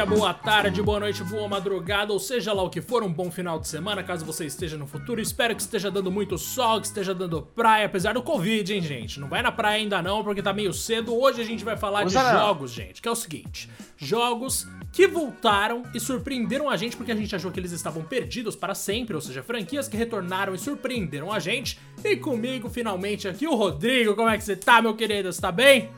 dia, 0.00 0.06
boa 0.06 0.32
tarde, 0.32 0.82
boa 0.82 1.00
noite, 1.00 1.22
boa 1.24 1.46
madrugada, 1.46 2.12
ou 2.12 2.18
seja 2.18 2.52
lá 2.54 2.62
o 2.62 2.70
que 2.70 2.80
for, 2.80 3.02
um 3.02 3.12
bom 3.12 3.30
final 3.30 3.58
de 3.58 3.68
semana, 3.68 4.02
caso 4.02 4.24
você 4.24 4.46
esteja 4.46 4.78
no 4.78 4.86
futuro. 4.86 5.20
Espero 5.20 5.54
que 5.54 5.60
esteja 5.60 5.90
dando 5.90 6.10
muito 6.10 6.38
sol, 6.38 6.80
que 6.80 6.86
esteja 6.86 7.14
dando 7.14 7.42
praia, 7.42 7.84
apesar 7.84 8.14
do 8.14 8.22
Covid, 8.22 8.72
hein, 8.72 8.80
gente? 8.80 9.20
Não 9.20 9.28
vai 9.28 9.42
na 9.42 9.52
praia 9.52 9.76
ainda 9.76 10.00
não, 10.00 10.24
porque 10.24 10.42
tá 10.42 10.54
meio 10.54 10.72
cedo. 10.72 11.14
Hoje 11.14 11.42
a 11.42 11.44
gente 11.44 11.64
vai 11.64 11.76
falar 11.76 12.06
Usa 12.06 12.18
de 12.18 12.24
não. 12.24 12.32
jogos, 12.32 12.70
gente, 12.70 13.02
que 13.02 13.08
é 13.08 13.10
o 13.10 13.16
seguinte: 13.16 13.68
jogos 13.98 14.66
que 14.90 15.06
voltaram 15.06 15.82
e 15.94 16.00
surpreenderam 16.00 16.70
a 16.70 16.76
gente 16.76 16.96
porque 16.96 17.12
a 17.12 17.16
gente 17.16 17.34
achou 17.36 17.50
que 17.50 17.60
eles 17.60 17.72
estavam 17.72 18.02
perdidos 18.02 18.56
para 18.56 18.74
sempre, 18.74 19.14
ou 19.14 19.20
seja, 19.20 19.42
franquias 19.42 19.86
que 19.86 19.96
retornaram 19.96 20.54
e 20.54 20.58
surpreenderam 20.58 21.30
a 21.30 21.38
gente. 21.38 21.78
E 22.02 22.16
comigo, 22.16 22.70
finalmente, 22.70 23.28
aqui 23.28 23.46
o 23.46 23.54
Rodrigo. 23.54 24.14
Como 24.14 24.30
é 24.30 24.38
que 24.38 24.44
você 24.44 24.56
tá, 24.56 24.80
meu 24.80 24.94
querido? 24.94 25.30
Você 25.30 25.40
tá 25.40 25.52
bem? 25.52 25.90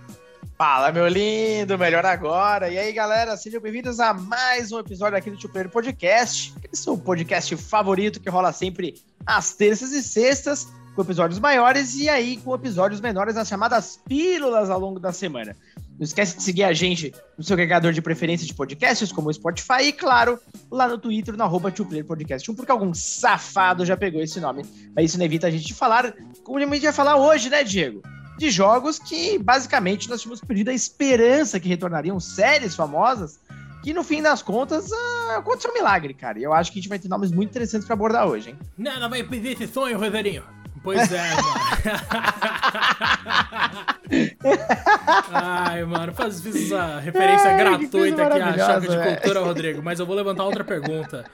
Fala, 0.56 0.92
meu 0.92 1.08
lindo, 1.08 1.78
melhor 1.78 2.04
agora. 2.04 2.68
E 2.68 2.78
aí, 2.78 2.92
galera, 2.92 3.36
sejam 3.36 3.60
bem-vindos 3.60 3.98
a 3.98 4.12
mais 4.12 4.70
um 4.70 4.78
episódio 4.78 5.18
aqui 5.18 5.30
do 5.30 5.36
Two 5.36 5.50
Player 5.50 5.68
Podcast. 5.68 6.54
Esse 6.72 6.88
é 6.88 6.92
o 6.92 6.98
podcast 6.98 7.56
favorito 7.56 8.20
que 8.20 8.28
rola 8.28 8.52
sempre 8.52 8.94
às 9.26 9.54
terças 9.54 9.92
e 9.92 10.02
sextas, 10.02 10.68
com 10.94 11.02
episódios 11.02 11.40
maiores 11.40 11.94
e 11.96 12.08
aí 12.08 12.36
com 12.36 12.54
episódios 12.54 13.00
menores 13.00 13.34
nas 13.34 13.48
chamadas 13.48 13.98
pílulas 14.06 14.70
ao 14.70 14.78
longo 14.78 15.00
da 15.00 15.12
semana. 15.12 15.56
Não 15.98 16.04
esquece 16.04 16.36
de 16.36 16.42
seguir 16.42 16.64
a 16.64 16.72
gente 16.72 17.12
no 17.36 17.42
seu 17.42 17.54
agregador 17.54 17.92
de 17.92 18.02
preferência 18.02 18.46
de 18.46 18.54
podcasts, 18.54 19.10
como 19.10 19.30
o 19.30 19.34
Spotify, 19.34 19.84
e 19.84 19.92
claro, 19.92 20.38
lá 20.70 20.86
no 20.86 20.98
Twitter, 20.98 21.36
no 21.36 21.44
arroba 21.44 21.72
Podcast 22.06 22.50
1, 22.50 22.54
porque 22.54 22.70
algum 22.70 22.92
safado 22.92 23.86
já 23.86 23.96
pegou 23.96 24.20
esse 24.20 24.38
nome. 24.38 24.64
Mas 24.94 25.06
isso 25.06 25.18
não 25.18 25.24
evita 25.24 25.46
a 25.46 25.50
gente 25.50 25.66
de 25.66 25.74
falar, 25.74 26.14
como 26.44 26.58
a 26.58 26.60
gente 26.60 26.82
vai 26.82 26.92
falar 26.92 27.16
hoje, 27.16 27.48
né, 27.48 27.64
Diego? 27.64 28.02
De 28.42 28.50
jogos 28.50 28.98
que 28.98 29.38
basicamente 29.38 30.10
nós 30.10 30.20
tínhamos 30.20 30.40
perdido 30.40 30.70
a 30.70 30.74
esperança 30.74 31.60
que 31.60 31.68
retornariam 31.68 32.18
séries 32.18 32.74
famosas, 32.74 33.38
que 33.84 33.92
no 33.92 34.02
fim 34.02 34.20
das 34.20 34.42
contas 34.42 34.90
ah, 34.92 35.36
aconteceu 35.38 35.70
um 35.70 35.74
milagre, 35.74 36.12
cara. 36.12 36.40
E 36.40 36.42
eu 36.42 36.52
acho 36.52 36.72
que 36.72 36.78
a 36.78 36.82
gente 36.82 36.88
vai 36.88 36.98
ter 36.98 37.08
nomes 37.08 37.30
muito 37.30 37.50
interessantes 37.50 37.86
pra 37.86 37.94
abordar 37.94 38.26
hoje, 38.26 38.50
hein? 38.50 38.58
Não, 38.76 38.98
não 38.98 39.08
vai 39.08 39.22
perder 39.22 39.52
esse 39.52 39.68
sonho, 39.68 39.96
Rogerinho. 39.96 40.42
Pois 40.82 41.12
é, 41.12 41.28
mano. 41.34 41.42
Ai, 45.32 45.84
mano, 45.84 46.12
faz, 46.12 46.40
fiz 46.40 46.56
essa 46.72 46.98
referência 46.98 47.50
que 47.50 47.56
gratuita 47.56 48.26
aqui 48.26 48.40
à 48.60 48.74
choque 48.74 48.88
de 48.88 48.96
cultura, 49.16 49.40
Rodrigo. 49.40 49.82
Mas 49.82 50.00
eu 50.00 50.06
vou 50.06 50.14
levantar 50.16 50.44
outra 50.44 50.64
pergunta. 50.64 51.24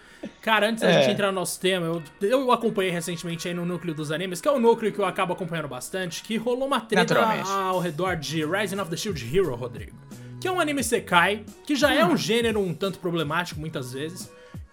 Cara, 0.43 0.69
antes 0.69 0.83
da 0.83 0.91
É. 0.91 1.01
gente 1.03 1.13
entrar 1.13 1.29
no 1.29 1.35
nosso 1.35 1.61
tema, 1.61 1.87
eu, 1.87 2.03
eu 2.21 2.53
acompanhei 2.53 2.91
recentemente 2.91 3.47
aí 3.49 3.55
no 3.55 3.65
núcleo 3.65 3.95
dos 3.95 4.11
animes, 4.11 4.41
que 4.41 4.49
é 4.49 4.51
o 4.51 4.59
núcleo 4.59 4.93
que 4.93 4.99
eu 4.99 5.05
acabo 5.05 5.33
acompanhando 5.33 5.69
bastante, 5.69 6.23
que 6.23 6.37
rolou 6.37 6.67
uma 6.67 6.81
treta 6.81 7.17
ao 7.49 7.79
redor 7.79 8.17
de 8.17 8.45
Rising 8.45 8.79
of 8.81 8.91
the 8.91 8.97
Shield 8.97 9.37
Hero, 9.37 9.55
Rodrigo. 9.55 9.97
Que 10.41 10.47
é 10.49 10.53
um 10.53 10.61
anime 10.61 10.83
Sekai, 10.85 11.45
que 11.67 11.75
já 11.75 11.89
Hum. 11.89 11.93
é 11.93 12.05
um 12.07 12.17
gênero 12.17 12.61
um 12.61 12.73
tanto 12.75 12.99
problemático 12.99 13.59
muitas 13.61 13.93
vezes. 13.93 14.31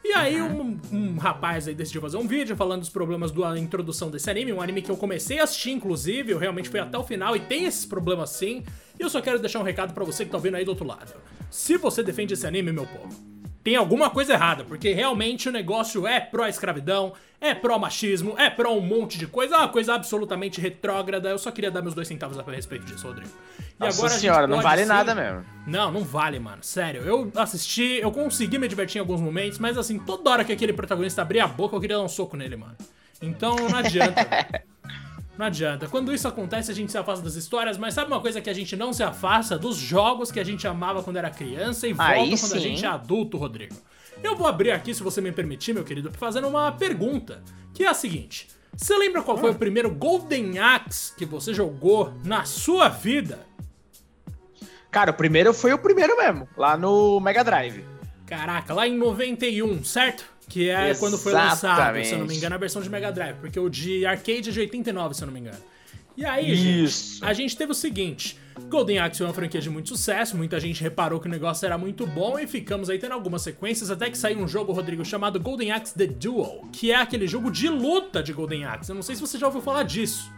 E 0.07 0.13
aí 0.13 0.39
um, 0.39 0.79
um 0.93 1.17
rapaz 1.17 1.67
aí 1.67 1.73
decidiu 1.73 1.99
fazer 1.99 2.17
um 2.17 2.27
vídeo 2.27 2.55
falando 2.55 2.81
dos 2.81 2.91
problemas 2.91 3.31
da 3.31 3.57
introdução 3.57 4.11
desse 4.11 4.29
anime, 4.29 4.53
um 4.53 4.61
anime 4.61 4.83
que 4.83 4.91
eu 4.91 4.95
comecei 4.95 5.39
a 5.39 5.45
assistir, 5.45 5.71
inclusive, 5.71 6.31
eu 6.31 6.37
realmente 6.37 6.69
fui 6.69 6.79
até 6.79 6.95
o 6.95 7.03
final 7.03 7.35
e 7.35 7.39
tem 7.39 7.65
esses 7.65 7.87
problemas 7.87 8.29
sim. 8.29 8.63
E 8.99 9.01
eu 9.01 9.09
só 9.09 9.19
quero 9.19 9.39
deixar 9.39 9.59
um 9.59 9.63
recado 9.63 9.95
pra 9.95 10.03
você 10.03 10.23
que 10.23 10.29
tá 10.29 10.37
ouvindo 10.37 10.57
aí 10.57 10.63
do 10.63 10.69
outro 10.69 10.85
lado. 10.85 11.11
Se 11.49 11.75
você 11.75 12.03
defende 12.03 12.35
esse 12.35 12.45
anime, 12.45 12.71
meu 12.71 12.85
povo, 12.85 13.19
tem 13.65 13.75
alguma 13.75 14.11
coisa 14.11 14.33
errada, 14.33 14.63
porque 14.63 14.93
realmente 14.93 15.49
o 15.49 15.51
negócio 15.51 16.05
é 16.05 16.19
pró-escravidão, 16.19 17.13
é 17.41 17.51
pró-machismo, 17.55 18.35
é 18.37 18.47
pró 18.47 18.71
um 18.73 18.79
monte 18.79 19.17
de 19.17 19.25
coisa, 19.25 19.55
é 19.55 19.57
uma 19.57 19.67
coisa 19.69 19.95
absolutamente 19.95 20.61
retrógrada. 20.61 21.29
Eu 21.29 21.39
só 21.39 21.49
queria 21.49 21.71
dar 21.71 21.81
meus 21.81 21.95
dois 21.95 22.07
centavos 22.07 22.37
a 22.37 22.43
respeito 22.43 22.85
disso, 22.85 23.07
Rodrigo. 23.07 23.31
E 23.59 23.63
Nossa 23.79 24.05
a 24.05 24.09
gente 24.09 24.19
senhora, 24.19 24.45
não 24.45 24.61
vale 24.61 24.83
sim- 24.83 24.87
nada 24.87 25.15
mesmo. 25.15 25.43
não, 25.65 25.91
não 25.91 26.01
vale, 26.03 26.39
mano. 26.39 26.59
Sério, 26.61 27.01
eu 27.01 27.31
assisti, 27.35 27.97
eu 27.99 28.11
consegui 28.11 28.59
me 28.59 28.67
divertir 28.67 28.97
em 28.97 29.01
alguns 29.01 29.19
momentos, 29.19 29.57
mas 29.57 29.79
assim, 29.79 29.97
toda 29.97 30.29
hora 30.29 30.45
que 30.45 30.53
aquele 30.53 30.71
protagonista 30.71 31.23
abria 31.23 31.45
a 31.45 31.47
boca, 31.47 31.75
eu 31.75 31.81
queria 31.81 31.97
dar 31.97 32.03
um 32.03 32.07
soco 32.07 32.37
nele, 32.37 32.55
mano. 32.55 32.75
Então 33.19 33.55
não 33.55 33.79
adianta. 33.79 34.21
não 35.37 35.45
adianta. 35.45 35.87
Quando 35.87 36.13
isso 36.13 36.27
acontece, 36.27 36.71
a 36.71 36.73
gente 36.73 36.91
se 36.91 36.97
afasta 36.97 37.23
das 37.23 37.35
histórias, 37.35 37.77
mas 37.77 37.93
sabe 37.93 38.11
uma 38.11 38.21
coisa 38.21 38.39
que 38.39 38.49
a 38.49 38.53
gente 38.53 38.75
não 38.75 38.93
se 38.93 39.03
afasta? 39.03 39.57
Dos 39.57 39.75
jogos 39.75 40.31
que 40.31 40.39
a 40.39 40.43
gente 40.43 40.67
amava 40.67 41.03
quando 41.03 41.17
era 41.17 41.29
criança 41.29 41.87
e 41.87 41.93
volta 41.93 42.13
Aí 42.13 42.29
quando 42.29 42.53
a 42.53 42.59
sim. 42.59 42.59
gente 42.59 42.85
é 42.85 42.87
adulto, 42.87 43.37
Rodrigo. 43.37 43.75
Eu 44.23 44.35
vou 44.35 44.47
abrir 44.47 44.71
aqui, 44.71 44.93
se 44.93 45.03
você 45.03 45.19
me 45.19 45.31
permitir, 45.31 45.73
meu 45.73 45.83
querido, 45.83 46.11
fazendo 46.13 46.47
uma 46.47 46.71
pergunta, 46.71 47.43
que 47.73 47.83
é 47.83 47.87
a 47.87 47.93
seguinte. 47.93 48.47
Você 48.75 48.97
lembra 48.97 49.21
qual 49.21 49.37
foi 49.37 49.51
o 49.51 49.55
primeiro 49.55 49.89
Golden 49.89 50.59
Axe 50.59 51.13
que 51.15 51.25
você 51.25 51.53
jogou 51.53 52.13
na 52.23 52.43
sua 52.43 52.89
vida? 52.89 53.45
Cara, 54.91 55.11
o 55.11 55.13
primeiro 55.13 55.53
foi 55.53 55.73
o 55.73 55.77
primeiro 55.77 56.17
mesmo, 56.17 56.47
lá 56.57 56.77
no 56.77 57.19
Mega 57.19 57.43
Drive. 57.43 57.85
Caraca, 58.25 58.73
lá 58.73 58.87
em 58.87 58.97
91, 58.97 59.83
certo? 59.83 60.25
Que 60.47 60.69
é 60.69 60.93
quando 60.95 61.17
foi 61.17 61.33
lançado, 61.33 61.57
se 61.57 61.65
eu 61.65 61.79
não 61.79 61.93
me 61.93 62.01
Exatamente. 62.01 62.37
engano, 62.37 62.55
a 62.55 62.57
versão 62.57 62.81
de 62.81 62.89
Mega 62.89 63.11
Drive. 63.11 63.37
Porque 63.37 63.59
o 63.59 63.69
de 63.69 64.05
arcade 64.05 64.49
é 64.49 64.51
de 64.51 64.59
89, 64.59 65.13
se 65.13 65.23
eu 65.23 65.25
não 65.25 65.33
me 65.33 65.39
engano. 65.39 65.57
E 66.17 66.25
aí, 66.25 66.55
gente, 66.55 66.83
Isso. 66.85 67.25
a 67.25 67.33
gente 67.33 67.57
teve 67.57 67.71
o 67.71 67.75
seguinte: 67.75 68.39
Golden 68.69 68.99
Axe 68.99 69.21
é 69.21 69.25
uma 69.25 69.33
franquia 69.33 69.59
de 69.59 69.69
muito 69.69 69.89
sucesso, 69.89 70.37
muita 70.37 70.59
gente 70.59 70.81
reparou 70.81 71.19
que 71.19 71.27
o 71.27 71.31
negócio 71.31 71.65
era 71.65 71.77
muito 71.77 72.07
bom 72.07 72.39
e 72.39 72.47
ficamos 72.47 72.89
aí 72.89 72.97
tendo 72.97 73.11
algumas 73.11 73.41
sequências, 73.41 73.91
até 73.91 74.09
que 74.09 74.17
saiu 74.17 74.39
um 74.39 74.47
jogo, 74.47 74.71
Rodrigo, 74.71 75.03
chamado 75.03 75.39
Golden 75.39 75.71
Axe 75.71 75.93
The 75.93 76.07
Duel, 76.07 76.61
que 76.71 76.91
é 76.91 76.95
aquele 76.95 77.27
jogo 77.27 77.51
de 77.51 77.67
luta 77.67 78.23
de 78.23 78.31
Golden 78.31 78.65
Axe. 78.65 78.89
Eu 78.89 78.95
não 78.95 79.03
sei 79.03 79.15
se 79.15 79.21
você 79.21 79.37
já 79.37 79.47
ouviu 79.47 79.61
falar 79.61 79.83
disso. 79.83 80.31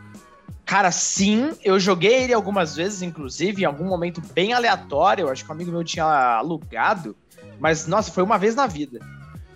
Cara, 0.66 0.91
sim, 0.91 1.51
eu 1.63 1.79
joguei 1.79 2.23
ele 2.23 2.34
algumas 2.34 2.75
vezes, 2.75 3.01
inclusive, 3.01 3.62
em 3.62 3.66
algum 3.66 3.85
momento 3.85 4.22
bem 4.34 4.51
aleatório. 4.51 5.23
Eu 5.23 5.29
acho 5.29 5.46
que 5.46 5.50
um 5.50 5.53
amigo 5.53 5.72
meu 5.72 5.84
tinha 5.84 6.03
alugado. 6.03 7.16
Mas, 7.57 7.88
nossa, 7.88 8.12
foi 8.12 8.22
uma 8.22 8.38
vez 8.38 8.53
na 8.53 8.67
vida. 8.67 9.00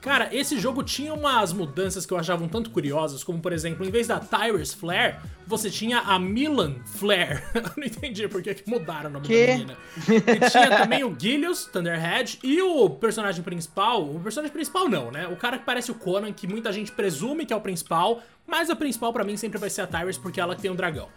Cara, 0.02 0.36
esse 0.36 0.60
jogo 0.60 0.82
tinha 0.82 1.14
umas 1.14 1.54
mudanças 1.54 2.08
que 2.08 2.12
eu 2.12 2.18
achava 2.18 2.44
um 2.44 2.48
tanto 2.48 2.72
curiosas, 2.72 3.24
como 3.24 3.40
por 3.40 3.54
exemplo, 3.54 3.86
em 3.86 3.92
vez 3.92 4.08
da 4.08 4.20
Tyrus 4.20 4.74
Flare, 4.74 5.18
você 5.46 5.70
tinha 5.70 6.00
a 6.00 6.18
Milan 6.18 6.76
Flare. 6.84 7.44
eu 7.54 7.62
não 7.78 7.84
entendi 7.86 8.28
por 8.28 8.42
que 8.42 8.64
mudaram 8.66 9.12
o 9.12 9.14
nome 9.14 9.28
Que? 9.28 9.46
da 9.46 9.54
menina. 9.54 9.78
E 10.08 10.50
tinha 10.50 10.70
também 10.76 11.04
o 11.04 11.16
Gilius, 11.18 11.66
Thunderhead, 11.66 12.40
e 12.42 12.60
o 12.64 12.90
personagem 12.90 13.44
principal, 13.44 14.04
o 14.04 14.20
personagem 14.20 14.52
principal 14.52 14.90
não, 14.90 15.12
né? 15.12 15.28
O 15.28 15.36
cara 15.36 15.60
que 15.60 15.66
parece 15.66 15.92
o 15.92 15.96
Conan, 15.96 16.34
que 16.34 16.48
muita 16.48 16.72
gente 16.74 16.92
presume 16.92 17.46
que 17.46 17.54
é 17.54 17.56
o 17.56 17.62
principal, 17.62 18.24
mas 18.48 18.72
a 18.72 18.76
principal 18.76 19.14
pra 19.14 19.24
mim 19.24 19.38
sempre 19.38 19.60
vai 19.60 19.70
ser 19.70 19.82
a 19.82 19.88
Tyrus, 19.88 20.18
porque 20.18 20.42
ela 20.42 20.56
que 20.56 20.64
tem 20.64 20.72
um 20.72 20.76
dragão. 20.76 21.10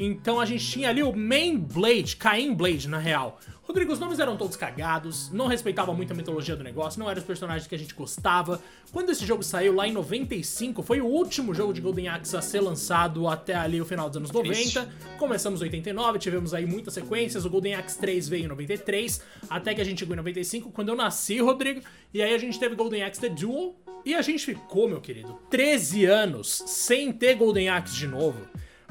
Então 0.00 0.40
a 0.40 0.46
gente 0.46 0.66
tinha 0.66 0.88
ali 0.88 1.02
o 1.02 1.14
Main 1.14 1.58
Blade, 1.58 2.16
Cain 2.16 2.54
Blade, 2.54 2.88
na 2.88 2.98
real. 2.98 3.38
Rodrigo, 3.62 3.92
os 3.92 4.00
nomes 4.00 4.18
eram 4.18 4.36
todos 4.36 4.56
cagados, 4.56 5.30
não 5.30 5.46
respeitava 5.46 5.92
muito 5.92 6.12
a 6.12 6.16
mitologia 6.16 6.56
do 6.56 6.64
negócio, 6.64 6.98
não 6.98 7.08
eram 7.08 7.20
os 7.20 7.26
personagens 7.26 7.68
que 7.68 7.74
a 7.74 7.78
gente 7.78 7.94
gostava. 7.94 8.60
Quando 8.90 9.10
esse 9.10 9.24
jogo 9.24 9.44
saiu 9.44 9.74
lá 9.74 9.86
em 9.86 9.92
95, 9.92 10.82
foi 10.82 11.00
o 11.00 11.06
último 11.06 11.54
jogo 11.54 11.72
de 11.72 11.80
Golden 11.80 12.08
Axe 12.08 12.36
a 12.36 12.42
ser 12.42 12.60
lançado 12.60 13.28
até 13.28 13.54
ali 13.54 13.80
o 13.80 13.84
final 13.84 14.08
dos 14.08 14.16
anos 14.16 14.32
90. 14.32 14.54
Triste. 14.54 14.88
Começamos 15.18 15.60
em 15.60 15.64
89, 15.64 16.18
tivemos 16.18 16.52
aí 16.52 16.66
muitas 16.66 16.94
sequências, 16.94 17.44
o 17.44 17.50
Golden 17.50 17.74
Axe 17.74 17.96
3 17.98 18.28
veio 18.28 18.46
em 18.46 18.48
93, 18.48 19.22
até 19.48 19.72
que 19.72 19.80
a 19.80 19.84
gente 19.84 20.00
chegou 20.00 20.14
em 20.14 20.18
95, 20.18 20.72
quando 20.72 20.88
eu 20.88 20.96
nasci, 20.96 21.38
Rodrigo, 21.38 21.82
e 22.12 22.20
aí 22.22 22.34
a 22.34 22.38
gente 22.38 22.58
teve 22.58 22.74
Golden 22.74 23.04
Axe 23.04 23.20
The 23.20 23.28
Duel, 23.28 23.76
e 24.04 24.14
a 24.14 24.22
gente 24.22 24.46
ficou, 24.46 24.88
meu 24.88 25.00
querido, 25.00 25.38
13 25.50 26.06
anos 26.06 26.64
sem 26.66 27.12
ter 27.12 27.36
Golden 27.36 27.68
Axe 27.68 27.94
de 27.94 28.08
novo. 28.08 28.48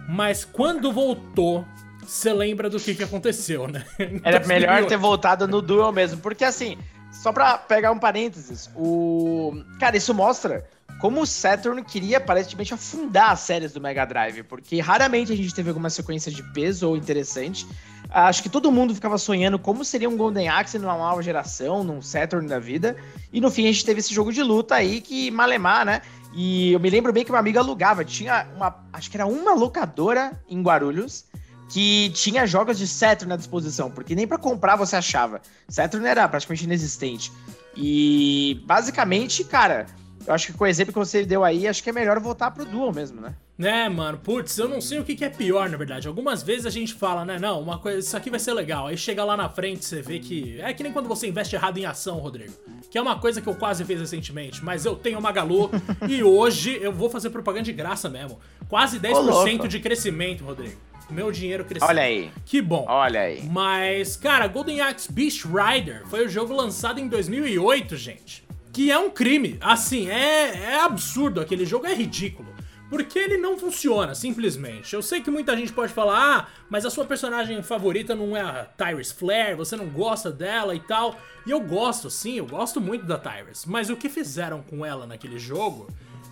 Mas 0.10 0.44
quando 0.44 0.92
voltou, 0.92 1.64
você 2.02 2.34
lembra 2.34 2.68
do 2.68 2.80
que, 2.80 2.96
que 2.96 3.04
aconteceu, 3.04 3.68
né? 3.68 3.86
Era 4.24 4.40
melhor 4.48 4.80
2008. 4.80 4.88
ter 4.88 4.98
voltado 4.98 5.48
no 5.48 5.62
Duel 5.62 5.92
mesmo, 5.92 6.20
porque 6.20 6.44
assim, 6.44 6.78
só 7.12 7.32
pra 7.32 7.60
pegar 7.60 7.92
um 7.92 8.00
parênteses, 8.00 8.72
o. 8.76 9.64
Cara, 9.80 9.96
isso 9.96 10.12
mostra 10.14 10.68
como 11.00 11.22
o 11.22 11.26
Saturn 11.26 11.82
queria 11.84 12.18
aparentemente 12.18 12.74
afundar 12.74 13.32
as 13.32 13.40
séries 13.40 13.72
do 13.72 13.80
Mega 13.80 14.04
Drive, 14.04 14.44
porque 14.44 14.82
raramente 14.82 15.32
a 15.32 15.36
gente 15.36 15.54
teve 15.54 15.70
alguma 15.70 15.90
sequência 15.90 16.32
de 16.32 16.44
peso 16.52 16.90
ou 16.90 16.98
interessante. 16.98 17.66
Acho 18.10 18.42
que 18.42 18.50
todo 18.50 18.72
mundo 18.72 18.94
ficava 18.94 19.18
sonhando 19.18 19.58
como 19.60 19.86
seria 19.86 20.10
um 20.10 20.18
Golden 20.18 20.50
Axe 20.50 20.80
numa 20.80 20.98
nova 20.98 21.22
geração, 21.22 21.84
num 21.84 22.02
Saturn 22.02 22.48
da 22.48 22.60
vida. 22.60 22.98
E 23.32 23.40
no 23.40 23.50
fim 23.50 23.66
a 23.66 23.72
gente 23.72 23.86
teve 23.86 24.00
esse 24.00 24.14
jogo 24.14 24.34
de 24.34 24.42
luta 24.42 24.76
aí 24.76 25.00
que 25.00 25.32
malemar, 25.32 25.86
né? 25.86 26.02
E 26.34 26.74
eu 26.74 26.80
me 26.80 26.90
lembro 26.90 27.12
bem 27.12 27.24
que 27.24 27.32
uma 27.32 27.40
amiga 27.40 27.60
alugava. 27.60 28.06
Tinha 28.06 28.48
uma. 28.56 28.84
Acho 28.94 29.10
que 29.10 29.18
era 29.18 29.26
uma 29.26 29.54
locadora 29.54 30.40
em 30.48 30.62
Guarulhos 30.62 31.26
que 31.70 32.10
tinha 32.16 32.48
jogos 32.48 32.80
de 32.80 32.88
Saturn 32.88 33.32
à 33.32 33.38
disposição, 33.38 33.92
porque 33.92 34.16
nem 34.16 34.28
pra 34.28 34.40
comprar 34.40 34.76
você 34.76 34.96
achava. 34.96 35.40
Saturn 35.68 36.06
era 36.06 36.28
praticamente 36.28 36.64
inexistente. 36.64 37.32
E 37.78 38.62
basicamente, 38.66 39.44
cara, 39.44 39.86
eu 40.26 40.34
acho 40.34 40.48
que 40.48 40.54
com 40.54 40.64
o 40.64 40.68
exemplo 40.68 40.92
que 40.92 41.00
você 41.00 41.24
deu 41.24 41.44
aí, 41.44 41.68
acho 41.68 41.84
que 41.84 41.90
é 41.90 41.94
melhor 41.94 42.20
voltar 42.20 42.52
pro 42.52 42.66
Dual 42.66 42.92
mesmo, 42.92 43.22
né? 43.22 43.36
Né, 43.60 43.90
mano, 43.90 44.18
putz, 44.18 44.58
eu 44.58 44.70
não 44.70 44.80
sei 44.80 45.00
o 45.00 45.04
que, 45.04 45.18
que 45.18 45.26
é 45.26 45.30
pior, 45.30 45.70
na 45.70 45.76
verdade. 45.76 46.08
Algumas 46.08 46.42
vezes 46.42 46.66
a 46.66 46.70
gente 46.70 46.94
fala, 46.94 47.26
né, 47.26 47.38
não, 47.38 47.62
uma 47.62 47.78
coisa, 47.78 48.00
isso 48.00 48.16
aqui 48.16 48.30
vai 48.30 48.40
ser 48.40 48.54
legal. 48.54 48.88
Aí 48.88 48.98
chega 48.98 49.22
lá 49.22 49.36
na 49.36 49.50
frente, 49.50 49.84
você 49.84 50.02
vê 50.02 50.18
que. 50.18 50.62
É 50.62 50.74
que 50.74 50.82
nem 50.82 50.94
quando 50.94 51.10
você 51.10 51.28
investe 51.28 51.58
errado 51.58 51.78
em 51.78 51.86
ação, 51.86 52.20
Rodrigo. 52.20 52.54
Que 52.90 52.98
é 52.98 53.02
uma 53.02 53.20
coisa 53.20 53.42
que 53.42 53.50
eu 53.50 53.56
quase 53.56 53.84
fiz 53.84 54.00
recentemente, 54.00 54.64
mas 54.64 54.86
eu 54.86 54.96
tenho 54.96 55.18
uma 55.18 55.30
Magalu 55.30 55.70
e 56.08 56.24
hoje 56.24 56.80
eu 56.82 56.94
vou 56.94 57.10
fazer 57.10 57.32
propaganda 57.32 57.66
de 57.66 57.74
graça 57.74 58.10
mesmo. 58.10 58.40
Quase 58.70 58.98
10% 58.98 59.14
louco. 59.26 59.68
de 59.68 59.80
crescimento, 59.82 60.46
Rodrigo. 60.46 60.78
Meu 61.10 61.30
dinheiro 61.30 61.66
cresceu. 61.66 61.90
Olha 61.90 62.04
aí. 62.04 62.32
Que 62.46 62.62
bom. 62.62 62.86
Olha 62.88 63.22
aí. 63.22 63.44
Mas, 63.44 64.16
cara, 64.16 64.48
Golden 64.48 64.80
Axe 64.80 65.12
Beast 65.12 65.44
Rider 65.44 66.04
foi 66.06 66.26
o 66.26 66.30
jogo 66.30 66.54
lançado 66.54 66.98
em 67.02 67.10
2008, 67.10 67.98
gente. 67.98 68.46
Que 68.72 68.90
é 68.90 68.98
um 68.98 69.10
crime. 69.10 69.58
Assim, 69.60 70.10
é, 70.10 70.64
é 70.64 70.80
absurdo. 70.80 71.42
Aquele 71.42 71.66
jogo 71.66 71.86
é 71.86 71.94
ridículo. 71.94 72.49
Porque 72.90 73.20
ele 73.20 73.38
não 73.38 73.58
funciona, 73.58 74.16
simplesmente. 74.16 74.96
Eu 74.96 75.02
sei 75.02 75.22
que 75.22 75.30
muita 75.30 75.56
gente 75.56 75.72
pode 75.72 75.94
falar, 75.94 76.18
ah, 76.18 76.48
mas 76.70 76.86
a 76.86 76.90
sua 76.90 77.06
personagem 77.06 77.62
favorita 77.62 78.16
não 78.16 78.36
é 78.36 78.42
a 78.42 78.66
Tyrus 78.66 79.12
Flare, 79.12 79.56
você 79.56 79.76
não 79.76 79.88
gosta 79.88 80.32
dela 80.32 80.74
e 80.74 80.80
tal. 80.80 81.16
E 81.46 81.52
eu 81.52 81.60
gosto, 81.62 82.10
sim, 82.10 82.38
eu 82.38 82.48
gosto 82.48 82.82
muito 82.82 83.06
da 83.06 83.18
Tyrus. 83.18 83.66
Mas 83.66 83.90
o 83.90 83.96
que 83.96 84.10
fizeram 84.10 84.64
com 84.64 84.84
ela 84.84 85.06
naquele 85.06 85.38
jogo 85.38 85.88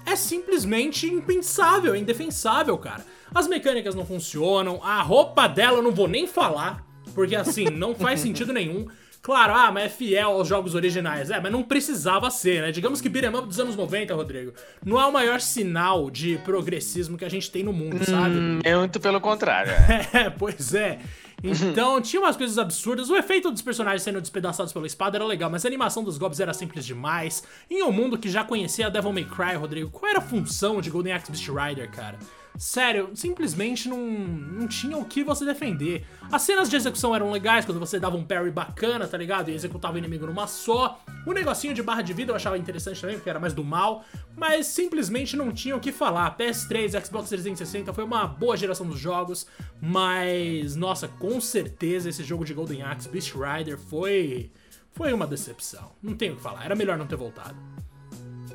é 0.05 0.15
simplesmente 0.15 1.05
impensável, 1.05 1.93
é 1.93 1.99
indefensável, 1.99 2.77
cara. 2.77 3.05
As 3.35 3.47
mecânicas 3.47 3.93
não 3.93 4.05
funcionam, 4.05 4.81
a 4.81 5.01
roupa 5.01 5.47
dela 5.47 5.77
eu 5.77 5.83
não 5.83 5.91
vou 5.91 6.07
nem 6.07 6.25
falar, 6.25 6.83
porque 7.13 7.35
assim, 7.35 7.65
não 7.65 7.93
faz 7.93 8.21
sentido 8.21 8.51
nenhum. 8.51 8.87
Claro, 9.21 9.53
ah, 9.53 9.71
mas 9.71 9.85
é 9.85 9.89
fiel 9.89 10.31
aos 10.31 10.47
jogos 10.47 10.75
originais. 10.75 11.29
É, 11.29 11.39
mas 11.39 11.51
não 11.51 11.63
precisava 11.63 12.29
ser, 12.29 12.61
né? 12.61 12.71
Digamos 12.71 13.01
que 13.01 13.09
Beat'em 13.09 13.35
Up 13.35 13.47
dos 13.47 13.59
anos 13.59 13.75
90, 13.75 14.13
Rodrigo, 14.15 14.53
não 14.85 14.99
é 14.99 15.05
o 15.05 15.11
maior 15.11 15.41
sinal 15.41 16.09
de 16.09 16.37
progressismo 16.39 17.17
que 17.17 17.25
a 17.25 17.29
gente 17.29 17.51
tem 17.51 17.63
no 17.63 17.73
mundo, 17.73 18.03
sabe? 18.05 18.37
Hum, 18.37 18.59
é 18.63 18.75
muito 18.75 18.99
pelo 18.99 19.19
contrário. 19.19 19.73
É, 20.13 20.29
pois 20.29 20.73
é. 20.73 20.99
Então, 21.43 22.01
tinha 22.01 22.21
umas 22.21 22.35
coisas 22.35 22.57
absurdas. 22.57 23.09
O 23.09 23.15
efeito 23.15 23.51
dos 23.51 23.61
personagens 23.61 24.01
sendo 24.01 24.19
despedaçados 24.19 24.73
pela 24.73 24.87
espada 24.87 25.17
era 25.17 25.25
legal, 25.25 25.49
mas 25.49 25.65
a 25.65 25.67
animação 25.67 26.03
dos 26.03 26.17
golpes 26.17 26.39
era 26.39 26.53
simples 26.53 26.85
demais. 26.85 27.43
Em 27.69 27.83
um 27.83 27.91
mundo 27.91 28.17
que 28.17 28.29
já 28.29 28.43
conhecia 28.43 28.89
Devil 28.89 29.13
May 29.13 29.25
Cry, 29.25 29.55
Rodrigo, 29.55 29.89
qual 29.91 30.09
era 30.09 30.19
a 30.19 30.21
função 30.21 30.81
de 30.81 30.89
Golden 30.89 31.13
Axe 31.13 31.31
Beast 31.31 31.47
Rider, 31.47 31.91
cara? 31.91 32.17
Sério, 32.57 33.11
simplesmente 33.13 33.87
não, 33.87 33.99
não 33.99 34.67
tinha 34.67 34.97
o 34.97 35.05
que 35.05 35.23
você 35.23 35.45
defender. 35.45 36.05
As 36.31 36.41
cenas 36.41 36.69
de 36.69 36.75
execução 36.75 37.15
eram 37.15 37.29
legais 37.31 37.65
quando 37.65 37.79
você 37.79 37.99
dava 37.99 38.17
um 38.17 38.23
parry 38.23 38.49
bacana, 38.49 39.07
tá 39.07 39.15
ligado? 39.15 39.49
E 39.49 39.53
executava 39.53 39.93
o 39.93 39.97
inimigo 39.99 40.25
numa 40.25 40.47
só. 40.47 40.99
O 41.25 41.33
negocinho 41.33 41.73
de 41.73 41.83
barra 41.83 42.01
de 42.01 42.13
vida 42.13 42.31
eu 42.31 42.35
achava 42.35 42.57
interessante 42.57 42.99
também, 42.99 43.17
porque 43.17 43.29
era 43.29 43.39
mais 43.39 43.53
do 43.53 43.63
mal. 43.63 44.03
Mas 44.35 44.65
simplesmente 44.65 45.37
não 45.37 45.51
tinha 45.51 45.75
o 45.75 45.79
que 45.79 45.91
falar. 45.91 46.35
PS3, 46.35 47.05
Xbox 47.05 47.29
360 47.29 47.93
foi 47.93 48.03
uma 48.03 48.25
boa 48.25 48.57
geração 48.57 48.87
dos 48.87 48.99
jogos. 48.99 49.45
Mas, 49.79 50.75
nossa, 50.75 51.07
com 51.07 51.39
certeza 51.39 52.09
esse 52.09 52.23
jogo 52.23 52.43
de 52.43 52.55
Golden 52.55 52.81
Axe 52.81 53.07
Beast 53.07 53.35
Rider 53.35 53.77
foi. 53.77 54.51
Foi 54.93 55.13
uma 55.13 55.27
decepção. 55.27 55.91
Não 56.01 56.15
tenho 56.15 56.33
o 56.33 56.35
que 56.37 56.41
falar. 56.41 56.65
Era 56.65 56.75
melhor 56.75 56.97
não 56.97 57.05
ter 57.05 57.17
voltado. 57.17 57.55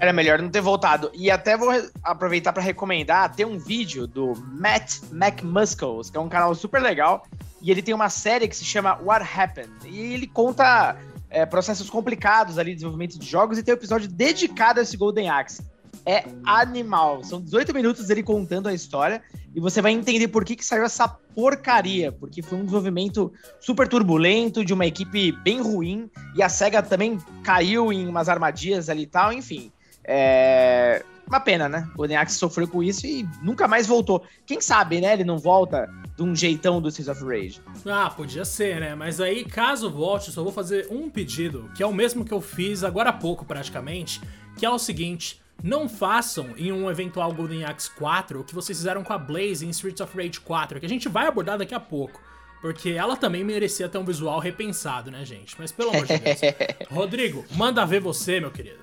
Era 0.02 0.12
melhor 0.12 0.42
não 0.42 0.50
ter 0.50 0.60
voltado. 0.60 1.12
E 1.14 1.30
até 1.30 1.56
vou 1.56 1.70
aproveitar 2.02 2.52
para 2.52 2.60
recomendar, 2.60 3.32
tem 3.36 3.46
um 3.46 3.56
vídeo 3.56 4.04
do 4.04 4.32
Matt 4.50 4.96
McMuscles, 5.12 6.10
que 6.10 6.16
é 6.16 6.20
um 6.20 6.28
canal 6.28 6.52
super 6.56 6.82
legal, 6.82 7.24
e 7.60 7.70
ele 7.70 7.80
tem 7.80 7.94
uma 7.94 8.10
série 8.10 8.48
que 8.48 8.56
se 8.56 8.64
chama 8.64 8.98
What 9.00 9.24
Happened. 9.24 9.70
E 9.84 10.14
ele 10.14 10.26
conta 10.26 10.96
é, 11.30 11.46
processos 11.46 11.88
complicados 11.88 12.58
ali 12.58 12.70
de 12.70 12.78
desenvolvimento 12.78 13.16
de 13.16 13.24
jogos 13.24 13.58
e 13.58 13.62
tem 13.62 13.72
um 13.72 13.76
episódio 13.76 14.08
dedicado 14.08 14.80
a 14.80 14.82
esse 14.82 14.96
Golden 14.96 15.30
Axe. 15.30 15.62
É 16.04 16.24
animal. 16.44 17.22
São 17.22 17.40
18 17.40 17.72
minutos 17.72 18.08
dele 18.08 18.24
contando 18.24 18.68
a 18.68 18.74
história 18.74 19.22
e 19.54 19.60
você 19.60 19.80
vai 19.80 19.92
entender 19.92 20.26
por 20.26 20.44
que, 20.44 20.56
que 20.56 20.66
saiu 20.66 20.82
essa 20.82 21.06
porcaria. 21.06 22.10
Porque 22.10 22.42
foi 22.42 22.58
um 22.58 22.62
desenvolvimento 22.62 23.32
super 23.60 23.86
turbulento, 23.86 24.64
de 24.64 24.74
uma 24.74 24.84
equipe 24.84 25.30
bem 25.30 25.62
ruim, 25.62 26.10
e 26.34 26.42
a 26.42 26.48
SEGA 26.48 26.82
também 26.82 27.18
caiu 27.44 27.92
em 27.92 28.08
umas 28.08 28.28
armadilhas 28.28 28.88
ali 28.88 29.02
e 29.02 29.06
tal, 29.06 29.32
enfim. 29.32 29.70
É. 30.04 31.04
Uma 31.26 31.40
pena, 31.40 31.68
né? 31.68 31.88
O 31.94 31.98
Golden 31.98 32.16
Axe 32.16 32.36
sofreu 32.36 32.68
com 32.68 32.82
isso 32.82 33.06
e 33.06 33.26
nunca 33.40 33.66
mais 33.66 33.86
voltou. 33.86 34.22
Quem 34.44 34.60
sabe, 34.60 35.00
né? 35.00 35.14
Ele 35.14 35.24
não 35.24 35.38
volta 35.38 35.88
de 36.16 36.22
um 36.22 36.36
jeitão 36.36 36.80
do 36.80 36.90
Seas 36.90 37.08
of 37.08 37.24
Rage. 37.24 37.60
Ah, 37.86 38.10
podia 38.10 38.44
ser, 38.44 38.80
né? 38.80 38.94
Mas 38.94 39.20
aí, 39.20 39.44
caso 39.44 39.90
volte, 39.90 40.28
eu 40.28 40.34
só 40.34 40.42
vou 40.42 40.52
fazer 40.52 40.88
um 40.90 41.08
pedido, 41.08 41.70
que 41.74 41.82
é 41.82 41.86
o 41.86 41.92
mesmo 41.92 42.24
que 42.24 42.32
eu 42.32 42.40
fiz 42.40 42.84
agora 42.84 43.10
há 43.10 43.12
pouco, 43.12 43.44
praticamente, 43.44 44.20
que 44.58 44.66
é 44.66 44.70
o 44.70 44.78
seguinte. 44.78 45.40
Não 45.62 45.88
façam 45.88 46.50
em 46.56 46.72
um 46.72 46.90
eventual 46.90 47.32
Golden 47.32 47.64
Axe 47.64 47.88
4 47.90 48.40
o 48.40 48.44
que 48.44 48.54
vocês 48.54 48.76
fizeram 48.76 49.04
com 49.04 49.12
a 49.12 49.18
Blaze 49.18 49.64
em 49.64 49.70
Streets 49.70 50.00
of 50.00 50.16
Rage 50.16 50.40
4, 50.40 50.80
que 50.80 50.86
a 50.86 50.88
gente 50.88 51.08
vai 51.08 51.26
abordar 51.26 51.56
daqui 51.56 51.74
a 51.74 51.80
pouco. 51.80 52.20
Porque 52.60 52.90
ela 52.90 53.16
também 53.16 53.42
merecia 53.42 53.88
ter 53.88 53.98
um 53.98 54.04
visual 54.04 54.38
repensado, 54.38 55.10
né, 55.10 55.24
gente? 55.24 55.56
Mas 55.58 55.72
pelo 55.72 55.90
amor 55.90 56.06
de 56.06 56.18
Deus. 56.18 56.40
Rodrigo, 56.90 57.44
manda 57.56 57.84
ver 57.84 58.00
você, 58.00 58.38
meu 58.38 58.50
querido. 58.50 58.78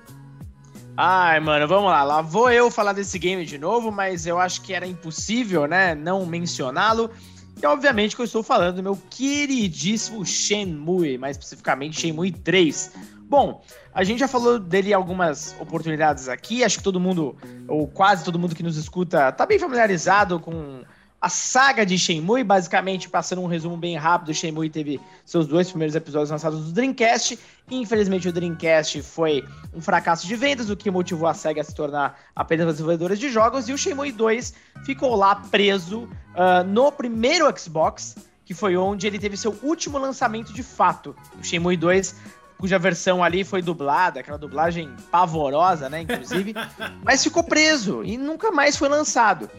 Ai, 1.02 1.40
mano, 1.40 1.66
vamos 1.66 1.90
lá. 1.90 2.02
Lá 2.02 2.20
vou 2.20 2.50
eu 2.50 2.70
falar 2.70 2.92
desse 2.92 3.18
game 3.18 3.46
de 3.46 3.56
novo, 3.56 3.90
mas 3.90 4.26
eu 4.26 4.38
acho 4.38 4.60
que 4.60 4.74
era 4.74 4.86
impossível, 4.86 5.66
né, 5.66 5.94
não 5.94 6.26
mencioná-lo. 6.26 7.10
E 7.56 7.64
obviamente 7.64 8.14
que 8.14 8.20
eu 8.20 8.26
estou 8.26 8.42
falando 8.42 8.76
do 8.76 8.82
meu 8.82 8.98
queridíssimo 9.08 10.26
Shenmue, 10.26 11.16
mais 11.16 11.38
especificamente 11.38 11.98
Shenmue 11.98 12.30
3. 12.30 12.92
Bom, 13.22 13.64
a 13.94 14.04
gente 14.04 14.18
já 14.18 14.28
falou 14.28 14.58
dele 14.58 14.92
algumas 14.92 15.56
oportunidades 15.58 16.28
aqui, 16.28 16.62
acho 16.62 16.76
que 16.76 16.84
todo 16.84 17.00
mundo, 17.00 17.34
ou 17.66 17.88
quase 17.88 18.22
todo 18.22 18.38
mundo 18.38 18.54
que 18.54 18.62
nos 18.62 18.76
escuta, 18.76 19.32
tá 19.32 19.46
bem 19.46 19.58
familiarizado 19.58 20.38
com 20.38 20.82
a 21.20 21.28
saga 21.28 21.84
de 21.84 21.98
Shenmue, 21.98 22.42
basicamente, 22.42 23.06
passando 23.06 23.42
um 23.42 23.46
resumo 23.46 23.76
bem 23.76 23.94
rápido, 23.94 24.32
Shenmue 24.32 24.70
teve 24.70 24.98
seus 25.24 25.46
dois 25.46 25.68
primeiros 25.68 25.94
episódios 25.94 26.30
lançados 26.30 26.64
no 26.66 26.72
Dreamcast. 26.72 27.38
Infelizmente, 27.70 28.26
o 28.26 28.32
Dreamcast 28.32 29.02
foi 29.02 29.44
um 29.74 29.82
fracasso 29.82 30.26
de 30.26 30.34
vendas, 30.34 30.70
o 30.70 30.76
que 30.76 30.90
motivou 30.90 31.28
a 31.28 31.34
SEGA 31.34 31.60
a 31.60 31.64
se 31.64 31.74
tornar 31.74 32.18
apenas 32.34 32.66
desenvolvedora 32.68 33.14
de 33.14 33.28
jogos. 33.28 33.68
E 33.68 33.72
o 33.72 33.76
Shenmue 33.76 34.12
2 34.12 34.54
ficou 34.84 35.14
lá 35.14 35.34
preso 35.34 36.04
uh, 36.04 36.64
no 36.66 36.90
primeiro 36.90 37.46
Xbox, 37.58 38.16
que 38.46 38.54
foi 38.54 38.74
onde 38.78 39.06
ele 39.06 39.18
teve 39.18 39.36
seu 39.36 39.54
último 39.62 39.98
lançamento 39.98 40.54
de 40.54 40.62
fato. 40.62 41.14
O 41.38 41.44
Shenmue 41.44 41.76
2 41.76 42.14
cuja 42.60 42.78
versão 42.78 43.24
ali 43.24 43.42
foi 43.42 43.62
dublada, 43.62 44.20
aquela 44.20 44.36
dublagem 44.36 44.94
pavorosa, 45.10 45.88
né, 45.88 46.02
inclusive, 46.02 46.52
mas 47.02 47.24
ficou 47.24 47.42
preso 47.42 48.04
e 48.04 48.18
nunca 48.18 48.50
mais 48.50 48.76
foi 48.76 48.86
lançado. 48.86 49.50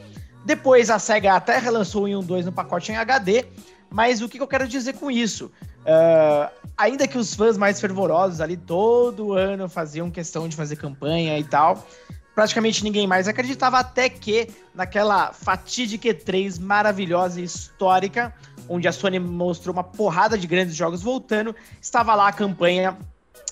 Depois 0.45 0.89
a 0.89 0.97
SEGA 0.97 1.33
até 1.33 1.57
relançou 1.57 2.05
o 2.05 2.19
1 2.19 2.23
2 2.23 2.45
no 2.45 2.51
pacote 2.51 2.91
em 2.91 2.97
HD, 2.97 3.45
mas 3.89 4.21
o 4.21 4.29
que, 4.29 4.37
que 4.37 4.43
eu 4.43 4.47
quero 4.47 4.67
dizer 4.67 4.93
com 4.93 5.11
isso? 5.11 5.51
Uh, 5.81 6.51
ainda 6.77 7.07
que 7.07 7.17
os 7.17 7.33
fãs 7.33 7.57
mais 7.57 7.79
fervorosos 7.79 8.39
ali 8.39 8.55
todo 8.55 9.33
ano 9.33 9.67
faziam 9.67 10.09
questão 10.09 10.47
de 10.47 10.55
fazer 10.55 10.75
campanha 10.75 11.37
e 11.37 11.43
tal, 11.43 11.85
praticamente 12.33 12.83
ninguém 12.83 13.07
mais 13.07 13.27
acreditava, 13.27 13.79
até 13.79 14.09
que 14.09 14.47
naquela 14.73 15.33
fatídica 15.33 16.09
E3 16.09 16.59
maravilhosa 16.59 17.41
e 17.41 17.43
histórica, 17.43 18.33
onde 18.69 18.87
a 18.87 18.91
Sony 18.91 19.19
mostrou 19.19 19.73
uma 19.73 19.83
porrada 19.83 20.37
de 20.37 20.47
grandes 20.47 20.75
jogos 20.75 21.01
voltando, 21.01 21.55
estava 21.81 22.15
lá 22.15 22.27
a 22.27 22.33
campanha 22.33 22.97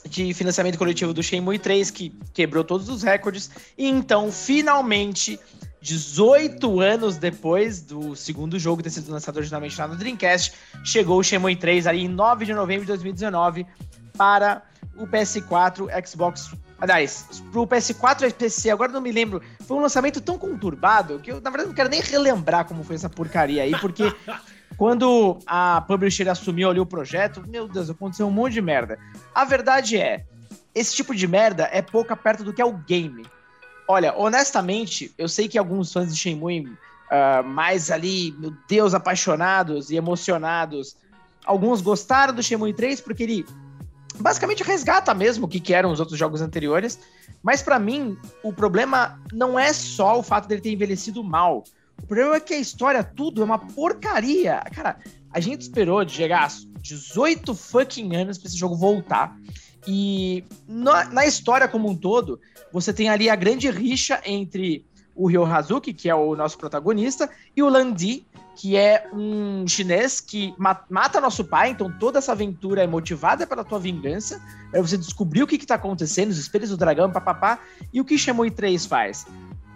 de 0.08 0.34
financiamento 0.34 0.78
coletivo 0.78 1.13
do 1.13 1.22
Shenmue 1.22 1.60
3, 1.60 1.92
que 1.92 2.10
quebrou 2.34 2.63
todos 2.63 2.88
os 2.90 3.04
recordes, 3.04 3.52
e 3.78 3.88
então, 3.88 4.32
finalmente, 4.32 5.40
18 5.82 6.82
anos 6.82 7.18
depois 7.18 7.82
do 7.82 8.16
segundo 8.16 8.60
jogo 8.60 8.84
ter 8.84 8.90
sido 8.90 9.12
lançado 9.12 9.38
originalmente 9.38 9.80
lá 9.80 9.88
no 9.88 9.96
Dreamcast, 9.96 10.54
chegou 10.84 11.20
o 11.20 11.24
Shenmue 11.24 11.56
3 11.56 11.88
aí 11.88 12.02
em 12.02 12.08
9 12.08 12.46
de 12.46 12.54
novembro 12.54 12.82
de 12.82 12.88
2019 12.88 13.66
para 14.18 14.64
o 14.98 15.08
PS4, 15.08 15.88
Xbox. 16.06 16.52
Aliás, 16.82 17.42
para 17.52 17.62
o 17.62 17.68
PS4 17.68 18.30
e 18.30 18.34
PC, 18.34 18.70
agora 18.70 18.92
não 18.92 19.02
me 19.02 19.12
lembro. 19.12 19.42
Foi 19.66 19.78
um 19.78 19.82
lançamento 19.82 20.22
tão 20.22 20.38
conturbado 20.38 21.20
que 21.20 21.32
eu, 21.32 21.42
na 21.42 21.50
verdade, 21.50 21.70
não 21.70 21.76
quero 21.76 21.90
nem 21.90 22.02
relembrar 22.02 22.66
como 22.66 22.84
foi 22.84 22.96
essa 22.96 23.10
porcaria 23.10 23.64
aí, 23.64 23.78
porque 23.80 24.14
quando 24.78 25.40
a 25.46 25.82
publisher 25.88 26.30
assumiu 26.30 26.70
ali 26.70 26.80
o 26.80 26.86
projeto, 26.86 27.44
meu 27.48 27.68
Deus, 27.68 27.90
aconteceu 27.90 28.28
um 28.28 28.32
monte 28.32 28.54
de 28.54 28.62
merda. 28.62 28.98
A 29.34 29.44
verdade 29.44 29.98
é, 29.98 30.26
esse 30.74 30.96
tipo 30.96 31.14
de 31.16 31.28
merda 31.28 31.70
é 31.72 31.82
pouca 31.82 32.16
perto 32.16 32.44
do 32.44 32.54
que 32.54 32.62
é 32.62 32.66
o 32.66 32.74
game. 32.74 33.26
Olha, 33.91 34.13
honestamente, 34.15 35.12
eu 35.17 35.27
sei 35.27 35.48
que 35.48 35.58
alguns 35.58 35.91
fãs 35.91 36.13
de 36.13 36.19
Shenmue, 36.19 36.67
uh, 36.67 37.43
mais 37.43 37.89
ali, 37.89 38.36
meu 38.38 38.53
Deus, 38.67 38.93
apaixonados 38.93 39.89
e 39.89 39.96
emocionados, 39.96 40.96
alguns 41.43 41.81
gostaram 41.81 42.31
do 42.31 42.43
Shenmue 42.43 42.72
3 42.72 43.01
porque 43.01 43.24
ele 43.24 43.46
basicamente 44.19 44.62
resgata 44.62 45.12
mesmo 45.15 45.48
o 45.48 45.50
que, 45.50 45.60
que 45.60 45.74
eram 45.74 45.91
os 45.91 46.00
outros 46.00 46.19
jogos 46.19 46.39
anteriores. 46.39 47.00
Mas 47.41 47.63
para 47.63 47.79
mim, 47.79 48.15
o 48.43 48.53
problema 48.53 49.19
não 49.34 49.58
é 49.58 49.74
só 49.74 50.19
o 50.19 50.22
fato 50.22 50.48
dele 50.48 50.62
ter 50.62 50.72
envelhecido 50.72 51.24
mal. 51.24 51.63
O 51.98 52.05
problema 52.05 52.36
é 52.36 52.39
que 52.39 52.53
a 52.53 52.60
história, 52.60 53.03
tudo, 53.03 53.41
é 53.41 53.46
uma 53.46 53.58
porcaria. 53.58 54.62
Cara, 54.72 55.00
a 55.31 55.39
gente 55.39 55.62
esperou 55.62 56.05
de 56.05 56.12
chegar 56.12 56.46
a 56.46 56.79
18 56.79 57.55
fucking 57.55 58.15
anos 58.15 58.38
pra 58.38 58.50
esse 58.50 58.58
jogo 58.58 58.75
voltar. 58.75 59.36
E 59.88 60.44
na, 60.68 61.06
na, 61.06 61.26
história 61.26 61.68
como 61.68 61.90
um 61.90 61.96
todo, 61.96 62.40
você 62.72 62.92
tem 62.92 63.10
ali 63.10 63.30
a 63.30 63.36
grande 63.36 63.70
rixa 63.70 64.22
entre 64.26 64.86
o 65.16 65.28
Ryo 65.28 65.46
Hazuki, 65.46 65.94
que 65.94 66.10
é 66.10 66.16
o 66.16 66.36
nosso 66.36 66.58
protagonista, 66.58 67.30
e 67.56 67.62
o 67.62 67.70
Landi, 67.70 68.26
que 68.56 68.76
é 68.76 69.10
um 69.14 69.66
chinês 69.68 70.22
que 70.22 70.54
ma 70.58 70.82
mata 70.90 71.22
nosso 71.22 71.44
pai. 71.44 71.70
Então 71.72 71.92
toda 72.00 72.20
essa 72.20 72.32
aventura 72.32 72.84
é 72.84 72.88
motivada 72.88 73.48
pela 73.48 73.64
tua 73.64 73.80
vingança, 73.80 74.42
para 74.72 74.82
você 74.82 74.98
descobrir 74.98 75.44
o 75.44 75.48
que 75.48 75.56
está 75.56 75.76
acontecendo, 75.76 76.30
os 76.30 76.38
espelhos 76.38 76.70
do 76.70 76.78
dragão, 76.78 77.12
papapá. 77.12 77.60
E 77.94 78.00
o 78.00 78.06
que 78.06 78.18
Shenmue 78.18 78.52
3 78.52 78.86
faz? 78.86 79.26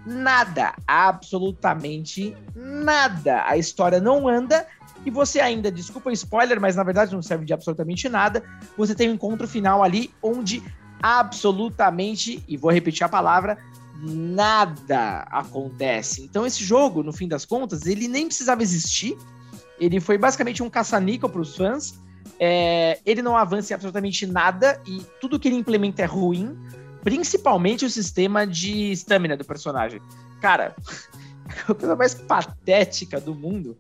nada, 0.06 0.74
absolutamente 0.88 2.36
nada. 2.56 3.44
A 3.46 3.58
história 3.58 4.00
não 4.00 4.28
anda 4.28 4.66
e 5.06 5.12
você 5.12 5.40
ainda, 5.40 5.72
desculpa 5.72 6.10
o 6.10 6.14
spoiler, 6.14 6.60
mas 6.62 6.76
na 6.76 6.84
verdade 6.84 7.14
não 7.14 7.22
serve 7.22 7.46
de 7.46 7.54
absolutamente 7.54 8.08
nada. 8.08 8.44
Você 8.78 8.96
tem 8.96 9.10
um 9.10 9.14
encontro 9.14 9.48
final 9.48 9.84
ali 9.84 10.12
onde 10.22 10.64
absolutamente, 11.02 12.44
e 12.48 12.56
vou 12.56 12.72
repetir 12.72 13.04
a 13.04 13.10
palavra, 13.10 13.58
nada 14.02 15.26
acontece. 15.30 16.24
Então 16.24 16.46
esse 16.46 16.64
jogo, 16.64 17.04
no 17.04 17.12
fim 17.12 17.28
das 17.28 17.46
contas, 17.46 17.86
ele 17.86 18.08
nem 18.08 18.28
precisava 18.28 18.64
existir. 18.64 19.18
Ele 19.80 20.00
foi 20.00 20.18
basicamente 20.18 20.64
um 20.64 20.70
caça-níquel 20.70 21.30
para 21.30 21.42
os 21.42 21.56
fãs. 21.56 21.96
É, 22.40 23.00
ele 23.06 23.22
não 23.22 23.38
avança 23.38 23.74
em 23.74 23.76
absolutamente 23.76 24.26
nada 24.26 24.82
e 24.88 25.02
tudo 25.20 25.40
que 25.40 25.48
ele 25.48 25.56
implementa 25.56 26.02
é 26.02 26.06
ruim, 26.06 26.58
principalmente 27.04 27.86
o 27.86 27.90
sistema 27.90 28.48
de 28.48 28.92
estamina 28.92 29.36
do 29.36 29.44
personagem. 29.44 30.02
Cara, 30.42 30.76
a 31.68 31.74
coisa 31.74 31.96
mais 31.96 32.14
patética 32.16 33.20
do 33.20 33.36
mundo 33.36 33.78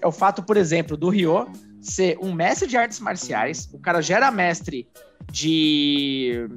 é 0.00 0.06
o 0.06 0.12
fato, 0.12 0.42
por 0.42 0.56
exemplo, 0.56 0.96
do 0.96 1.08
Ryo 1.08 1.48
ser 1.80 2.18
um 2.20 2.32
mestre 2.32 2.68
de 2.68 2.76
artes 2.76 3.00
marciais, 3.00 3.68
o 3.72 3.78
cara 3.78 4.00
já 4.00 4.16
era 4.16 4.30
mestre 4.30 4.88
de. 5.30 6.48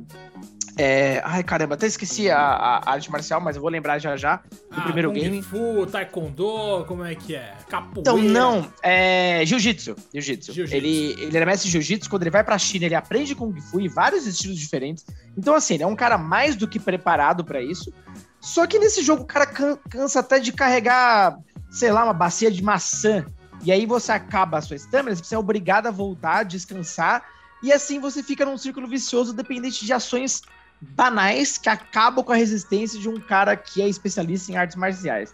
É... 0.78 1.22
Ai, 1.26 1.44
caramba, 1.44 1.76
até 1.76 1.86
esqueci 1.86 2.30
a, 2.30 2.40
a, 2.40 2.92
arte 2.92 3.12
marcial, 3.12 3.42
mas 3.42 3.56
eu 3.56 3.62
vou 3.62 3.70
lembrar 3.70 4.00
já 4.00 4.16
já 4.16 4.38
do 4.38 4.44
ah, 4.72 4.82
primeiro 4.82 5.12
Kung 5.12 5.20
game. 5.20 5.42
Fu, 5.42 5.86
Taekwondo, 5.86 6.86
como 6.88 7.04
é 7.04 7.14
que 7.14 7.36
é? 7.36 7.54
Capoeira. 7.70 8.00
Então, 8.00 8.18
não, 8.18 8.72
é. 8.82 9.44
Jiu-Jitsu. 9.46 9.96
Jiu-Jitsu. 10.14 10.54
Jiu 10.54 10.66
ele, 10.72 11.14
ele 11.20 11.36
era 11.36 11.46
mestre 11.46 11.68
de 11.68 11.74
Jiu-Jitsu. 11.74 12.10
Quando 12.10 12.24
ele 12.24 12.32
vai 12.32 12.44
pra 12.44 12.58
China, 12.58 12.86
ele 12.86 12.96
aprende 12.96 13.36
Kung 13.36 13.60
Fu 13.60 13.82
e 13.82 13.88
vários 13.88 14.26
estilos 14.26 14.58
diferentes. 14.58 15.06
Então, 15.38 15.54
assim, 15.54 15.76
ele 15.76 15.84
é 15.84 15.88
um 15.88 15.96
cara 15.96 16.18
mais 16.18 16.56
do 16.56 16.68
que 16.68 16.80
preparado 16.80 17.44
para 17.44 17.62
isso. 17.62 17.94
Só 18.40 18.66
que 18.66 18.80
nesse 18.80 19.04
jogo 19.04 19.22
o 19.22 19.28
cara 19.28 19.46
cansa 19.46 20.20
até 20.20 20.40
de 20.40 20.52
carregar, 20.52 21.38
sei 21.72 21.92
lá, 21.92 22.04
uma 22.04 22.14
bacia 22.14 22.52
de 22.52 22.62
maçã 22.62 23.26
e 23.64 23.72
aí 23.72 23.86
você 23.86 24.12
acaba 24.12 24.58
a 24.58 24.62
sua 24.62 24.76
estamina, 24.76 25.16
você 25.16 25.36
é 25.36 25.38
obrigado 25.38 25.88
a 25.88 25.92
voltar, 25.92 26.44
descansar, 26.44 27.24
e 27.62 27.72
assim 27.72 28.00
você 28.00 28.24
fica 28.24 28.46
num 28.46 28.58
círculo 28.58 28.88
vicioso 28.88 29.34
dependente 29.34 29.86
de 29.86 29.94
ações 29.94 30.42
banais 30.82 31.60
que 31.60 31.70
acabam 31.70 32.26
com 32.26 32.32
a 32.32 32.36
resistência 32.36 33.00
de 33.00 33.08
um 33.08 33.20
cara 33.20 33.56
que 33.56 33.82
é 33.82 33.88
especialista 33.88 34.52
em 34.52 34.56
artes 34.58 34.76
marciais. 34.76 35.34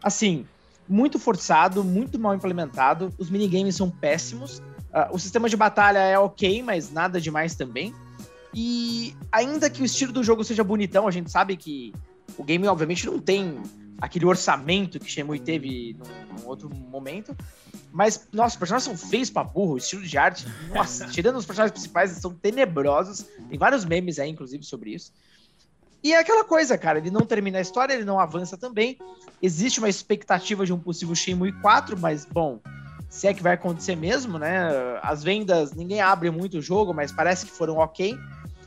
Assim, 0.00 0.46
muito 0.88 1.18
forçado, 1.18 1.82
muito 1.82 2.18
mal 2.18 2.34
implementado, 2.34 3.12
os 3.18 3.28
minigames 3.28 3.74
são 3.74 3.90
péssimos, 3.90 4.58
uh, 4.58 5.12
o 5.12 5.18
sistema 5.18 5.48
de 5.48 5.56
batalha 5.56 5.98
é 5.98 6.16
ok, 6.16 6.62
mas 6.62 6.92
nada 6.92 7.20
demais 7.20 7.56
também. 7.56 7.92
E 8.54 9.16
ainda 9.32 9.68
que 9.68 9.82
o 9.82 9.84
estilo 9.84 10.12
do 10.12 10.22
jogo 10.22 10.44
seja 10.44 10.62
bonitão, 10.62 11.08
a 11.08 11.10
gente 11.10 11.28
sabe 11.28 11.56
que 11.56 11.92
o 12.38 12.44
game 12.44 12.68
obviamente 12.68 13.04
não 13.06 13.18
tem 13.18 13.60
aquele 14.04 14.26
orçamento 14.26 15.00
que 15.00 15.10
Shenmue 15.10 15.40
teve 15.40 15.96
num, 15.98 16.36
num, 16.36 16.46
outro 16.46 16.68
momento. 16.68 17.34
Mas, 17.90 18.28
nossa, 18.32 18.54
os 18.54 18.58
personagens 18.58 18.84
são 18.84 19.08
feios 19.10 19.30
pra 19.30 19.42
burro, 19.42 19.78
estilo 19.78 20.02
de 20.02 20.18
arte, 20.18 20.46
nossa, 20.74 21.06
tirando 21.06 21.36
os 21.36 21.46
personagens 21.46 21.72
principais, 21.72 22.10
eles 22.10 22.20
são 22.20 22.34
tenebrosos. 22.34 23.24
Tem 23.48 23.58
vários 23.58 23.84
memes 23.84 24.18
aí, 24.18 24.30
inclusive, 24.30 24.62
sobre 24.62 24.90
isso. 24.94 25.12
E 26.02 26.12
é 26.12 26.18
aquela 26.18 26.44
coisa, 26.44 26.76
cara, 26.76 26.98
ele 26.98 27.10
não 27.10 27.22
termina 27.22 27.58
a 27.58 27.62
história, 27.62 27.94
ele 27.94 28.04
não 28.04 28.20
avança 28.20 28.58
também. 28.58 28.98
Existe 29.40 29.78
uma 29.78 29.88
expectativa 29.88 30.66
de 30.66 30.72
um 30.72 30.78
possível 30.78 31.14
Shenmue 31.14 31.52
4, 31.62 31.98
mas, 31.98 32.26
bom, 32.26 32.60
se 33.08 33.26
é 33.26 33.32
que 33.32 33.42
vai 33.42 33.54
acontecer 33.54 33.96
mesmo, 33.96 34.38
né? 34.38 34.68
As 35.02 35.24
vendas, 35.24 35.72
ninguém 35.72 36.02
abre 36.02 36.30
muito 36.30 36.58
o 36.58 36.62
jogo, 36.62 36.92
mas 36.92 37.10
parece 37.10 37.46
que 37.46 37.52
foram 37.52 37.78
ok. 37.78 38.18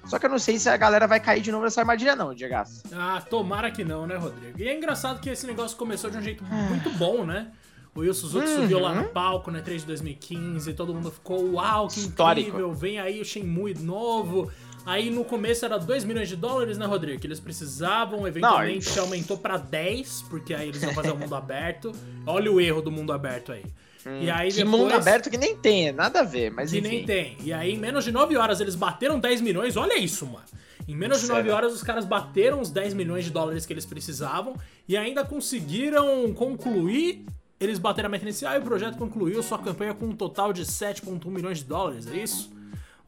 Só 0.07 0.17
que 0.17 0.25
eu 0.25 0.29
não 0.29 0.39
sei 0.39 0.57
se 0.57 0.69
a 0.69 0.77
galera 0.77 1.07
vai 1.07 1.19
cair 1.19 1.41
de 1.41 1.51
novo 1.51 1.63
nessa 1.63 1.81
armadilha, 1.81 2.15
não, 2.15 2.33
Diego. 2.33 2.55
Ah, 2.93 3.21
tomara 3.29 3.69
que 3.69 3.83
não, 3.83 4.07
né, 4.07 4.15
Rodrigo? 4.15 4.59
E 4.59 4.67
é 4.67 4.75
engraçado 4.75 5.19
que 5.19 5.29
esse 5.29 5.45
negócio 5.45 5.77
começou 5.77 6.09
de 6.09 6.17
um 6.17 6.21
jeito 6.21 6.43
muito 6.43 6.89
bom, 6.91 7.25
né? 7.25 7.51
O 7.93 8.01
Will 8.01 8.13
Suzuki 8.13 8.47
uhum. 8.47 8.61
subiu 8.61 8.79
lá 8.79 8.93
no 8.93 9.05
palco 9.05 9.49
na 9.49 9.57
né, 9.57 9.63
3 9.63 9.81
de 9.81 9.87
2015, 9.87 10.71
todo 10.73 10.93
mundo 10.93 11.09
ficou, 11.09 11.53
uau, 11.53 11.87
que 11.87 11.99
Histórico. 11.99 12.49
incrível, 12.49 12.71
vem 12.71 12.99
aí 12.99 13.19
o 13.19 13.25
Shenmue 13.25 13.73
novo. 13.73 14.51
Aí 14.85 15.09
no 15.09 15.25
começo 15.25 15.65
era 15.65 15.77
2 15.77 16.05
milhões 16.05 16.29
de 16.29 16.35
dólares, 16.35 16.77
né, 16.77 16.85
Rodrigo? 16.85 17.19
Que 17.19 17.27
eles 17.27 17.39
precisavam, 17.39 18.25
eventualmente 18.25 18.95
Não, 18.95 19.03
aumentou 19.03 19.37
para 19.37 19.57
10, 19.57 20.25
porque 20.29 20.53
aí 20.53 20.69
eles 20.69 20.81
iam 20.81 20.93
fazer 20.93 21.11
o 21.11 21.17
mundo 21.17 21.35
aberto. 21.35 21.91
Olha 22.25 22.51
o 22.51 22.61
erro 22.61 22.81
do 22.81 22.91
mundo 22.91 23.11
aberto 23.11 23.51
aí. 23.51 23.65
Hum, 24.07 24.21
e 24.21 24.31
aí 24.31 24.49
que 24.49 24.63
depois, 24.63 24.81
mundo 24.81 24.93
aberto 24.93 25.29
que 25.29 25.37
nem 25.37 25.57
tem, 25.57 25.91
nada 25.91 26.21
a 26.21 26.23
ver, 26.23 26.49
mas 26.49 26.71
que 26.71 26.77
enfim. 26.77 26.87
nem 26.87 27.05
tem. 27.05 27.37
E 27.43 27.51
aí, 27.51 27.73
em 27.73 27.77
menos 27.77 28.05
de 28.05 28.11
9 28.11 28.37
horas, 28.37 28.61
eles 28.61 28.73
bateram 28.73 29.19
10 29.19 29.41
milhões. 29.41 29.75
Olha 29.75 29.99
isso, 29.99 30.25
mano. 30.25 30.45
Em 30.87 30.95
menos 30.95 31.19
de 31.19 31.27
9 31.27 31.49
horas, 31.49 31.73
os 31.73 31.83
caras 31.83 32.05
bateram 32.05 32.61
os 32.61 32.69
10 32.69 32.93
milhões 32.93 33.25
de 33.25 33.31
dólares 33.31 33.65
que 33.65 33.73
eles 33.73 33.85
precisavam 33.85 34.55
e 34.87 34.95
ainda 34.95 35.25
conseguiram 35.25 36.33
concluir. 36.33 37.25
Eles 37.59 37.77
bateram 37.79 38.07
a 38.07 38.11
meta 38.11 38.23
inicial 38.23 38.55
e 38.55 38.59
o 38.59 38.61
projeto 38.61 38.97
concluiu 38.97 39.43
sua 39.43 39.57
campanha 39.57 39.93
com 39.93 40.05
um 40.05 40.15
total 40.15 40.53
de 40.53 40.63
7,1 40.63 41.25
milhões 41.29 41.57
de 41.57 41.65
dólares, 41.65 42.07
é 42.07 42.15
isso? 42.15 42.49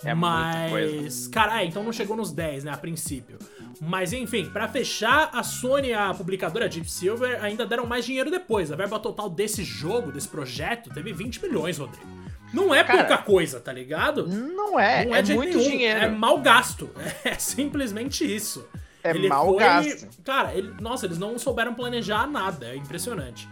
É 0.03 0.13
Mas, 0.13 1.27
cara, 1.27 1.61
é, 1.61 1.65
então 1.65 1.83
não 1.83 1.93
chegou 1.93 2.17
nos 2.17 2.31
10, 2.31 2.63
né, 2.63 2.71
a 2.71 2.77
princípio. 2.77 3.37
Mas 3.81 4.13
enfim, 4.13 4.49
para 4.49 4.67
fechar, 4.67 5.29
a 5.33 5.43
Sony 5.43 5.89
e 5.89 5.93
a 5.93 6.13
publicadora 6.13 6.67
Deep 6.67 6.89
Silver 6.89 7.43
ainda 7.43 7.65
deram 7.65 7.85
mais 7.85 8.05
dinheiro 8.05 8.29
depois. 8.29 8.71
A 8.71 8.75
verba 8.75 8.99
total 8.99 9.29
desse 9.29 9.63
jogo, 9.63 10.11
desse 10.11 10.27
projeto, 10.27 10.89
teve 10.89 11.13
20 11.13 11.41
milhões, 11.43 11.77
Rodrigo. 11.77 12.19
Não 12.53 12.73
é 12.73 12.83
Cara, 12.83 12.99
pouca 12.99 13.17
coisa, 13.19 13.59
tá 13.59 13.71
ligado? 13.71 14.27
Não 14.27 14.79
é, 14.79 15.05
não 15.05 15.15
é, 15.15 15.19
é 15.19 15.23
muito 15.23 15.57
nenhum. 15.57 15.69
dinheiro. 15.69 15.99
É 15.99 16.09
mal 16.09 16.39
gasto. 16.39 16.89
É 17.23 17.35
simplesmente 17.35 18.23
isso. 18.23 18.67
É 19.03 19.11
ele 19.11 19.29
mal 19.29 19.45
foi... 19.45 19.59
gasto. 19.59 20.07
Cara, 20.23 20.53
ele... 20.55 20.73
nossa, 20.81 21.05
eles 21.05 21.17
não 21.17 21.37
souberam 21.37 21.73
planejar 21.73 22.27
nada. 22.27 22.67
É 22.67 22.75
impressionante. 22.75 23.47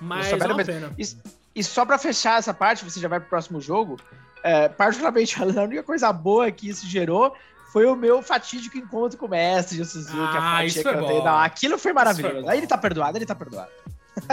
Mas 0.00 0.32
é 0.32 0.36
uma 0.36 0.64
pena. 0.64 0.92
E, 0.98 1.02
e 1.54 1.64
só 1.64 1.86
para 1.86 1.98
fechar 1.98 2.38
essa 2.38 2.52
parte, 2.52 2.84
você 2.84 3.00
já 3.00 3.08
vai 3.08 3.20
pro 3.20 3.28
próximo 3.28 3.60
jogo. 3.60 3.98
É, 4.42 4.68
particularmente 4.68 5.36
falando, 5.36 5.58
a 5.58 5.62
única 5.62 5.82
coisa 5.82 6.12
boa 6.12 6.50
que 6.50 6.68
isso 6.68 6.86
gerou 6.86 7.34
foi 7.72 7.86
o 7.86 7.96
meu 7.96 8.22
fatídico 8.22 8.76
encontro 8.76 9.18
com 9.18 9.24
o 9.24 9.30
mestre 9.30 9.78
de 9.78 9.84
Suzuki. 9.86 10.14
Ah, 10.14 10.58
a 10.58 10.66
isso 10.66 10.82
foi 10.82 10.94
bom. 10.94 11.24
Não, 11.24 11.38
aquilo 11.38 11.78
foi 11.78 11.94
maravilhoso. 11.94 12.42
Foi 12.42 12.52
aí 12.52 12.58
ele 12.58 12.66
tá 12.66 12.76
perdoado, 12.76 13.16
ele 13.16 13.24
tá 13.24 13.34
perdoado. 13.34 13.70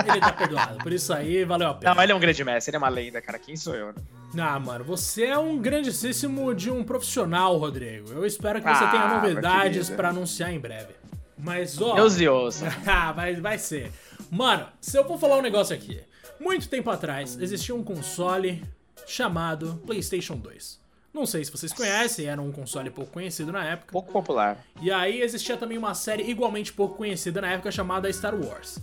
Ele 0.05 0.19
tá 0.19 0.34
perdoado, 0.34 0.77
por 0.79 0.91
isso 0.91 1.13
aí 1.13 1.46
valeu 1.46 1.69
a 1.69 1.74
pena. 1.74 1.96
Não, 1.96 2.03
ele 2.03 2.12
é 2.12 2.15
um 2.15 2.19
grande 2.19 2.43
mestre, 2.43 2.72
ele 2.72 2.75
é 2.75 2.79
uma 2.79 2.89
lenda, 2.89 3.22
cara. 3.22 3.39
Quem 3.39 3.55
sou 3.55 3.74
eu, 3.74 3.93
né? 3.93 4.01
Ah, 4.38 4.60
mano, 4.60 4.84
você 4.84 5.27
é 5.27 5.38
um 5.38 5.58
grandíssimo 5.58 6.53
de 6.53 6.69
um 6.69 6.84
profissional, 6.84 7.55
Rodrigo. 7.55 8.12
Eu 8.12 8.25
espero 8.25 8.62
que 8.62 8.67
você 8.67 8.84
ah, 8.84 8.91
tenha 8.91 9.08
novidades 9.08 9.89
para 9.89 10.10
anunciar 10.10 10.53
em 10.53 10.60
breve. 10.60 10.93
Mas, 11.38 11.81
ó. 11.81 11.96
Deus 11.96 12.19
e 12.19 12.27
ouça. 12.27 12.67
ah, 12.86 13.13
vai, 13.13 13.36
vai 13.36 13.58
ser. 13.58 13.89
Mano, 14.29 14.67
se 14.81 14.98
eu 14.98 15.08
vou 15.08 15.17
falar 15.17 15.38
um 15.38 15.41
negócio 15.41 15.74
aqui. 15.74 16.01
Muito 16.41 16.67
tempo 16.67 16.89
atrás 16.89 17.38
existia 17.39 17.74
um 17.74 17.84
console 17.84 18.63
chamado 19.08 19.81
PlayStation 19.86 20.36
2. 20.36 20.88
Não 21.20 21.26
sei 21.26 21.44
se 21.44 21.52
vocês 21.52 21.74
conhecem, 21.74 22.28
era 22.28 22.42
um 22.42 22.50
console 22.50 22.90
pouco 22.90 23.12
conhecido 23.12 23.52
na 23.52 23.66
época. 23.66 23.92
Pouco 23.92 24.10
popular. 24.10 24.58
E 24.82 24.90
aí 24.90 25.22
existia 25.22 25.58
também 25.58 25.78
uma 25.78 25.94
série 25.94 26.24
igualmente 26.24 26.72
pouco 26.72 26.96
conhecida 26.96 27.42
na 27.42 27.52
época 27.52 27.70
chamada 27.74 28.12
Star 28.14 28.34
Wars. 28.34 28.80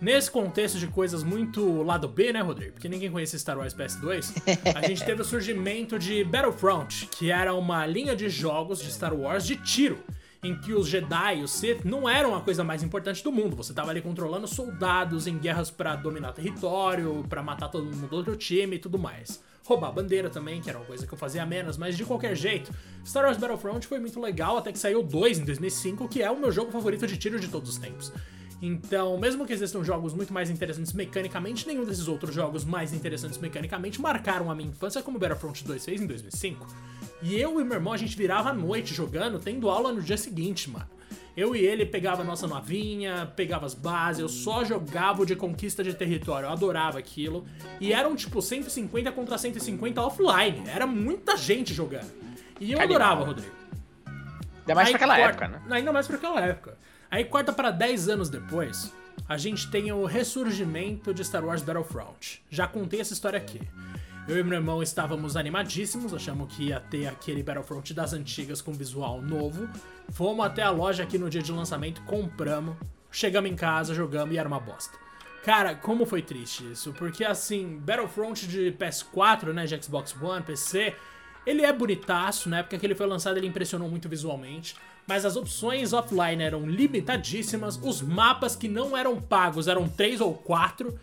Nesse 0.00 0.30
contexto 0.30 0.78
de 0.78 0.86
coisas 0.86 1.22
muito 1.22 1.82
lado 1.82 2.08
B, 2.08 2.32
né, 2.32 2.40
Rodrigo? 2.40 2.72
Porque 2.72 2.88
ninguém 2.88 3.10
conhecia 3.10 3.38
Star 3.38 3.58
Wars 3.58 3.74
PS2. 3.74 4.32
a 4.74 4.88
gente 4.88 5.04
teve 5.04 5.20
o 5.20 5.24
surgimento 5.24 5.98
de 5.98 6.24
Battlefront, 6.24 7.06
que 7.08 7.30
era 7.30 7.52
uma 7.52 7.84
linha 7.84 8.16
de 8.16 8.30
jogos 8.30 8.80
de 8.80 8.90
Star 8.90 9.12
Wars 9.12 9.44
de 9.46 9.56
tiro 9.56 10.02
em 10.42 10.58
que 10.58 10.72
os 10.72 10.88
Jedi 10.88 11.40
e 11.40 11.42
os 11.42 11.50
Sith 11.50 11.84
não 11.84 12.08
eram 12.08 12.34
a 12.34 12.40
coisa 12.40 12.64
mais 12.64 12.82
importante 12.82 13.22
do 13.22 13.30
mundo. 13.30 13.54
Você 13.54 13.74
tava 13.74 13.90
ali 13.90 14.00
controlando 14.00 14.46
soldados 14.46 15.26
em 15.26 15.36
guerras 15.36 15.70
para 15.70 15.94
dominar 15.94 16.32
território, 16.32 17.22
para 17.28 17.42
matar 17.42 17.68
todo 17.68 17.84
mundo 17.84 18.08
do 18.08 18.16
outro 18.16 18.34
time 18.34 18.76
e 18.76 18.78
tudo 18.78 18.98
mais 18.98 19.42
roubar 19.64 19.92
bandeira 19.92 20.28
também, 20.28 20.60
que 20.60 20.68
era 20.68 20.78
uma 20.78 20.86
coisa 20.86 21.06
que 21.06 21.12
eu 21.12 21.18
fazia 21.18 21.44
menos, 21.46 21.76
mas 21.76 21.96
de 21.96 22.04
qualquer 22.04 22.34
jeito, 22.34 22.72
Star 23.04 23.24
Wars 23.24 23.36
Battlefront 23.36 23.86
foi 23.86 23.98
muito 23.98 24.20
legal 24.20 24.56
até 24.56 24.72
que 24.72 24.78
saiu 24.78 25.02
2 25.02 25.40
em 25.40 25.44
2005, 25.44 26.08
que 26.08 26.22
é 26.22 26.30
o 26.30 26.38
meu 26.38 26.50
jogo 26.50 26.70
favorito 26.70 27.06
de 27.06 27.16
tiro 27.16 27.38
de 27.38 27.48
todos 27.48 27.70
os 27.70 27.78
tempos. 27.78 28.12
Então, 28.62 29.16
mesmo 29.18 29.46
que 29.46 29.52
existam 29.52 29.82
jogos 29.82 30.12
muito 30.12 30.32
mais 30.32 30.50
interessantes 30.50 30.92
mecanicamente, 30.92 31.66
nenhum 31.66 31.84
desses 31.84 32.08
outros 32.08 32.34
jogos 32.34 32.64
mais 32.64 32.92
interessantes 32.92 33.38
mecanicamente 33.38 34.00
marcaram 34.00 34.50
a 34.50 34.54
minha 34.54 34.68
infância 34.68 35.02
como 35.02 35.18
Battlefront 35.18 35.64
2 35.64 35.84
fez 35.84 36.00
em 36.00 36.06
2005. 36.06 36.66
E 37.22 37.40
eu 37.40 37.60
e 37.60 37.64
meu 37.64 37.74
irmão, 37.74 37.92
a 37.92 37.96
gente 37.96 38.16
virava 38.16 38.50
a 38.50 38.54
noite 38.54 38.94
jogando, 38.94 39.38
tendo 39.38 39.70
aula 39.70 39.92
no 39.92 40.02
dia 40.02 40.16
seguinte, 40.16 40.68
mano. 40.68 40.86
Eu 41.36 41.54
e 41.56 41.64
ele 41.64 41.86
pegava 41.86 42.22
a 42.22 42.24
nossa 42.24 42.46
novinha, 42.46 43.32
pegava 43.34 43.64
as 43.64 43.72
bases, 43.72 44.20
eu 44.20 44.28
só 44.28 44.64
jogava 44.64 45.24
de 45.24 45.34
conquista 45.36 45.82
de 45.82 45.94
território, 45.94 46.46
eu 46.46 46.52
adorava 46.52 46.98
aquilo. 46.98 47.46
E 47.80 47.92
eram 47.92 48.14
tipo 48.14 48.42
150 48.42 49.10
contra 49.12 49.38
150 49.38 50.02
offline, 50.02 50.62
era 50.66 50.86
muita 50.86 51.36
gente 51.36 51.72
jogando. 51.72 52.10
E 52.60 52.72
eu 52.72 52.80
adorava, 52.80 53.24
Rodrigo. 53.24 53.54
Ainda 54.60 54.74
mais 54.74 54.88
Aí, 54.88 54.92
pra 54.92 54.96
aquela 54.96 55.18
época, 55.18 55.48
né? 55.48 55.62
Ainda 55.70 55.92
mais 55.92 56.06
pra 56.06 56.16
aquela 56.16 56.40
época. 56.40 56.78
Aí 57.10 57.24
corta 57.24 57.52
para 57.52 57.72
10 57.72 58.08
anos 58.08 58.30
depois, 58.30 58.92
a 59.28 59.36
gente 59.36 59.68
tem 59.68 59.90
o 59.90 60.04
ressurgimento 60.04 61.12
de 61.12 61.24
Star 61.24 61.44
Wars 61.44 61.60
Battlefront. 61.60 62.42
Já 62.48 62.68
contei 62.68 63.00
essa 63.00 63.12
história 63.12 63.36
aqui. 63.36 63.60
Eu 64.28 64.38
e 64.38 64.44
meu 64.44 64.58
irmão 64.58 64.80
estávamos 64.80 65.36
animadíssimos, 65.36 66.14
achamos 66.14 66.54
que 66.54 66.68
ia 66.68 66.78
ter 66.78 67.08
aquele 67.08 67.42
Battlefront 67.42 67.92
das 67.92 68.12
antigas 68.12 68.62
com 68.62 68.72
visual 68.72 69.20
novo. 69.20 69.68
Fomos 70.10 70.46
até 70.46 70.62
a 70.62 70.70
loja 70.70 71.02
aqui 71.02 71.18
no 71.18 71.28
dia 71.28 71.42
de 71.42 71.50
lançamento, 71.50 72.00
compramos. 72.02 72.76
chegamos 73.10 73.50
em 73.50 73.56
casa, 73.56 73.92
jogamos 73.92 74.32
e 74.32 74.38
era 74.38 74.46
uma 74.46 74.60
bosta. 74.60 74.96
Cara, 75.42 75.74
como 75.74 76.06
foi 76.06 76.22
triste 76.22 76.70
isso? 76.70 76.92
Porque 76.92 77.24
assim, 77.24 77.78
Battlefront 77.78 78.46
de 78.46 78.72
PS4, 78.78 79.52
né, 79.52 79.66
de 79.66 79.82
Xbox 79.82 80.14
One, 80.20 80.44
PC, 80.44 80.94
ele 81.46 81.62
é 81.62 81.72
bonitaço, 81.72 82.48
na 82.48 82.58
época 82.58 82.78
que 82.78 82.86
ele 82.86 82.94
foi 82.94 83.06
lançado 83.06 83.38
ele 83.38 83.46
impressionou 83.46 83.88
muito 83.88 84.08
visualmente, 84.08 84.76
mas 85.10 85.24
as 85.24 85.34
opções 85.34 85.92
offline 85.92 86.40
eram 86.40 86.64
limitadíssimas, 86.64 87.76
os 87.82 88.00
mapas 88.00 88.54
que 88.54 88.68
não 88.68 88.96
eram 88.96 89.20
pagos 89.20 89.66
eram 89.66 89.88
três 89.88 90.20
ou 90.20 90.32
quatro. 90.32 90.96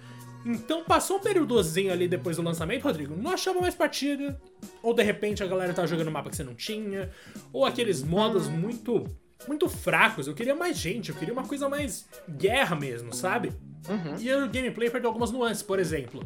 Então 0.46 0.82
passou 0.82 1.18
um 1.18 1.20
períodozinho 1.20 1.92
ali 1.92 2.08
depois 2.08 2.38
do 2.38 2.42
lançamento, 2.42 2.84
Rodrigo, 2.84 3.18
não 3.18 3.32
achava 3.32 3.60
mais 3.60 3.76
partida, 3.76 4.40
ou 4.82 4.94
de 4.94 5.04
repente 5.04 5.44
a 5.44 5.46
galera 5.46 5.74
tava 5.74 5.90
jogando 5.90 6.10
mapa 6.10 6.30
que 6.30 6.38
você 6.38 6.44
não 6.46 6.56
tinha, 6.56 7.12
ou 7.52 7.66
aqueles 7.66 8.02
modos 8.02 8.48
muito 8.48 9.06
muito 9.46 9.68
fracos. 9.68 10.26
Eu 10.26 10.34
queria 10.34 10.56
mais 10.56 10.78
gente, 10.78 11.10
eu 11.10 11.16
queria 11.16 11.34
uma 11.34 11.46
coisa 11.46 11.68
mais 11.68 12.08
guerra 12.30 12.78
mesmo, 12.78 13.14
sabe? 13.14 13.52
Uhum. 13.90 14.16
E 14.22 14.34
o 14.34 14.48
gameplay 14.48 14.90
perdeu 14.90 15.10
algumas 15.10 15.32
nuances, 15.32 15.64
por 15.64 15.80
exemplo. 15.80 16.26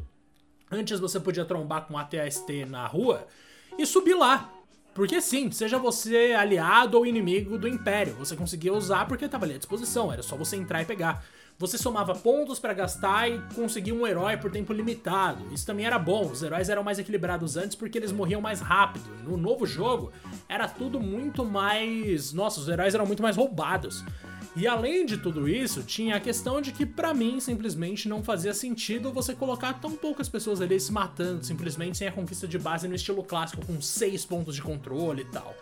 Antes 0.69 0.99
você 0.99 1.19
podia 1.19 1.45
trombar 1.45 1.87
com 1.87 1.97
ATST 1.97 2.63
na 2.65 2.85
rua 2.85 3.25
e 3.75 3.87
subir 3.87 4.13
lá. 4.13 4.53
Porque 4.93 5.21
sim, 5.21 5.49
seja 5.51 5.77
você 5.77 6.35
aliado 6.37 6.97
ou 6.97 7.05
inimigo 7.05 7.57
do 7.57 7.67
Império, 7.67 8.13
você 8.15 8.35
conseguia 8.35 8.73
usar 8.73 9.07
porque 9.07 9.25
estava 9.25 9.45
ali 9.45 9.55
à 9.55 9.57
disposição, 9.57 10.11
era 10.11 10.21
só 10.21 10.35
você 10.35 10.57
entrar 10.57 10.81
e 10.81 10.85
pegar. 10.85 11.23
Você 11.57 11.77
somava 11.77 12.15
pontos 12.15 12.59
para 12.59 12.73
gastar 12.73 13.29
e 13.29 13.39
conseguia 13.53 13.93
um 13.93 14.05
herói 14.05 14.35
por 14.35 14.51
tempo 14.51 14.73
limitado. 14.73 15.45
Isso 15.53 15.65
também 15.65 15.85
era 15.85 15.99
bom, 15.99 16.25
os 16.25 16.41
heróis 16.41 16.69
eram 16.69 16.83
mais 16.83 16.97
equilibrados 16.97 17.55
antes 17.55 17.75
porque 17.75 17.99
eles 17.99 18.11
morriam 18.11 18.41
mais 18.41 18.59
rápido. 18.59 19.05
No 19.23 19.37
novo 19.37 19.65
jogo, 19.65 20.11
era 20.49 20.67
tudo 20.67 20.99
muito 20.99 21.45
mais. 21.45 22.33
Nossa, 22.33 22.59
os 22.59 22.67
heróis 22.67 22.95
eram 22.95 23.05
muito 23.05 23.21
mais 23.21 23.37
roubados. 23.37 24.03
E 24.55 24.67
além 24.67 25.05
de 25.05 25.17
tudo 25.17 25.47
isso, 25.47 25.81
tinha 25.81 26.17
a 26.17 26.19
questão 26.19 26.61
de 26.61 26.73
que 26.73 26.85
para 26.85 27.13
mim 27.13 27.39
simplesmente 27.39 28.09
não 28.09 28.21
fazia 28.21 28.53
sentido 28.53 29.11
você 29.11 29.33
colocar 29.33 29.73
tão 29.73 29.91
poucas 29.91 30.27
pessoas 30.27 30.59
ali 30.59 30.77
se 30.79 30.91
matando 30.91 31.45
simplesmente 31.45 31.97
sem 31.97 32.07
a 32.07 32.11
conquista 32.11 32.47
de 32.47 32.59
base 32.59 32.87
no 32.87 32.95
estilo 32.95 33.23
clássico 33.23 33.65
com 33.65 33.79
seis 33.81 34.25
pontos 34.25 34.55
de 34.55 34.61
controle 34.61 35.21
e 35.21 35.25
tal. 35.25 35.55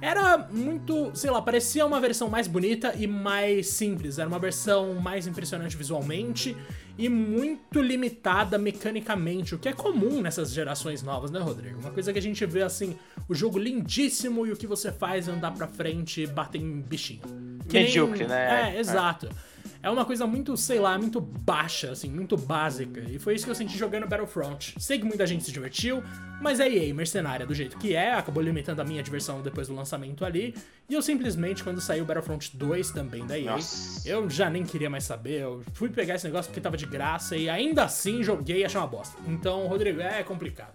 Era 0.00 0.38
muito, 0.38 1.10
sei 1.14 1.30
lá, 1.30 1.42
parecia 1.42 1.84
uma 1.84 2.00
versão 2.00 2.28
mais 2.28 2.46
bonita 2.46 2.94
e 2.96 3.08
mais 3.08 3.68
simples. 3.70 4.18
Era 4.18 4.28
uma 4.28 4.38
versão 4.38 4.94
mais 4.94 5.26
impressionante 5.26 5.76
visualmente 5.76 6.56
e 6.96 7.08
muito 7.08 7.80
limitada 7.80 8.56
mecanicamente, 8.58 9.54
o 9.54 9.58
que 9.58 9.68
é 9.68 9.72
comum 9.72 10.20
nessas 10.20 10.52
gerações 10.52 11.02
novas, 11.02 11.32
né, 11.32 11.40
Rodrigo? 11.40 11.80
Uma 11.80 11.90
coisa 11.90 12.12
que 12.12 12.18
a 12.18 12.22
gente 12.22 12.44
vê 12.46 12.62
assim, 12.62 12.96
o 13.28 13.34
jogo 13.34 13.58
lindíssimo 13.58 14.46
e 14.46 14.52
o 14.52 14.56
que 14.56 14.66
você 14.66 14.92
faz 14.92 15.26
é 15.26 15.32
andar 15.32 15.52
pra 15.52 15.66
frente 15.66 16.22
e 16.22 16.26
bater 16.26 16.60
em 16.60 16.80
bichinho. 16.80 17.47
Que 17.68 17.80
Medíocre, 17.80 18.20
nem... 18.20 18.28
né? 18.28 18.74
É, 18.74 18.80
exato. 18.80 19.26
É 19.26 19.48
é 19.82 19.88
uma 19.88 20.04
coisa 20.04 20.26
muito, 20.26 20.56
sei 20.56 20.80
lá, 20.80 20.98
muito 20.98 21.20
baixa, 21.20 21.92
assim, 21.92 22.10
muito 22.10 22.36
básica. 22.36 23.00
E 23.00 23.18
foi 23.18 23.34
isso 23.34 23.44
que 23.44 23.50
eu 23.50 23.54
senti 23.54 23.78
jogando 23.78 24.06
Battlefront. 24.06 24.74
Sei 24.78 24.98
que 24.98 25.04
muita 25.04 25.26
gente 25.26 25.44
se 25.44 25.52
divertiu, 25.52 26.02
mas 26.40 26.58
a 26.60 26.68
EA, 26.68 26.92
mercenária 26.92 27.46
do 27.46 27.54
jeito 27.54 27.78
que 27.78 27.94
é, 27.94 28.12
acabou 28.14 28.42
limitando 28.42 28.82
a 28.82 28.84
minha 28.84 29.02
diversão 29.02 29.40
depois 29.40 29.68
do 29.68 29.74
lançamento 29.74 30.24
ali. 30.24 30.54
E 30.88 30.94
eu 30.94 31.02
simplesmente, 31.02 31.62
quando 31.62 31.80
saiu 31.80 32.04
Battlefront 32.04 32.56
2 32.56 32.90
também 32.90 33.24
da 33.26 33.38
EA, 33.38 33.52
Nossa. 33.52 34.08
eu 34.08 34.28
já 34.28 34.50
nem 34.50 34.64
queria 34.64 34.90
mais 34.90 35.04
saber. 35.04 35.42
Eu 35.42 35.62
fui 35.74 35.88
pegar 35.88 36.16
esse 36.16 36.26
negócio 36.26 36.50
porque 36.50 36.60
tava 36.60 36.76
de 36.76 36.86
graça 36.86 37.36
e 37.36 37.48
ainda 37.48 37.84
assim 37.84 38.22
joguei 38.22 38.60
e 38.60 38.64
achei 38.64 38.80
uma 38.80 38.86
bosta. 38.86 39.16
Então, 39.26 39.66
Rodrigo, 39.68 40.00
é 40.00 40.22
complicado. 40.24 40.74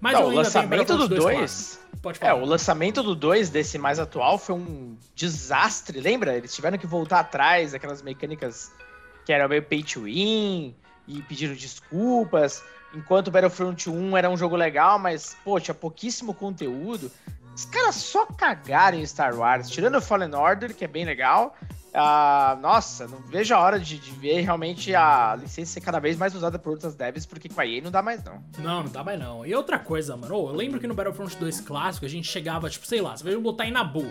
Mas 0.00 0.14
Não, 0.14 0.26
o 0.26 0.30
lançamento 0.30 0.96
do 0.96 1.08
2. 1.08 1.80
Pode 2.02 2.18
falar. 2.18 2.32
É, 2.32 2.34
o 2.34 2.44
lançamento 2.44 3.02
do 3.02 3.14
2 3.14 3.48
desse 3.48 3.78
mais 3.78 3.98
atual 3.98 4.38
foi 4.38 4.54
um 4.54 4.96
desastre, 5.14 6.00
lembra? 6.00 6.36
Eles 6.36 6.54
tiveram 6.54 6.76
que 6.76 6.86
voltar 6.86 7.20
atrás, 7.20 7.72
aquelas 7.72 8.02
mecânicas 8.02 8.70
que 9.24 9.32
eram 9.32 9.48
meio 9.48 9.62
pay 9.62 9.82
to 9.82 10.02
win 10.02 10.74
e 11.08 11.22
pediram 11.22 11.54
desculpas. 11.54 12.62
Enquanto 12.94 13.30
Battlefront 13.30 13.90
1 13.90 14.16
era 14.16 14.30
um 14.30 14.36
jogo 14.36 14.54
legal, 14.54 14.98
mas, 14.98 15.36
pô, 15.44 15.58
tinha 15.58 15.74
pouquíssimo 15.74 16.34
conteúdo. 16.34 17.10
Os 17.54 17.64
caras 17.64 17.94
só 17.94 18.26
cagaram 18.26 18.98
em 18.98 19.06
Star 19.06 19.38
Wars, 19.38 19.70
tirando 19.70 19.96
o 19.96 20.00
Fallen 20.00 20.34
Order, 20.34 20.74
que 20.74 20.84
é 20.84 20.88
bem 20.88 21.04
legal, 21.04 21.54
ah, 21.96 22.58
nossa, 22.60 23.06
não 23.06 23.18
vejo 23.20 23.54
a 23.54 23.60
hora 23.60 23.78
de, 23.78 23.96
de, 23.96 24.10
ver 24.10 24.40
realmente 24.40 24.92
a 24.96 25.36
licença 25.40 25.74
ser 25.74 25.80
cada 25.80 26.00
vez 26.00 26.16
mais 26.16 26.34
usada 26.34 26.58
por 26.58 26.70
outras 26.70 26.96
devs, 26.96 27.24
porque 27.24 27.48
com 27.48 27.60
a 27.60 27.64
EA 27.64 27.80
não 27.80 27.90
dá 27.92 28.02
mais 28.02 28.22
não. 28.24 28.42
Não, 28.58 28.82
não 28.82 28.90
dá 28.90 29.04
mais 29.04 29.16
não. 29.16 29.46
E 29.46 29.54
outra 29.54 29.78
coisa, 29.78 30.16
mano, 30.16 30.34
eu 30.34 30.52
lembro 30.52 30.80
que 30.80 30.88
no 30.88 30.94
Battlefront 30.94 31.36
2 31.36 31.60
clássico 31.60 32.04
a 32.04 32.08
gente 32.08 32.26
chegava, 32.26 32.68
tipo, 32.68 32.84
sei 32.84 33.00
lá, 33.00 33.16
você 33.16 33.22
veio 33.22 33.38
lutar 33.38 33.68
em 33.68 33.70
Nabu. 33.70 34.04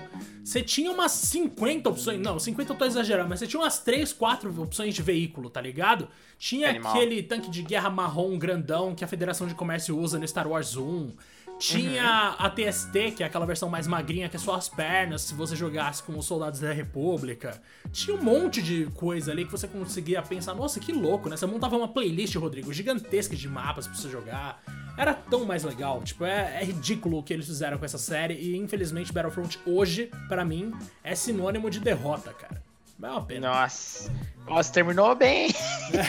Você 0.45 0.61
tinha 0.61 0.89
umas 0.89 1.11
50 1.11 1.89
opções, 1.89 2.21
não, 2.21 2.39
50 2.39 2.71
eu 2.71 2.77
tô 2.77 2.85
exagerando, 2.85 3.27
mas 3.27 3.39
você 3.39 3.47
tinha 3.47 3.61
umas 3.61 3.77
3, 3.79 4.13
4 4.13 4.61
opções 4.61 4.95
de 4.95 5.01
veículo, 5.01 5.49
tá 5.49 5.59
ligado? 5.59 6.07
Tinha 6.39 6.69
Animal. 6.69 6.95
aquele 6.95 7.21
tanque 7.21 7.49
de 7.49 7.63
guerra 7.63 7.89
marrom 7.89 8.39
grandão 8.39 8.95
que 8.95 9.03
a 9.03 9.07
Federação 9.09 9.45
de 9.45 9.55
Comércio 9.55 9.99
usa 9.99 10.17
no 10.17 10.25
Star 10.25 10.47
Wars 10.47 10.77
1. 10.77 11.11
Tinha 11.59 12.35
uhum. 12.39 12.45
a 12.45 12.49
TST, 12.49 13.11
que 13.15 13.23
é 13.23 13.25
aquela 13.25 13.45
versão 13.45 13.69
mais 13.69 13.87
magrinha, 13.87 14.27
que 14.27 14.35
é 14.35 14.39
só 14.39 14.55
as 14.55 14.67
pernas, 14.67 15.21
se 15.21 15.33
você 15.33 15.55
jogasse 15.55 16.03
com 16.03 16.17
os 16.17 16.25
soldados 16.25 16.59
da 16.59 16.73
República. 16.73 17.61
Tinha 17.91 18.17
um 18.17 18.21
monte 18.21 18.61
de 18.61 18.85
coisa 18.95 19.31
ali 19.31 19.45
que 19.45 19.51
você 19.51 19.67
conseguia 19.67 20.21
pensar, 20.21 20.53
nossa, 20.53 20.79
que 20.79 20.91
louco, 20.91 21.29
né? 21.29 21.37
Você 21.37 21.45
montava 21.45 21.77
uma 21.77 21.87
playlist, 21.87 22.35
Rodrigo, 22.35 22.73
gigantesca 22.73 23.35
de 23.35 23.47
mapas 23.47 23.87
pra 23.87 23.95
você 23.95 24.09
jogar. 24.09 24.61
Era 24.97 25.13
tão 25.13 25.45
mais 25.45 25.63
legal. 25.63 26.01
Tipo, 26.03 26.25
é, 26.25 26.61
é 26.61 26.63
ridículo 26.63 27.19
o 27.19 27.23
que 27.23 27.33
eles 27.33 27.45
fizeram 27.45 27.77
com 27.77 27.85
essa 27.85 27.97
série. 27.97 28.35
E 28.35 28.57
infelizmente 28.57 29.13
Battlefront 29.13 29.59
hoje, 29.65 30.11
para 30.27 30.43
mim, 30.43 30.73
é 31.03 31.15
sinônimo 31.15 31.69
de 31.69 31.79
derrota, 31.79 32.33
cara. 32.33 32.61
É 33.01 33.07
uma 33.07 33.23
pena. 33.23 33.49
Nossa. 33.49 34.11
Nossa, 34.47 34.71
terminou 34.71 35.15
bem. 35.15 35.49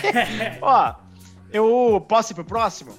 Ó, 0.61 0.95
eu 1.53 2.05
posso 2.09 2.33
ir 2.33 2.35
pro 2.35 2.45
próximo? 2.45 2.99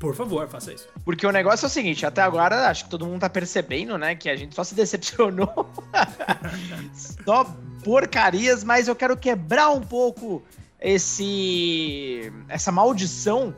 Por 0.00 0.14
favor, 0.14 0.48
faça 0.48 0.72
isso. 0.72 0.88
Porque 1.04 1.26
o 1.26 1.30
negócio 1.30 1.66
é 1.66 1.68
o 1.68 1.70
seguinte, 1.70 2.06
até 2.06 2.22
agora 2.22 2.70
acho 2.70 2.84
que 2.84 2.90
todo 2.90 3.06
mundo 3.06 3.20
tá 3.20 3.28
percebendo, 3.28 3.98
né, 3.98 4.14
que 4.14 4.30
a 4.30 4.34
gente 4.34 4.54
só 4.54 4.64
se 4.64 4.74
decepcionou. 4.74 5.70
só 7.22 7.44
porcarias, 7.84 8.64
mas 8.64 8.88
eu 8.88 8.96
quero 8.96 9.14
quebrar 9.14 9.68
um 9.70 9.82
pouco 9.82 10.42
esse 10.80 12.32
essa 12.48 12.72
maldição 12.72 13.54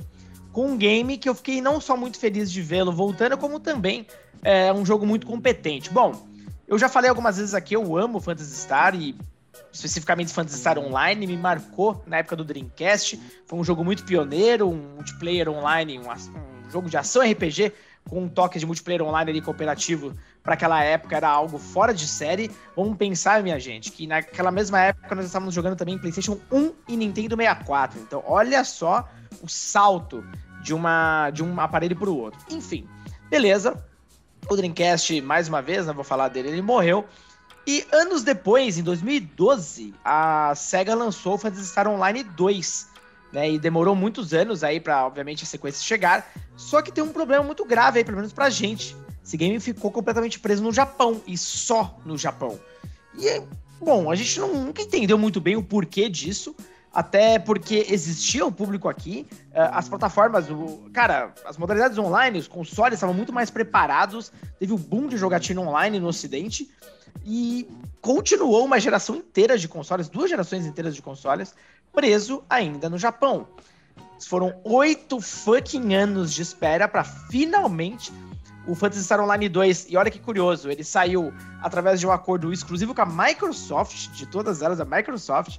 com 0.52 0.72
um 0.72 0.76
game 0.76 1.16
que 1.16 1.28
eu 1.28 1.34
fiquei 1.34 1.60
não 1.60 1.80
só 1.80 1.96
muito 1.96 2.18
feliz 2.18 2.50
de 2.50 2.60
vê-lo 2.60 2.90
voltando, 2.90 3.38
como 3.38 3.60
também 3.60 4.04
é 4.42 4.72
um 4.72 4.84
jogo 4.84 5.06
muito 5.06 5.28
competente. 5.28 5.90
Bom, 5.90 6.26
eu 6.66 6.76
já 6.76 6.88
falei 6.88 7.08
algumas 7.08 7.36
vezes 7.36 7.54
aqui, 7.54 7.76
eu 7.76 7.96
amo 7.96 8.20
Phantasy 8.20 8.56
Star 8.56 8.96
e 8.96 9.14
especificamente 9.72 10.32
Phantasy 10.32 10.58
Star 10.58 10.78
Online, 10.78 11.26
me 11.26 11.36
marcou 11.36 12.02
na 12.06 12.18
época 12.18 12.36
do 12.36 12.44
Dreamcast. 12.44 13.20
Foi 13.46 13.58
um 13.58 13.64
jogo 13.64 13.84
muito 13.84 14.04
pioneiro, 14.04 14.68
um 14.68 14.94
multiplayer 14.96 15.48
online, 15.48 15.98
um, 15.98 16.10
um 16.10 16.70
jogo 16.70 16.88
de 16.88 16.96
ação 16.96 17.22
RPG 17.22 17.72
com 18.08 18.24
um 18.24 18.28
toque 18.28 18.58
de 18.58 18.66
multiplayer 18.66 19.02
online 19.02 19.30
ali 19.30 19.40
cooperativo 19.40 20.14
para 20.42 20.54
aquela 20.54 20.82
época 20.82 21.16
era 21.16 21.28
algo 21.28 21.58
fora 21.58 21.94
de 21.94 22.06
série. 22.06 22.50
Vamos 22.76 22.96
pensar, 22.96 23.42
minha 23.42 23.58
gente, 23.58 23.92
que 23.92 24.06
naquela 24.06 24.50
mesma 24.50 24.80
época 24.80 25.14
nós 25.14 25.26
estávamos 25.26 25.54
jogando 25.54 25.76
também 25.76 25.98
PlayStation 25.98 26.38
1 26.50 26.72
e 26.88 26.96
Nintendo 26.96 27.36
64. 27.36 28.00
Então, 28.00 28.22
olha 28.26 28.64
só 28.64 29.08
o 29.40 29.48
salto 29.48 30.24
de 30.62 30.74
uma 30.74 31.30
de 31.30 31.42
um 31.42 31.60
aparelho 31.60 31.96
para 31.96 32.10
o 32.10 32.18
outro. 32.18 32.40
Enfim, 32.50 32.86
beleza. 33.30 33.82
O 34.48 34.56
Dreamcast, 34.56 35.20
mais 35.20 35.48
uma 35.48 35.62
vez, 35.62 35.86
não 35.86 35.94
vou 35.94 36.04
falar 36.04 36.28
dele, 36.28 36.48
ele 36.48 36.62
morreu. 36.62 37.06
E 37.66 37.86
anos 37.92 38.22
depois, 38.22 38.76
em 38.76 38.82
2012, 38.82 39.94
a 40.04 40.52
SEGA 40.54 40.94
lançou 40.94 41.34
o 41.34 41.38
Phantasy 41.38 41.66
Star 41.66 41.86
Online 41.86 42.24
2, 42.24 42.88
né? 43.32 43.52
E 43.52 43.58
demorou 43.58 43.94
muitos 43.94 44.34
anos 44.34 44.64
aí 44.64 44.80
para, 44.80 45.06
obviamente, 45.06 45.44
a 45.44 45.46
sequência 45.46 45.82
chegar. 45.82 46.30
Só 46.56 46.82
que 46.82 46.90
tem 46.90 47.04
um 47.04 47.12
problema 47.12 47.44
muito 47.44 47.64
grave 47.64 47.98
aí, 47.98 48.04
pelo 48.04 48.16
menos 48.16 48.32
pra 48.32 48.50
gente. 48.50 48.96
Esse 49.24 49.36
game 49.36 49.58
ficou 49.60 49.90
completamente 49.90 50.40
preso 50.40 50.62
no 50.62 50.72
Japão, 50.72 51.22
e 51.26 51.38
só 51.38 51.96
no 52.04 52.18
Japão. 52.18 52.58
E, 53.16 53.40
bom, 53.80 54.10
a 54.10 54.14
gente 54.16 54.40
não, 54.40 54.64
nunca 54.64 54.82
entendeu 54.82 55.16
muito 55.16 55.40
bem 55.40 55.54
o 55.54 55.62
porquê 55.62 56.08
disso, 56.08 56.56
até 56.92 57.38
porque 57.38 57.86
existia 57.88 58.44
um 58.44 58.52
público 58.52 58.88
aqui, 58.88 59.26
uh, 59.50 59.72
as 59.72 59.88
plataformas, 59.88 60.50
o, 60.50 60.90
cara, 60.92 61.32
as 61.44 61.56
modalidades 61.56 61.96
online, 61.96 62.38
os 62.38 62.48
consoles 62.48 62.94
estavam 62.94 63.14
muito 63.14 63.32
mais 63.32 63.50
preparados, 63.50 64.30
teve 64.58 64.72
o 64.72 64.78
boom 64.78 65.08
de 65.08 65.16
jogatina 65.16 65.60
online 65.60 65.98
no 65.98 66.08
ocidente, 66.08 66.70
e 67.24 67.68
continuou 68.00 68.64
uma 68.64 68.80
geração 68.80 69.16
inteira 69.16 69.56
de 69.56 69.68
consoles, 69.68 70.08
duas 70.08 70.28
gerações 70.28 70.66
inteiras 70.66 70.94
de 70.94 71.02
consoles, 71.02 71.54
preso 71.92 72.42
ainda 72.48 72.88
no 72.90 72.98
Japão. 72.98 73.46
Foram 74.26 74.54
oito 74.64 75.20
fucking 75.20 75.94
anos 75.94 76.32
de 76.32 76.42
espera 76.42 76.86
para 76.88 77.04
finalmente 77.04 78.12
o 78.66 78.74
Phantasy 78.74 79.04
Star 79.04 79.20
Online 79.20 79.48
2. 79.48 79.86
E 79.88 79.96
olha 79.96 80.10
que 80.10 80.18
curioso, 80.18 80.70
ele 80.70 80.84
saiu 80.84 81.32
através 81.60 81.98
de 82.00 82.06
um 82.06 82.12
acordo 82.12 82.52
exclusivo 82.52 82.94
com 82.94 83.02
a 83.02 83.06
Microsoft, 83.06 84.10
de 84.10 84.26
todas 84.26 84.62
elas, 84.62 84.80
a 84.80 84.84
Microsoft, 84.84 85.58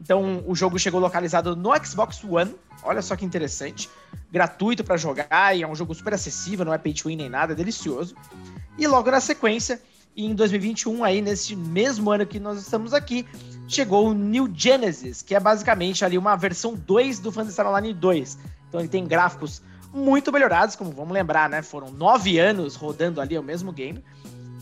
então 0.00 0.42
o 0.46 0.54
jogo 0.54 0.78
chegou 0.78 0.98
localizado 0.98 1.54
no 1.54 1.70
Xbox 1.84 2.24
One. 2.24 2.54
Olha 2.82 3.02
só 3.02 3.14
que 3.14 3.24
interessante. 3.24 3.88
Gratuito 4.32 4.82
para 4.82 4.96
jogar 4.96 5.56
e 5.56 5.62
é 5.62 5.68
um 5.68 5.74
jogo 5.74 5.94
super 5.94 6.14
acessível, 6.14 6.64
não 6.64 6.72
é 6.72 6.78
pay 6.78 6.94
to 6.94 7.08
win 7.08 7.16
nem 7.16 7.28
nada, 7.28 7.52
é 7.52 7.56
delicioso. 7.56 8.14
E 8.78 8.86
logo 8.86 9.10
na 9.10 9.20
sequência, 9.20 9.80
em 10.16 10.34
2021, 10.34 11.04
aí 11.04 11.20
nesse 11.20 11.54
mesmo 11.54 12.10
ano 12.10 12.24
que 12.24 12.40
nós 12.40 12.60
estamos 12.60 12.94
aqui, 12.94 13.26
chegou 13.68 14.08
o 14.08 14.14
New 14.14 14.50
Genesis, 14.54 15.22
que 15.22 15.34
é 15.34 15.40
basicamente 15.40 16.04
ali 16.04 16.16
uma 16.16 16.34
versão 16.34 16.74
2 16.74 17.18
do 17.18 17.30
Phantasy 17.30 17.60
Online 17.60 17.92
2. 17.92 18.38
Então 18.68 18.80
ele 18.80 18.88
tem 18.88 19.06
gráficos 19.06 19.62
muito 19.92 20.32
melhorados, 20.32 20.76
como 20.76 20.92
vamos 20.92 21.12
lembrar, 21.12 21.48
né? 21.50 21.62
Foram 21.62 21.90
nove 21.90 22.38
anos 22.38 22.74
rodando 22.74 23.20
ali 23.20 23.36
o 23.36 23.42
mesmo 23.42 23.72
game. 23.72 24.02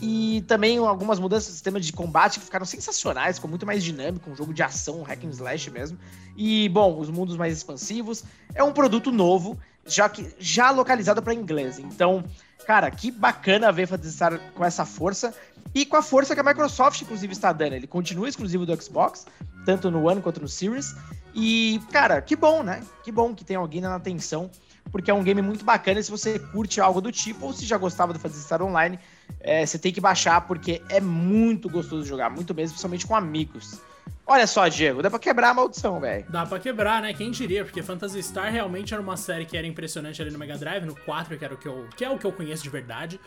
E 0.01 0.43
também 0.47 0.77
algumas 0.77 1.19
mudanças 1.19 1.49
no 1.49 1.53
sistema 1.53 1.79
de 1.79 1.91
combate 1.91 2.39
que 2.39 2.45
ficaram 2.45 2.65
sensacionais, 2.65 3.35
ficou 3.35 3.49
muito 3.49 3.65
mais 3.65 3.83
dinâmico, 3.83 4.29
um 4.29 4.35
jogo 4.35 4.53
de 4.53 4.63
ação, 4.63 5.01
um 5.01 5.03
hack 5.03 5.23
and 5.25 5.29
slash 5.29 5.69
mesmo. 5.69 5.97
E, 6.37 6.69
bom, 6.69 6.97
os 6.97 7.09
mundos 7.09 7.35
mais 7.35 7.53
expansivos. 7.55 8.23
É 8.55 8.63
um 8.63 8.71
produto 8.71 9.11
novo, 9.11 9.59
já 9.85 10.07
que 10.07 10.33
já 10.39 10.71
localizado 10.71 11.21
para 11.21 11.33
inglês. 11.33 11.79
Então, 11.79 12.23
cara, 12.65 12.89
que 12.89 13.11
bacana 13.11 13.71
ver 13.73 13.87
Phantasy 13.87 14.13
Star 14.13 14.39
com 14.53 14.63
essa 14.63 14.85
força 14.85 15.33
e 15.75 15.85
com 15.85 15.97
a 15.97 16.01
força 16.01 16.33
que 16.33 16.39
a 16.39 16.43
Microsoft, 16.43 17.01
inclusive, 17.01 17.33
está 17.33 17.51
dando. 17.51 17.73
Ele 17.73 17.87
continua 17.87 18.29
exclusivo 18.29 18.65
do 18.65 18.81
Xbox, 18.81 19.25
tanto 19.65 19.91
no 19.91 20.07
One 20.07 20.21
quanto 20.21 20.39
no 20.39 20.47
Series. 20.47 20.95
E, 21.35 21.81
cara, 21.91 22.21
que 22.21 22.37
bom, 22.37 22.63
né? 22.63 22.81
Que 23.03 23.11
bom 23.11 23.35
que 23.35 23.43
tem 23.43 23.57
alguém 23.57 23.81
na 23.81 23.95
atenção 23.95 24.49
porque 24.91 25.11
é 25.11 25.13
um 25.13 25.23
game 25.23 25.41
muito 25.41 25.63
bacana. 25.63 26.01
Se 26.01 26.11
você 26.11 26.39
curte 26.39 26.81
algo 26.81 27.01
do 27.01 27.11
tipo, 27.11 27.45
ou 27.45 27.53
se 27.53 27.65
já 27.65 27.77
gostava 27.77 28.13
do 28.13 28.19
Phantasy 28.19 28.43
Star 28.43 28.61
Online, 28.61 28.99
é, 29.39 29.65
você 29.65 29.77
tem 29.77 29.91
que 29.91 30.01
baixar, 30.01 30.41
porque 30.41 30.81
é 30.89 30.99
muito 30.99 31.69
gostoso 31.69 32.05
jogar, 32.05 32.29
muito 32.29 32.53
mesmo, 32.53 32.71
principalmente 32.71 33.07
com 33.07 33.15
amigos. 33.15 33.81
Olha 34.25 34.45
só, 34.45 34.67
Diego, 34.67 35.01
dá 35.01 35.09
pra 35.09 35.17
quebrar 35.17 35.49
a 35.49 35.53
maldição, 35.55 35.99
velho. 35.99 36.23
Dá 36.29 36.45
pra 36.45 36.59
quebrar, 36.59 37.01
né? 37.01 37.13
Quem 37.13 37.31
diria? 37.31 37.65
Porque 37.65 37.81
Phantasy 37.81 38.21
Star 38.21 38.51
realmente 38.51 38.93
era 38.93 39.01
uma 39.01 39.17
série 39.17 39.43
que 39.43 39.57
era 39.57 39.65
impressionante 39.65 40.21
ali 40.21 40.29
no 40.29 40.37
Mega 40.37 40.55
Drive, 40.55 40.85
no 40.85 40.95
4, 40.95 41.35
que, 41.35 41.43
era 41.43 41.53
o 41.53 41.57
que, 41.57 41.67
eu, 41.67 41.87
que 41.97 42.05
é 42.05 42.09
o 42.09 42.17
que 42.17 42.25
eu 42.25 42.31
conheço 42.31 42.61
de 42.61 42.69
verdade. 42.69 43.19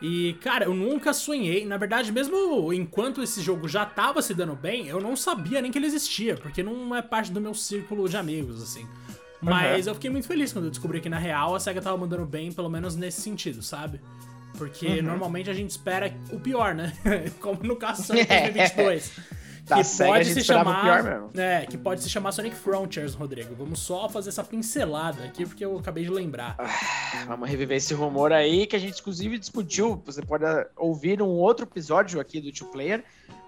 E, 0.00 0.34
cara, 0.40 0.64
eu 0.64 0.74
nunca 0.74 1.12
sonhei. 1.12 1.66
Na 1.66 1.76
verdade, 1.76 2.10
mesmo 2.10 2.72
enquanto 2.72 3.22
esse 3.22 3.42
jogo 3.42 3.68
já 3.68 3.84
tava 3.84 4.22
se 4.22 4.32
dando 4.32 4.54
bem, 4.54 4.86
eu 4.86 5.00
não 5.00 5.14
sabia 5.14 5.60
nem 5.60 5.70
que 5.70 5.78
ele 5.78 5.86
existia, 5.86 6.36
porque 6.36 6.62
não 6.62 6.96
é 6.96 7.02
parte 7.02 7.30
do 7.30 7.40
meu 7.40 7.52
círculo 7.52 8.08
de 8.08 8.16
amigos, 8.16 8.62
assim. 8.62 8.86
Mas 9.40 9.84
uhum. 9.84 9.90
eu 9.90 9.94
fiquei 9.94 10.10
muito 10.10 10.26
feliz 10.26 10.52
quando 10.52 10.66
eu 10.66 10.70
descobri 10.70 11.02
que 11.02 11.08
na 11.10 11.18
real 11.18 11.54
a 11.54 11.60
SEGA 11.60 11.82
tava 11.82 11.96
mandando 11.98 12.24
bem, 12.24 12.50
pelo 12.50 12.70
menos 12.70 12.96
nesse 12.96 13.20
sentido, 13.20 13.62
sabe? 13.62 14.00
Porque 14.56 14.86
uhum. 14.86 15.02
normalmente 15.02 15.50
a 15.50 15.54
gente 15.54 15.70
espera 15.70 16.12
o 16.32 16.40
pior, 16.40 16.74
né? 16.74 16.92
Como 17.40 17.62
no 17.62 17.76
caso 17.76 18.02
Sonic 18.06 18.26
2022. 18.26 19.12
que 19.66 19.84
SEGA 19.84 20.10
pode 20.10 20.24
se 20.26 20.44
chamar, 20.44 21.30
é, 21.34 21.66
que 21.66 21.76
pode 21.76 22.02
se 22.02 22.08
chamar 22.08 22.32
Sonic 22.32 22.54
Frontiers, 22.54 23.14
Rodrigo. 23.14 23.54
Vamos 23.54 23.80
só 23.80 24.08
fazer 24.08 24.28
essa 24.28 24.44
pincelada 24.44 25.24
aqui 25.24 25.44
porque 25.44 25.64
eu 25.64 25.76
acabei 25.78 26.04
de 26.04 26.10
lembrar. 26.10 26.54
Ah, 26.58 27.24
vamos 27.26 27.48
reviver 27.48 27.76
esse 27.76 27.92
rumor 27.92 28.32
aí 28.32 28.66
que 28.66 28.76
a 28.76 28.78
gente 28.78 29.00
inclusive 29.00 29.38
discutiu. 29.38 30.00
Você 30.06 30.22
pode 30.22 30.44
ouvir 30.76 31.20
um 31.20 31.28
outro 31.28 31.66
episódio 31.66 32.20
aqui 32.20 32.40
do 32.40 32.52
Two 32.52 32.68
Player 32.68 33.04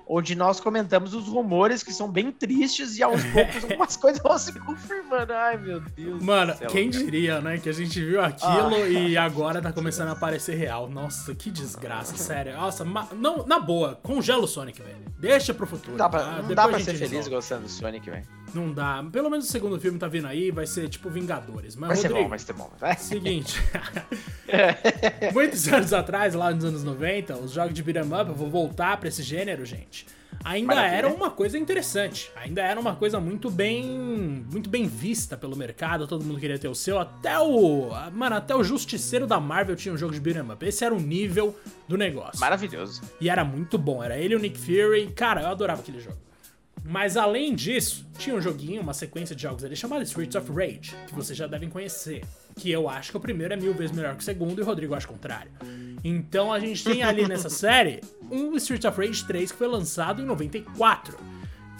onde 0.08 0.34
nós 0.34 0.58
comentamos 0.58 1.12
os 1.12 1.26
rumores 1.26 1.82
que 1.82 1.92
são 1.92 2.10
bem 2.10 2.32
tristes 2.32 2.96
e 2.96 3.02
aos 3.02 3.22
poucos 3.32 3.64
algumas 3.64 3.96
coisas 3.96 4.22
vão 4.22 4.38
se 4.38 4.58
confirmando. 4.58 5.32
Ai, 5.32 5.58
meu 5.58 5.80
Deus. 5.80 6.22
Mano, 6.22 6.54
quem 6.70 6.88
diria, 6.88 7.40
né? 7.40 7.58
Que 7.58 7.68
a 7.68 7.72
gente 7.72 8.02
viu 8.02 8.20
aquilo 8.20 8.74
ah, 8.74 8.88
e 8.88 9.16
agora 9.16 9.60
tá 9.60 9.72
começando 9.72 10.08
a 10.08 10.12
aparecer 10.12 10.56
real. 10.56 10.88
Nossa, 10.88 11.34
que 11.34 11.50
desgraça, 11.50 12.16
sério. 12.16 12.56
Nossa, 12.56 12.84
não, 13.14 13.46
na 13.46 13.60
boa, 13.60 13.98
congela 14.02 14.44
o 14.44 14.48
Sonic, 14.48 14.80
velho. 14.80 14.96
Deixa 15.18 15.52
pro 15.52 15.66
futuro. 15.66 15.92
Não 15.92 15.98
dá 15.98 16.08
pra, 16.08 16.20
tá? 16.20 16.42
não 16.42 16.54
dá 16.54 16.68
pra 16.68 16.78
ser 16.78 16.92
resolve. 16.92 17.08
feliz 17.08 17.28
gostando 17.28 17.62
do 17.62 17.68
Sonic, 17.68 18.08
velho. 18.08 18.24
Não 18.54 18.72
dá. 18.72 19.04
Pelo 19.10 19.30
menos 19.30 19.48
o 19.48 19.50
segundo 19.50 19.80
filme 19.80 19.98
tá 19.98 20.08
vindo 20.08 20.26
aí, 20.26 20.50
vai 20.50 20.66
ser 20.66 20.88
tipo 20.88 21.08
Vingadores. 21.10 21.76
Mas, 21.76 21.88
vai 21.88 21.96
Rodrigo, 21.96 22.14
ser 22.16 22.22
bom, 22.22 22.28
vai 22.28 22.38
ser 22.38 22.52
bom. 22.52 22.70
Vai. 22.78 22.96
Seguinte. 22.96 23.62
Muitos 25.32 25.68
anos 25.68 25.92
atrás, 25.92 26.34
lá 26.34 26.50
nos 26.52 26.64
anos 26.64 26.84
90, 26.84 27.36
os 27.38 27.52
jogos 27.52 27.74
de 27.74 27.82
beat'em 27.82 28.04
up, 28.12 28.28
eu 28.28 28.34
vou 28.34 28.50
voltar 28.50 28.96
pra 28.96 29.08
esse 29.08 29.22
gênero, 29.22 29.64
gente 29.64 30.06
ainda 30.44 30.74
Maravilha. 30.74 30.96
era 30.96 31.08
uma 31.08 31.30
coisa 31.30 31.58
interessante. 31.58 32.30
Ainda 32.36 32.62
era 32.62 32.78
uma 32.78 32.94
coisa 32.96 33.20
muito 33.20 33.50
bem, 33.50 34.44
muito 34.50 34.68
bem 34.68 34.86
vista 34.86 35.36
pelo 35.36 35.56
mercado, 35.56 36.06
todo 36.06 36.24
mundo 36.24 36.38
queria 36.38 36.58
ter 36.58 36.68
o 36.68 36.74
seu. 36.74 36.98
Até 36.98 37.38
o, 37.38 37.90
mano, 38.12 38.36
até 38.36 38.54
o 38.54 38.62
Justiceiro 38.62 39.26
da 39.26 39.40
Marvel 39.40 39.76
tinha 39.76 39.92
um 39.92 39.98
jogo 39.98 40.12
de 40.12 40.20
beat'em 40.20 40.50
up. 40.50 40.64
Esse 40.64 40.84
era 40.84 40.94
o 40.94 41.00
nível 41.00 41.58
do 41.86 41.96
negócio. 41.96 42.40
Maravilhoso. 42.40 43.02
E 43.20 43.28
era 43.28 43.44
muito 43.44 43.76
bom, 43.78 44.02
era 44.02 44.16
ele 44.16 44.34
e 44.34 44.36
o 44.36 44.40
Nick 44.40 44.58
Fury. 44.58 45.12
Cara, 45.14 45.42
eu 45.42 45.48
adorava 45.48 45.80
aquele 45.80 46.00
jogo. 46.00 46.27
Mas 46.88 47.18
além 47.18 47.54
disso, 47.54 48.06
tinha 48.16 48.34
um 48.34 48.40
joguinho, 48.40 48.80
uma 48.80 48.94
sequência 48.94 49.36
de 49.36 49.42
jogos 49.42 49.62
ali 49.62 49.76
chamado 49.76 50.02
Streets 50.04 50.34
of 50.34 50.50
Rage, 50.50 50.96
que 51.06 51.14
vocês 51.14 51.36
já 51.36 51.46
devem 51.46 51.68
conhecer. 51.68 52.24
Que 52.56 52.70
eu 52.70 52.88
acho 52.88 53.10
que 53.10 53.16
o 53.18 53.20
primeiro 53.20 53.52
é 53.52 53.58
mil 53.58 53.74
vezes 53.74 53.94
melhor 53.94 54.14
que 54.16 54.22
o 54.22 54.24
segundo 54.24 54.58
e 54.58 54.62
o 54.62 54.64
Rodrigo 54.64 54.94
acha 54.94 55.06
o 55.06 55.10
contrário. 55.12 55.52
Então 56.02 56.50
a 56.50 56.58
gente 56.58 56.82
tem 56.82 57.02
ali 57.02 57.28
nessa 57.28 57.50
série 57.50 58.00
um 58.30 58.56
Streets 58.56 58.86
of 58.86 58.98
Rage 58.98 59.22
3 59.26 59.52
que 59.52 59.58
foi 59.58 59.68
lançado 59.68 60.22
em 60.22 60.24
94. 60.24 61.18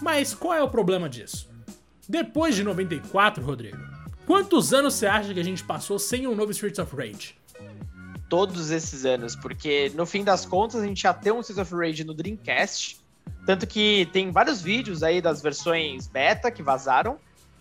Mas 0.03 0.35
qual 0.35 0.53
é 0.53 0.63
o 0.63 0.69
problema 0.69 1.09
disso? 1.09 1.49
Depois 2.07 2.55
de 2.55 2.63
94, 2.63 3.43
Rodrigo, 3.43 3.79
quantos 4.27 4.75
anos 4.75 4.93
você 4.93 5.07
acha 5.07 5.33
que 5.33 5.41
a 5.41 5.45
gente 5.45 5.65
passou 5.65 5.99
sem 5.99 6.27
um 6.27 6.35
novo 6.35 6.51
Streets 6.51 6.79
of 6.79 6.95
Rage? 6.95 7.35
Todos 8.29 8.71
esses 8.71 9.07
anos, 9.07 9.35
porque 9.35 9.91
no 9.95 10.05
fim 10.05 10.23
das 10.23 10.45
contas 10.45 10.83
a 10.83 10.87
gente 10.87 11.01
já 11.01 11.15
tem 11.15 11.33
um 11.33 11.41
Streets 11.41 11.63
of 11.63 11.75
Rage 11.75 12.05
no 12.05 12.13
Dreamcast, 12.13 13.08
tanto 13.47 13.67
que 13.67 14.09
tem 14.13 14.31
vários 14.31 14.61
vídeos 14.61 15.03
aí 15.03 15.21
das 15.21 15.43
versões 15.43 16.07
beta 16.07 16.51
que 16.51 16.63
vazaram, 16.63 17.19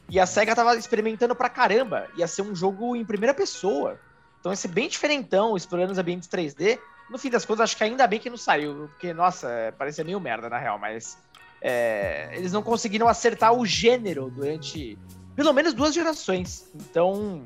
e 0.09 0.19
a 0.19 0.25
SEGA 0.25 0.55
tava 0.55 0.75
experimentando 0.75 1.35
pra 1.35 1.49
caramba, 1.49 2.07
ia 2.15 2.27
ser 2.27 2.41
um 2.41 2.55
jogo 2.55 2.95
em 2.95 3.03
primeira 3.03 3.33
pessoa. 3.33 3.99
Então 4.39 4.51
esse 4.51 4.67
bem 4.67 4.87
diferentão, 4.87 5.57
explorando 5.57 5.91
os 5.91 5.97
ambientes 5.97 6.29
3D, 6.29 6.79
no 7.09 7.17
fim 7.17 7.29
das 7.29 7.45
contas, 7.45 7.65
acho 7.65 7.77
que 7.77 7.83
ainda 7.83 8.05
bem 8.07 8.19
que 8.19 8.29
não 8.29 8.37
saiu, 8.37 8.87
porque, 8.89 9.13
nossa, 9.13 9.73
parecia 9.77 10.03
meio 10.03 10.19
merda, 10.19 10.49
na 10.49 10.57
real, 10.57 10.77
mas 10.77 11.17
é, 11.61 12.29
eles 12.33 12.51
não 12.51 12.61
conseguiram 12.61 13.07
acertar 13.07 13.53
o 13.53 13.65
gênero 13.65 14.29
durante 14.29 14.97
pelo 15.35 15.53
menos 15.53 15.73
duas 15.73 15.93
gerações. 15.93 16.69
Então, 16.75 17.45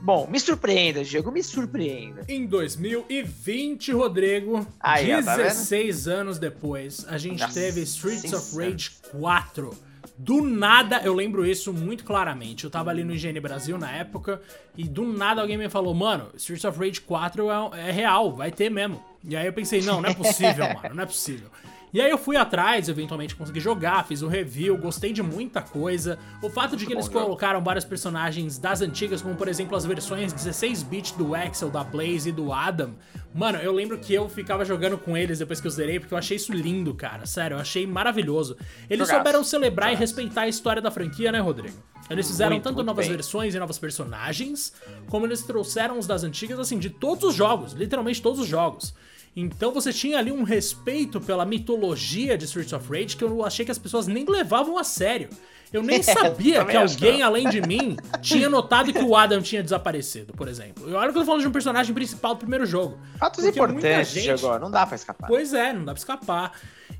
Bom, 0.00 0.26
me 0.30 0.38
surpreenda, 0.38 1.04
Diego, 1.04 1.30
me 1.30 1.42
surpreenda. 1.42 2.24
Em 2.28 2.46
2020, 2.46 3.92
Rodrigo, 3.92 4.66
Aí, 4.80 5.06
16 5.06 6.04
tá 6.04 6.10
anos 6.10 6.38
depois, 6.38 7.04
a 7.08 7.18
gente 7.18 7.40
Nossa, 7.40 7.54
teve 7.60 7.82
Streets 7.82 8.32
of 8.32 8.56
Rage 8.56 8.92
4. 9.10 9.88
Do 10.16 10.42
nada, 10.42 11.00
eu 11.04 11.14
lembro 11.14 11.46
isso 11.46 11.72
muito 11.72 12.04
claramente. 12.04 12.64
Eu 12.64 12.70
tava 12.70 12.90
ali 12.90 13.04
no 13.04 13.14
IGN 13.14 13.38
Brasil 13.40 13.78
na 13.78 13.90
época 13.90 14.42
e 14.76 14.84
do 14.84 15.04
nada 15.04 15.40
alguém 15.40 15.56
me 15.56 15.68
falou: 15.68 15.94
Mano, 15.94 16.30
Streets 16.34 16.64
of 16.64 16.78
Rage 16.78 17.00
4 17.00 17.48
é, 17.50 17.88
é 17.88 17.92
real, 17.92 18.34
vai 18.34 18.50
ter 18.50 18.68
mesmo. 18.68 19.02
E 19.22 19.36
aí 19.36 19.46
eu 19.46 19.52
pensei: 19.52 19.80
Não, 19.80 20.00
não 20.00 20.10
é 20.10 20.14
possível, 20.14 20.64
mano, 20.74 20.94
não 20.94 21.02
é 21.02 21.06
possível. 21.06 21.48
E 21.92 22.00
aí 22.00 22.10
eu 22.10 22.18
fui 22.18 22.36
atrás, 22.36 22.88
eventualmente 22.88 23.34
consegui 23.34 23.60
jogar, 23.60 24.06
fiz 24.06 24.22
o 24.22 24.28
review, 24.28 24.76
gostei 24.76 25.12
de 25.12 25.22
muita 25.22 25.62
coisa. 25.62 26.18
O 26.42 26.50
fato 26.50 26.76
de 26.76 26.86
que 26.86 26.92
eles 26.92 27.08
colocaram 27.08 27.62
vários 27.62 27.84
personagens 27.84 28.58
das 28.58 28.82
antigas, 28.82 29.22
como 29.22 29.34
por 29.34 29.48
exemplo 29.48 29.76
as 29.76 29.84
versões 29.84 30.32
16-bit 30.32 31.16
do 31.16 31.34
Axel, 31.34 31.70
da 31.70 31.82
Blaze 31.82 32.28
e 32.28 32.32
do 32.32 32.52
Adam. 32.52 32.94
Mano, 33.34 33.58
eu 33.58 33.72
lembro 33.72 33.98
que 33.98 34.12
eu 34.12 34.28
ficava 34.28 34.64
jogando 34.64 34.98
com 34.98 35.16
eles 35.16 35.38
depois 35.38 35.60
que 35.60 35.66
eu 35.66 35.70
zerei, 35.70 36.00
porque 36.00 36.12
eu 36.12 36.18
achei 36.18 36.36
isso 36.36 36.52
lindo, 36.52 36.94
cara. 36.94 37.26
Sério, 37.26 37.56
eu 37.56 37.60
achei 37.60 37.86
maravilhoso. 37.86 38.56
Eles 38.88 39.06
Jogaço. 39.06 39.24
souberam 39.24 39.44
celebrar 39.44 39.90
Jogaço. 39.90 40.02
e 40.02 40.06
respeitar 40.06 40.40
a 40.42 40.48
história 40.48 40.82
da 40.82 40.90
franquia, 40.90 41.30
né, 41.30 41.38
Rodrigo? 41.38 41.76
Eles 42.10 42.26
fizeram 42.26 42.52
muito, 42.52 42.64
tanto 42.64 42.76
muito 42.76 42.86
novas 42.86 43.06
bem. 43.06 43.14
versões 43.14 43.54
e 43.54 43.58
novos 43.58 43.78
personagens, 43.78 44.72
como 45.08 45.26
eles 45.26 45.42
trouxeram 45.42 45.98
os 45.98 46.06
das 46.06 46.24
antigas, 46.24 46.58
assim, 46.58 46.78
de 46.78 46.88
todos 46.88 47.22
os 47.24 47.34
jogos, 47.34 47.72
literalmente 47.74 48.22
todos 48.22 48.40
os 48.40 48.46
jogos. 48.46 48.94
Então 49.40 49.72
você 49.72 49.92
tinha 49.92 50.18
ali 50.18 50.32
um 50.32 50.42
respeito 50.42 51.20
pela 51.20 51.46
mitologia 51.46 52.36
de 52.36 52.44
Streets 52.44 52.72
of 52.72 52.90
Rage 52.90 53.16
que 53.16 53.22
eu 53.22 53.44
achei 53.44 53.64
que 53.64 53.70
as 53.70 53.78
pessoas 53.78 54.08
nem 54.08 54.24
levavam 54.24 54.76
a 54.76 54.82
sério. 54.82 55.28
Eu 55.72 55.80
nem 55.80 56.02
sabia 56.02 56.64
que 56.64 56.76
alguém, 56.76 57.22
além 57.22 57.48
de 57.48 57.60
mim, 57.60 57.96
tinha 58.20 58.48
notado 58.48 58.92
que 58.92 58.98
o 58.98 59.14
Adam 59.14 59.40
tinha 59.40 59.62
desaparecido, 59.62 60.32
por 60.32 60.48
exemplo. 60.48 60.90
E 60.90 60.92
olha 60.92 61.12
que 61.12 61.18
eu 61.18 61.22
tô 61.22 61.26
falando 61.26 61.42
de 61.42 61.46
um 61.46 61.52
personagem 61.52 61.94
principal 61.94 62.34
do 62.34 62.38
primeiro 62.38 62.66
jogo. 62.66 62.98
Fatos 63.16 63.44
importantes, 63.44 64.10
gente... 64.10 64.24
Chegou. 64.24 64.58
não 64.58 64.72
dá 64.72 64.84
pra 64.84 64.96
escapar. 64.96 65.28
Pois 65.28 65.54
é, 65.54 65.72
não 65.72 65.84
dá 65.84 65.92
pra 65.92 66.00
escapar. 66.00 66.52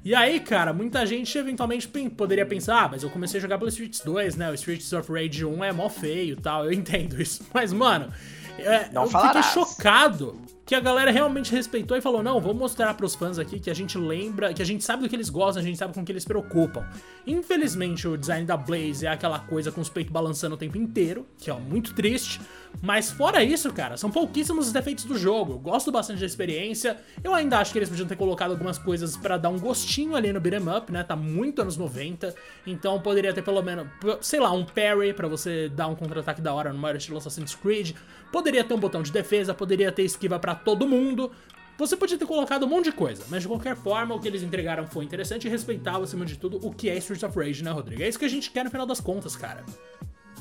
E 0.04 0.14
aí, 0.14 0.38
cara, 0.38 0.72
muita 0.72 1.04
gente 1.04 1.36
eventualmente 1.36 1.88
poderia 2.16 2.46
pensar, 2.46 2.84
ah, 2.84 2.88
mas 2.88 3.02
eu 3.02 3.10
comecei 3.10 3.38
a 3.38 3.42
jogar 3.42 3.58
pelo 3.58 3.68
Streets 3.68 4.00
2, 4.00 4.36
né? 4.36 4.50
O 4.50 4.54
Streets 4.54 4.92
of 4.92 5.10
Rage 5.10 5.44
1 5.44 5.64
é 5.64 5.72
mó 5.72 5.88
feio 5.88 6.34
e 6.34 6.40
tal, 6.40 6.64
eu 6.64 6.72
entendo 6.72 7.20
isso. 7.20 7.44
Mas, 7.52 7.72
mano, 7.72 8.12
é, 8.58 8.90
não 8.92 9.04
eu 9.04 9.10
falarás. 9.10 9.46
fiquei 9.46 9.64
chocado 9.64 10.40
que 10.68 10.74
a 10.74 10.80
galera 10.80 11.10
realmente 11.10 11.50
respeitou 11.50 11.96
e 11.96 12.00
falou: 12.02 12.22
não, 12.22 12.38
vou 12.42 12.52
mostrar 12.52 12.92
pros 12.92 13.14
fãs 13.14 13.38
aqui 13.38 13.58
que 13.58 13.70
a 13.70 13.74
gente 13.74 13.96
lembra, 13.96 14.52
que 14.52 14.60
a 14.60 14.64
gente 14.66 14.84
sabe 14.84 15.02
do 15.02 15.08
que 15.08 15.16
eles 15.16 15.30
gostam, 15.30 15.62
a 15.62 15.64
gente 15.64 15.78
sabe 15.78 15.94
com 15.94 16.04
que 16.04 16.12
eles 16.12 16.24
se 16.24 16.28
preocupam. 16.28 16.86
Infelizmente, 17.26 18.06
o 18.06 18.18
design 18.18 18.44
da 18.44 18.54
Blaze 18.54 19.06
é 19.06 19.08
aquela 19.08 19.38
coisa 19.38 19.72
com 19.72 19.80
os 19.80 19.88
peitos 19.88 20.12
balançando 20.12 20.56
o 20.56 20.58
tempo 20.58 20.76
inteiro, 20.76 21.26
que 21.38 21.50
é 21.50 21.54
muito 21.54 21.94
triste. 21.94 22.38
Mas 22.82 23.10
fora 23.10 23.42
isso, 23.42 23.72
cara, 23.72 23.96
são 23.96 24.10
pouquíssimos 24.10 24.66
os 24.66 24.72
defeitos 24.72 25.04
do 25.04 25.16
jogo. 25.16 25.54
Eu 25.54 25.58
gosto 25.58 25.90
bastante 25.90 26.20
da 26.20 26.26
experiência. 26.26 26.98
Eu 27.24 27.34
ainda 27.34 27.58
acho 27.58 27.72
que 27.72 27.78
eles 27.78 27.88
podiam 27.88 28.06
ter 28.06 28.16
colocado 28.16 28.50
algumas 28.50 28.76
coisas 28.76 29.16
para 29.16 29.38
dar 29.38 29.48
um 29.48 29.58
gostinho 29.58 30.14
ali 30.14 30.30
no 30.34 30.40
beat'em 30.40 30.68
up, 30.68 30.92
né? 30.92 31.02
Tá 31.02 31.16
muito 31.16 31.62
anos 31.62 31.78
90. 31.78 32.34
Então 32.66 33.00
poderia 33.00 33.32
ter 33.32 33.40
pelo 33.40 33.62
menos, 33.62 33.86
sei 34.20 34.38
lá, 34.38 34.52
um 34.52 34.66
parry 34.66 35.14
para 35.14 35.26
você 35.26 35.70
dar 35.70 35.86
um 35.86 35.94
contra-ataque 35.94 36.42
da 36.42 36.52
hora 36.52 36.72
no 36.74 36.78
maior 36.78 36.96
estilo 36.96 37.16
Assassin's 37.16 37.54
Creed. 37.54 37.96
Poderia 38.32 38.62
ter 38.62 38.74
um 38.74 38.78
botão 38.78 39.02
de 39.02 39.10
defesa, 39.10 39.54
poderia 39.54 39.90
ter 39.90 40.02
esquiva 40.02 40.38
para 40.38 40.54
todo 40.54 40.86
mundo. 40.86 41.30
Você 41.78 41.96
podia 41.96 42.18
ter 42.18 42.26
colocado 42.26 42.64
um 42.64 42.68
monte 42.68 42.86
de 42.86 42.92
coisa, 42.92 43.24
mas 43.28 43.42
de 43.42 43.48
qualquer 43.48 43.76
forma, 43.76 44.14
o 44.14 44.20
que 44.20 44.26
eles 44.26 44.42
entregaram 44.42 44.86
foi 44.86 45.04
interessante 45.04 45.46
e 45.46 45.50
respeitava, 45.50 46.02
acima 46.02 46.26
de 46.26 46.36
tudo, 46.36 46.58
o 46.66 46.72
que 46.72 46.90
é 46.90 46.96
Streets 46.96 47.22
of 47.22 47.38
Rage, 47.38 47.62
né, 47.62 47.70
Rodrigo? 47.70 48.02
É 48.02 48.08
isso 48.08 48.18
que 48.18 48.24
a 48.24 48.28
gente 48.28 48.50
quer 48.50 48.64
no 48.64 48.70
final 48.70 48.84
das 48.84 49.00
contas, 49.00 49.36
cara. 49.36 49.64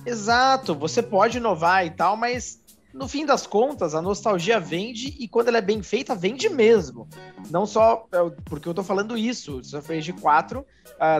Exato, 0.05 0.73
você 0.73 1.03
pode 1.03 1.37
inovar 1.37 1.85
e 1.85 1.91
tal, 1.91 2.17
mas 2.17 2.59
no 2.93 3.07
fim 3.07 3.25
das 3.25 3.45
contas, 3.45 3.93
a 3.93 4.01
nostalgia 4.01 4.59
vende 4.59 5.15
e 5.19 5.27
quando 5.27 5.49
ela 5.49 5.59
é 5.59 5.61
bem 5.61 5.83
feita, 5.83 6.15
vende 6.15 6.49
mesmo. 6.49 7.07
Não 7.51 7.65
só 7.65 8.07
é, 8.11 8.17
porque 8.45 8.67
eu 8.67 8.73
tô 8.73 8.83
falando 8.83 9.15
isso, 9.15 9.59
Streets 9.59 9.73
of 9.75 9.93
Rage 9.93 10.13
4 10.13 10.59
uh, 10.61 10.65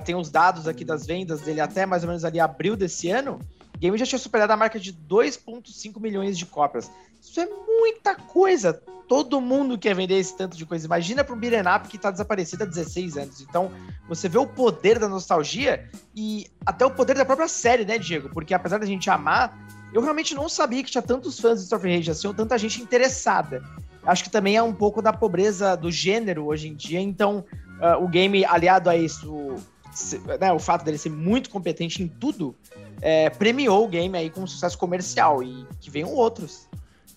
tem 0.04 0.16
os 0.16 0.32
dados 0.32 0.68
aqui 0.68 0.84
das 0.84 1.06
vendas 1.06 1.42
dele 1.42 1.62
até 1.62 1.86
mais 1.86 2.04
ou 2.04 2.08
menos 2.08 2.26
ali 2.26 2.40
abril 2.40 2.76
desse 2.76 3.10
ano. 3.10 3.40
Game 3.80 3.98
já 3.98 4.06
tinha 4.06 4.20
superado 4.20 4.54
a 4.54 4.58
marca 4.58 4.80
de 4.80 4.94
2,5 4.94 6.00
milhões 6.00 6.38
de 6.38 6.46
cópias. 6.46 6.90
Isso 7.22 7.40
é 7.40 7.46
muita 7.46 8.16
coisa. 8.16 8.74
Todo 9.08 9.40
mundo 9.40 9.78
quer 9.78 9.96
vender 9.96 10.16
esse 10.16 10.36
tanto 10.36 10.58
de 10.58 10.66
coisa. 10.66 10.86
Imagina 10.86 11.24
para 11.24 11.34
um 11.34 11.40
beat'em 11.40 11.62
up 11.74 11.88
que 11.88 11.96
está 11.96 12.12
desaparecido 12.12 12.64
há 12.64 12.66
16 12.66 13.18
anos. 13.18 13.42
Então, 13.42 13.72
você 14.08 14.28
vê 14.28 14.38
o 14.38 14.46
poder 14.46 15.00
da 15.00 15.08
nostalgia 15.08 15.90
e 16.16 16.48
até 16.66 16.86
o 16.86 16.92
poder 16.92 17.16
da 17.16 17.24
própria 17.24 17.48
série, 17.48 17.86
né, 17.86 17.98
Diego? 17.98 18.30
Porque 18.30 18.54
apesar 18.54 18.80
da 18.80 18.86
gente 18.86 19.10
amar, 19.10 19.58
eu 19.94 20.02
realmente 20.02 20.36
não 20.36 20.50
sabia 20.50 20.84
que 20.84 20.92
tinha 20.92 21.02
tantos 21.02 21.40
fãs 21.40 21.60
de 21.60 21.64
Street 21.64 21.82
of 21.82 21.96
Rage 21.96 22.12
assim, 22.12 22.28
ou 22.28 22.34
tanta 22.34 22.58
gente 22.58 22.82
interessada. 22.82 23.64
Acho 24.04 24.24
que 24.24 24.30
também 24.30 24.56
é 24.56 24.64
um 24.64 24.74
pouco 24.74 25.02
da 25.02 25.14
pobreza 25.14 25.76
do 25.76 25.92
gênero 25.92 26.46
hoje 26.46 26.68
em 26.68 26.76
dia. 26.76 27.00
Então, 27.00 27.44
uh, 27.80 28.04
o 28.04 28.08
game, 28.08 28.46
aliado 28.46 28.90
a 28.90 28.96
isso, 28.96 29.56
né, 30.40 30.52
o 30.52 30.60
fato 30.60 30.84
dele 30.86 30.98
ser 30.98 31.10
muito 31.10 31.50
competente 31.50 32.04
em 32.04 32.08
tudo, 32.08 32.56
é, 33.02 33.30
premiou 33.30 33.86
o 33.86 33.88
game 33.88 34.18
aí 34.18 34.30
com 34.30 34.42
um 34.42 34.48
sucesso 34.48 34.78
comercial 34.78 35.44
e 35.44 35.66
que 35.80 35.90
venham 35.90 36.14
outros 36.14 36.68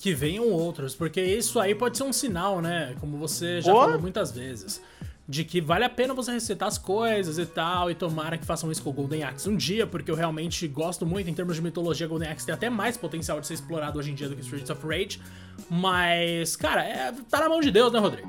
que 0.00 0.14
venham 0.14 0.48
outros, 0.48 0.94
porque 0.94 1.20
isso 1.20 1.60
aí 1.60 1.74
pode 1.74 1.98
ser 1.98 2.04
um 2.04 2.12
sinal, 2.12 2.62
né? 2.62 2.96
Como 2.98 3.18
você 3.18 3.60
já 3.60 3.70
falou 3.70 4.00
muitas 4.00 4.32
vezes. 4.32 4.80
De 5.28 5.44
que 5.44 5.60
vale 5.60 5.84
a 5.84 5.90
pena 5.90 6.14
você 6.14 6.32
resetar 6.32 6.66
as 6.66 6.78
coisas 6.78 7.38
e 7.38 7.44
tal, 7.44 7.90
e 7.90 7.94
tomara 7.94 8.38
que 8.38 8.44
façam 8.44 8.72
isso 8.72 8.82
com 8.82 8.90
o 8.90 8.92
Golden 8.92 9.22
Axe 9.22 9.48
um 9.48 9.54
dia, 9.54 9.86
porque 9.86 10.10
eu 10.10 10.14
realmente 10.14 10.66
gosto 10.66 11.04
muito 11.06 11.28
em 11.28 11.34
termos 11.34 11.54
de 11.54 11.62
mitologia. 11.62 12.08
Golden 12.08 12.30
Axe 12.30 12.46
tem 12.46 12.54
até 12.54 12.70
mais 12.70 12.96
potencial 12.96 13.40
de 13.40 13.46
ser 13.46 13.54
explorado 13.54 13.98
hoje 13.98 14.10
em 14.10 14.14
dia 14.14 14.28
do 14.28 14.34
que 14.34 14.40
Streets 14.40 14.70
of 14.70 14.84
Rage. 14.84 15.20
Mas, 15.68 16.56
cara, 16.56 16.82
é, 16.82 17.12
tá 17.28 17.38
na 17.38 17.48
mão 17.50 17.60
de 17.60 17.70
Deus, 17.70 17.92
né, 17.92 17.98
Rodrigo? 17.98 18.28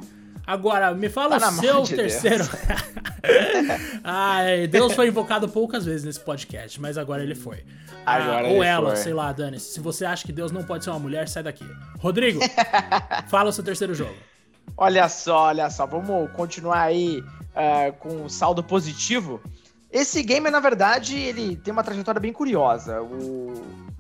Agora, 0.52 0.94
me 0.94 1.08
fala 1.08 1.40
tá 1.40 1.48
o 1.48 1.52
seu 1.54 1.82
de 1.84 1.96
terceiro. 1.96 2.44
Ai, 4.04 4.68
Deus 4.68 4.92
foi 4.92 5.08
invocado 5.08 5.48
poucas 5.48 5.86
vezes 5.86 6.04
nesse 6.04 6.20
podcast, 6.20 6.82
mas 6.82 6.98
agora 6.98 7.24
ele 7.24 7.36
foi. 7.36 7.64
Agora 8.06 8.50
ah, 8.50 8.52
ou 8.52 8.62
ela, 8.62 8.90
foi. 8.90 8.98
sei 8.98 9.14
lá, 9.14 9.32
Dani. 9.32 9.58
Se 9.62 9.80
você 9.80 10.04
acha 10.04 10.26
que 10.26 10.34
Deus 10.34 10.52
não 10.52 10.62
pode 10.62 10.84
ser 10.84 10.90
uma 10.90 11.00
mulher, 11.00 11.30
sai 11.30 11.42
daqui. 11.42 11.64
Rodrigo, 12.00 12.42
fala 13.32 13.50
o 13.50 13.54
seu 13.54 13.64
terceiro 13.64 13.94
jogo. 13.94 14.14
Olha 14.76 15.08
só, 15.08 15.44
olha 15.44 15.70
só. 15.70 15.86
Vamos 15.86 16.30
continuar 16.32 16.82
aí 16.82 17.20
uh, 17.22 17.94
com 18.00 18.26
um 18.26 18.28
saldo 18.28 18.62
positivo. 18.62 19.42
Esse 19.90 20.22
game, 20.22 20.50
na 20.52 20.60
verdade, 20.60 21.18
ele 21.18 21.56
tem 21.56 21.72
uma 21.72 21.82
trajetória 21.82 22.20
bem 22.20 22.34
curiosa. 22.34 23.02
O 23.02 23.54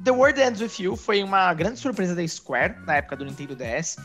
The 0.03 0.11
World 0.11 0.41
Ends 0.41 0.59
With 0.59 0.83
You 0.83 0.97
foi 0.97 1.23
uma 1.23 1.53
grande 1.53 1.79
surpresa 1.79 2.13
da 2.13 2.27
Square 2.27 2.75
na 2.85 2.97
época 2.97 3.15
do 3.15 3.23
Nintendo 3.23 3.55
DS 3.55 3.95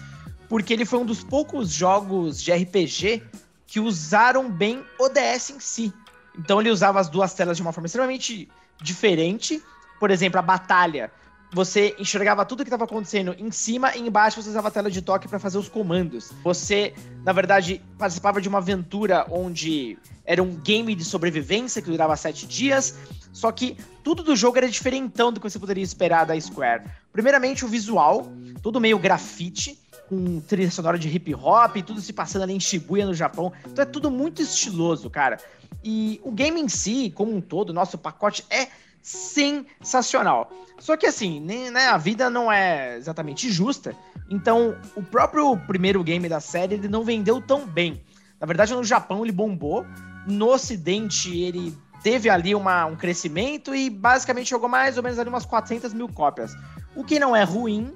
porque 0.48 0.72
ele 0.72 0.84
foi 0.84 0.98
um 0.98 1.04
dos 1.04 1.22
poucos 1.22 1.70
jogos 1.70 2.42
de 2.42 2.52
RPG 2.52 3.22
que 3.66 3.80
usaram 3.80 4.50
bem 4.50 4.84
o 4.98 5.08
DS 5.08 5.50
em 5.50 5.60
si. 5.60 5.92
Então 6.38 6.60
ele 6.60 6.70
usava 6.70 7.00
as 7.00 7.08
duas 7.08 7.34
telas 7.34 7.56
de 7.56 7.62
uma 7.62 7.72
forma 7.72 7.86
extremamente 7.86 8.48
diferente. 8.80 9.62
Por 9.98 10.10
exemplo, 10.10 10.38
a 10.38 10.42
batalha. 10.42 11.10
Você 11.52 11.94
enxergava 11.98 12.44
tudo 12.44 12.64
que 12.64 12.68
estava 12.68 12.84
acontecendo 12.84 13.34
em 13.38 13.50
cima 13.50 13.94
e 13.96 14.00
embaixo 14.00 14.42
você 14.42 14.50
usava 14.50 14.68
a 14.68 14.70
tela 14.70 14.90
de 14.90 15.00
toque 15.00 15.28
para 15.28 15.38
fazer 15.38 15.58
os 15.58 15.68
comandos. 15.68 16.32
Você, 16.42 16.92
na 17.24 17.32
verdade, 17.32 17.80
participava 17.96 18.40
de 18.40 18.48
uma 18.48 18.58
aventura 18.58 19.26
onde 19.30 19.96
era 20.24 20.42
um 20.42 20.56
game 20.56 20.94
de 20.94 21.04
sobrevivência 21.04 21.80
que 21.80 21.90
durava 21.90 22.16
sete 22.16 22.46
dias. 22.46 22.98
Só 23.32 23.52
que 23.52 23.76
tudo 24.02 24.22
do 24.22 24.34
jogo 24.34 24.58
era 24.58 24.68
diferentão 24.68 25.32
do 25.32 25.40
que 25.40 25.48
você 25.48 25.58
poderia 25.58 25.84
esperar 25.84 26.26
da 26.26 26.38
Square. 26.38 26.84
Primeiramente, 27.12 27.64
o 27.64 27.68
visual, 27.68 28.26
tudo 28.62 28.80
meio 28.80 28.98
grafite 28.98 29.78
com 30.08 30.40
trilha 30.40 30.70
sonora 30.70 30.98
de 30.98 31.08
hip 31.08 31.34
hop, 31.34 31.76
tudo 31.78 32.00
se 32.00 32.12
passando 32.12 32.42
ali 32.42 32.54
em 32.54 32.60
Shibuya, 32.60 33.06
no 33.06 33.14
Japão. 33.14 33.52
Então 33.66 33.82
é 33.82 33.86
tudo 33.86 34.10
muito 34.10 34.42
estiloso, 34.42 35.10
cara. 35.10 35.38
E 35.82 36.20
o 36.24 36.32
game 36.32 36.60
em 36.60 36.68
si, 36.68 37.12
como 37.14 37.34
um 37.34 37.40
todo, 37.40 37.72
nosso 37.72 37.98
pacote 37.98 38.44
é 38.50 38.68
sensacional. 39.02 40.50
Só 40.78 40.96
que 40.96 41.06
assim, 41.06 41.40
né, 41.40 41.86
a 41.86 41.96
vida 41.96 42.28
não 42.28 42.50
é 42.50 42.96
exatamente 42.96 43.50
justa. 43.50 43.94
Então, 44.28 44.76
o 44.96 45.02
próprio 45.02 45.56
primeiro 45.66 46.02
game 46.02 46.28
da 46.28 46.40
série 46.40 46.74
ele 46.74 46.88
não 46.88 47.04
vendeu 47.04 47.40
tão 47.40 47.66
bem. 47.66 48.02
Na 48.40 48.46
verdade, 48.46 48.74
no 48.74 48.84
Japão 48.84 49.22
ele 49.22 49.32
bombou. 49.32 49.86
No 50.26 50.48
Ocidente 50.48 51.36
ele 51.38 51.76
teve 52.02 52.28
ali 52.28 52.54
uma, 52.54 52.86
um 52.86 52.96
crescimento 52.96 53.74
e 53.74 53.88
basicamente 53.88 54.50
jogou 54.50 54.68
mais 54.68 54.96
ou 54.96 55.02
menos 55.02 55.18
ali 55.18 55.28
umas 55.28 55.46
400 55.46 55.94
mil 55.94 56.08
cópias. 56.08 56.52
O 56.94 57.04
que 57.04 57.18
não 57.18 57.34
é 57.34 57.42
ruim, 57.42 57.92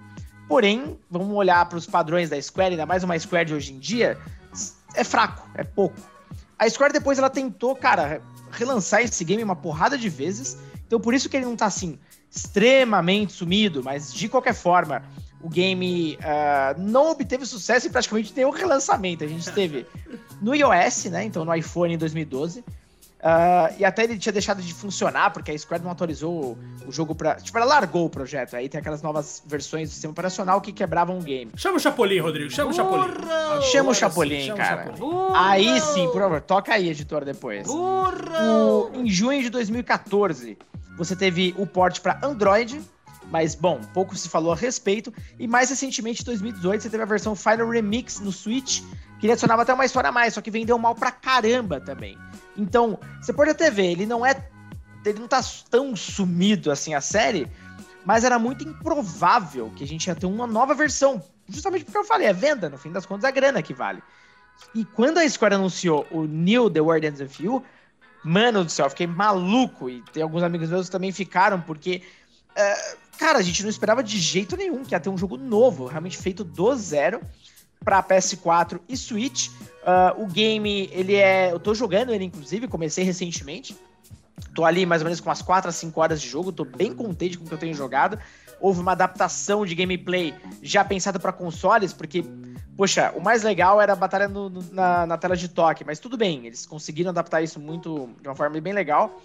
Porém, 0.51 0.99
vamos 1.09 1.33
olhar 1.37 1.65
para 1.69 1.79
os 1.79 1.87
padrões 1.87 2.29
da 2.29 2.43
Square, 2.43 2.73
ainda 2.73 2.85
mais 2.85 3.05
uma 3.05 3.17
Square 3.17 3.45
de 3.47 3.55
hoje 3.55 3.73
em 3.73 3.79
dia, 3.79 4.19
é 4.97 5.05
fraco, 5.05 5.49
é 5.55 5.63
pouco. 5.63 5.95
A 6.59 6.69
Square 6.69 6.93
depois 6.93 7.21
ela 7.21 7.31
tentou, 7.31 7.77
cara, 7.77 8.21
relançar 8.51 9.01
esse 9.01 9.25
game 9.25 9.45
uma 9.45 9.55
porrada 9.55 9.97
de 9.97 10.09
vezes. 10.09 10.59
Então 10.85 10.99
por 10.99 11.15
isso 11.15 11.29
que 11.29 11.37
ele 11.37 11.47
não 11.47 11.55
tá 11.55 11.67
assim 11.67 12.01
extremamente 12.29 13.33
sumido, 13.33 13.81
mas 13.85 14.13
de 14.13 14.29
qualquer 14.29 14.53
forma, 14.53 15.05
o 15.41 15.49
game 15.49 16.17
uh, 16.17 16.81
não 16.81 17.13
obteve 17.13 17.47
sucesso 17.47 17.87
em 17.87 17.91
praticamente 17.93 18.33
nenhum 18.35 18.51
relançamento. 18.51 19.23
A 19.23 19.29
gente 19.29 19.49
teve 19.53 19.87
no 20.43 20.53
iOS, 20.53 21.05
né? 21.05 21.23
Então 21.23 21.45
no 21.45 21.55
iPhone 21.55 21.95
em 21.95 21.99
2012. 21.99 22.65
Uh, 23.21 23.77
e 23.79 23.85
até 23.85 24.05
ele 24.05 24.19
tinha 24.19 24.33
deixado 24.33 24.63
de 24.63 24.73
funcionar, 24.73 25.31
porque 25.31 25.51
a 25.51 25.59
Square 25.59 25.83
não 25.83 25.91
atualizou 25.91 26.57
o 26.87 26.91
jogo 26.91 27.15
pra. 27.15 27.35
Tipo, 27.35 27.59
ela 27.59 27.67
largou 27.67 28.07
o 28.07 28.11
projeto. 28.11 28.57
Aí 28.57 28.67
tem 28.67 28.81
aquelas 28.81 29.03
novas 29.03 29.43
versões 29.47 29.91
do 29.91 29.93
sistema 29.93 30.13
operacional 30.13 30.59
que 30.61 30.73
quebravam 30.73 31.19
o 31.19 31.23
game. 31.23 31.53
Chama 31.55 31.77
o 31.77 31.81
Chapolin, 31.81 32.19
Rodrigo. 32.19 32.51
Chama 32.51 32.71
o 32.71 32.73
Chapolin. 32.73 33.05
Chama 33.71 33.91
o 33.91 33.95
Chapolin, 33.95 34.47
Chama 34.47 34.57
cara. 34.57 34.83
O 34.83 34.97
Chapolin. 34.97 35.33
Aí 35.35 35.81
sim, 35.81 36.07
por 36.07 36.23
favor, 36.23 36.41
toca 36.41 36.73
aí, 36.73 36.89
editor, 36.89 37.25
depois. 37.25 37.69
O, 37.69 38.91
em 38.95 39.09
junho 39.11 39.43
de 39.43 39.51
2014, 39.51 40.57
você 40.97 41.15
teve 41.15 41.55
o 41.59 41.67
port 41.67 42.01
para 42.01 42.19
Android. 42.23 42.81
Mas, 43.31 43.55
bom, 43.55 43.81
pouco 43.95 44.17
se 44.17 44.29
falou 44.29 44.53
a 44.53 44.57
respeito. 44.57 45.13
E 45.39 45.47
mais 45.47 45.71
recentemente, 45.71 46.23
em 46.23 46.25
2018, 46.25 46.83
você 46.83 46.91
teve 46.91 47.03
a 47.03 47.07
versão 47.07 47.37
Final 47.37 47.69
Remix 47.69 48.19
no 48.19 48.33
Switch, 48.33 48.83
que 49.21 49.27
ele 49.27 49.33
adicionava 49.33 49.63
até 49.63 49.75
uma 49.75 49.85
história 49.85 50.09
a 50.09 50.13
mais, 50.13 50.33
só 50.33 50.41
que 50.41 50.51
vendeu 50.51 50.79
mal 50.79 50.95
pra 50.95 51.11
caramba 51.11 51.79
também. 51.79 52.17
Então, 52.57 52.99
você 53.21 53.33
pode 53.33 53.51
até 53.51 53.71
ver, 53.71 53.93
ele 53.93 54.07
não 54.07 54.25
é. 54.25 54.49
Ele 55.05 55.19
não 55.19 55.29
tá 55.29 55.41
tão 55.71 55.95
sumido 55.95 56.71
assim 56.71 56.95
a 56.95 57.01
série, 57.01 57.51
mas 58.05 58.25
era 58.25 58.39
muito 58.39 58.67
improvável 58.67 59.73
que 59.77 59.85
a 59.85 59.87
gente 59.87 60.07
ia 60.07 60.15
ter 60.15 60.27
uma 60.27 60.47
nova 60.47 60.75
versão. 60.75 61.23
Justamente 61.49 61.85
porque 61.85 61.99
eu 61.99 62.05
falei, 62.05 62.27
é 62.27 62.33
venda, 62.33 62.69
no 62.69 62.79
fim 62.79 62.91
das 62.91 63.07
contas, 63.07 63.25
é 63.25 63.29
a 63.29 63.31
grana 63.31 63.63
que 63.63 63.75
vale. 63.75 64.03
E 64.75 64.85
quando 64.85 65.19
a 65.19 65.29
Square 65.29 65.55
anunciou 65.55 66.07
o 66.11 66.25
New 66.25 66.71
The 66.71 66.81
World 66.81 67.07
Ends 67.07 67.21
With 67.21 67.45
You, 67.45 67.65
mano 68.23 68.65
do 68.65 68.71
céu, 68.71 68.87
eu 68.87 68.91
fiquei 68.91 69.07
maluco. 69.07 69.89
E 69.89 70.03
tem 70.13 70.23
alguns 70.23 70.43
amigos 70.43 70.69
meus 70.71 70.87
que 70.87 70.93
também 70.93 71.13
ficaram, 71.13 71.61
porque. 71.61 72.03
Uh, 72.51 72.97
cara, 73.19 73.39
a 73.39 73.43
gente 73.43 73.63
não 73.63 73.71
esperava 73.71 74.03
de 74.03 74.19
jeito 74.19 74.57
nenhum 74.57 74.85
que 74.85 74.95
ia 74.95 75.01
ter 75.01 75.09
um 75.09 75.17
jogo 75.17 75.37
novo, 75.37 75.87
realmente 75.87 76.19
feito 76.19 76.45
do 76.45 76.75
zero 76.75 77.21
para 77.85 78.03
PS4 78.03 78.81
e 78.89 78.97
Switch. 78.97 79.49
Uh, 79.49 80.23
o 80.23 80.27
game, 80.27 80.91
ele 80.93 81.15
é. 81.15 81.53
Eu 81.53 81.59
tô 81.59 81.75
jogando 81.75 82.13
ele, 82.13 82.25
inclusive, 82.25 82.69
comecei 82.69 83.05
recentemente. 83.05 83.77
Tô 84.55 84.65
ali 84.65 84.85
mais 84.85 85.01
ou 85.03 85.05
menos 85.05 85.21
com 85.21 85.29
umas 85.29 85.43
4 85.43 85.69
a 85.69 85.73
5 85.73 86.01
horas 86.01 86.21
de 86.21 86.29
jogo, 86.29 86.51
tô 86.51 86.65
bem 86.65 86.95
contente 86.95 87.39
com 87.39 87.45
o 87.45 87.49
que 87.49 87.55
eu 87.55 87.59
tenho 87.59 87.75
jogado. 87.75 88.19
Houve 88.61 88.81
uma 88.81 88.93
adaptação 88.93 89.65
de 89.65 89.75
gameplay 89.75 90.35
já 90.63 90.85
pensada 90.85 91.19
para 91.19 91.33
consoles, 91.33 91.93
porque, 91.93 92.25
poxa, 92.77 93.13
o 93.17 93.21
mais 93.21 93.43
legal 93.43 93.81
era 93.81 93.93
a 93.93 93.97
batalha 93.97 94.29
no, 94.29 94.51
na, 94.71 95.07
na, 95.07 95.17
tela 95.17 95.37
de 95.37 95.49
toque, 95.49 95.85
mas 95.85 95.99
tudo 95.99 96.17
bem, 96.17 96.47
eles 96.47 96.67
conseguiram 96.67 97.11
adaptar 97.11 97.41
isso 97.41 97.59
muito 97.59 98.11
de 98.21 98.29
uma 98.29 98.35
forma 98.35 98.61
bem 98.61 98.73
legal. 98.73 99.23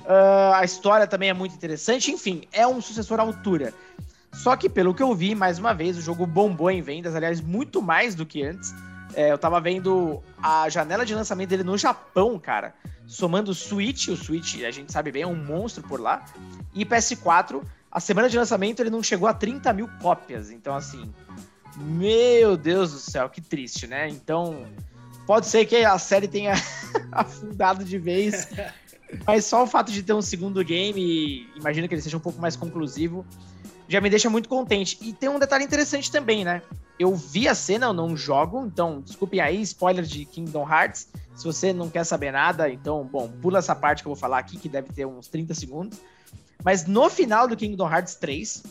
Uh, 0.00 0.54
a 0.54 0.64
história 0.64 1.06
também 1.06 1.30
é 1.30 1.34
muito 1.34 1.54
interessante, 1.54 2.12
enfim, 2.12 2.42
é 2.52 2.66
um 2.66 2.80
sucessor 2.80 3.18
à 3.18 3.22
altura. 3.22 3.72
Só 4.42 4.54
que, 4.54 4.68
pelo 4.68 4.94
que 4.94 5.02
eu 5.02 5.14
vi, 5.14 5.34
mais 5.34 5.58
uma 5.58 5.72
vez, 5.72 5.96
o 5.96 6.00
jogo 6.00 6.26
bombou 6.26 6.70
em 6.70 6.82
vendas, 6.82 7.14
aliás, 7.14 7.40
muito 7.40 7.80
mais 7.80 8.14
do 8.14 8.26
que 8.26 8.42
antes. 8.42 8.74
É, 9.14 9.32
eu 9.32 9.38
tava 9.38 9.60
vendo 9.60 10.22
a 10.42 10.68
janela 10.68 11.06
de 11.06 11.14
lançamento 11.14 11.48
dele 11.48 11.64
no 11.64 11.76
Japão, 11.78 12.38
cara. 12.38 12.74
Somando 13.06 13.50
o 13.50 13.54
Switch, 13.54 14.08
o 14.08 14.16
Switch, 14.16 14.62
a 14.62 14.70
gente 14.70 14.92
sabe 14.92 15.10
bem, 15.10 15.22
é 15.22 15.26
um 15.26 15.34
monstro 15.34 15.82
por 15.82 16.00
lá. 16.00 16.24
E 16.74 16.84
PS4, 16.84 17.62
a 17.90 17.98
semana 17.98 18.28
de 18.28 18.36
lançamento 18.36 18.80
ele 18.80 18.90
não 18.90 19.02
chegou 19.02 19.26
a 19.26 19.32
30 19.32 19.72
mil 19.72 19.88
cópias. 20.02 20.50
Então, 20.50 20.74
assim, 20.74 21.10
meu 21.78 22.56
Deus 22.56 22.92
do 22.92 22.98
céu, 22.98 23.28
que 23.30 23.40
triste, 23.40 23.86
né? 23.86 24.08
Então, 24.08 24.66
pode 25.26 25.46
ser 25.46 25.64
que 25.64 25.76
a 25.76 25.98
série 25.98 26.28
tenha 26.28 26.52
afundado 27.10 27.84
de 27.84 27.98
vez. 27.98 28.48
Mas 29.26 29.44
só 29.44 29.62
o 29.62 29.66
fato 29.66 29.90
de 29.90 30.02
ter 30.02 30.12
um 30.12 30.20
segundo 30.20 30.62
game, 30.62 31.48
imagino 31.56 31.88
que 31.88 31.94
ele 31.94 32.02
seja 32.02 32.16
um 32.16 32.20
pouco 32.20 32.40
mais 32.40 32.56
conclusivo, 32.56 33.24
já 33.88 34.00
me 34.00 34.10
deixa 34.10 34.28
muito 34.28 34.48
contente. 34.48 34.98
E 35.00 35.12
tem 35.12 35.28
um 35.28 35.38
detalhe 35.38 35.64
interessante 35.64 36.10
também, 36.10 36.44
né? 36.44 36.62
Eu 36.98 37.14
vi 37.14 37.46
a 37.46 37.54
cena, 37.54 37.86
eu 37.86 37.92
não 37.92 38.16
jogo, 38.16 38.64
então 38.66 39.00
desculpem 39.00 39.40
aí, 39.40 39.60
spoiler 39.62 40.04
de 40.04 40.24
Kingdom 40.24 40.68
Hearts. 40.68 41.08
Se 41.34 41.44
você 41.44 41.72
não 41.72 41.90
quer 41.90 42.04
saber 42.04 42.32
nada, 42.32 42.70
então, 42.70 43.04
bom, 43.04 43.28
pula 43.42 43.58
essa 43.58 43.74
parte 43.74 44.02
que 44.02 44.08
eu 44.08 44.14
vou 44.14 44.20
falar 44.20 44.38
aqui, 44.38 44.56
que 44.56 44.68
deve 44.68 44.92
ter 44.92 45.06
uns 45.06 45.28
30 45.28 45.52
segundos. 45.54 45.98
Mas 46.64 46.86
no 46.86 47.08
final 47.10 47.46
do 47.46 47.56
Kingdom 47.56 47.88
Hearts 47.88 48.14
3, 48.16 48.62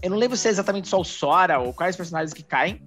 eu 0.00 0.10
não 0.10 0.16
lembro 0.16 0.36
se 0.36 0.46
é 0.46 0.50
exatamente 0.50 0.88
só 0.88 1.00
o 1.00 1.04
Sora 1.04 1.58
ou 1.58 1.74
quais 1.74 1.96
personagens 1.96 2.32
que 2.32 2.42
caem. 2.42 2.80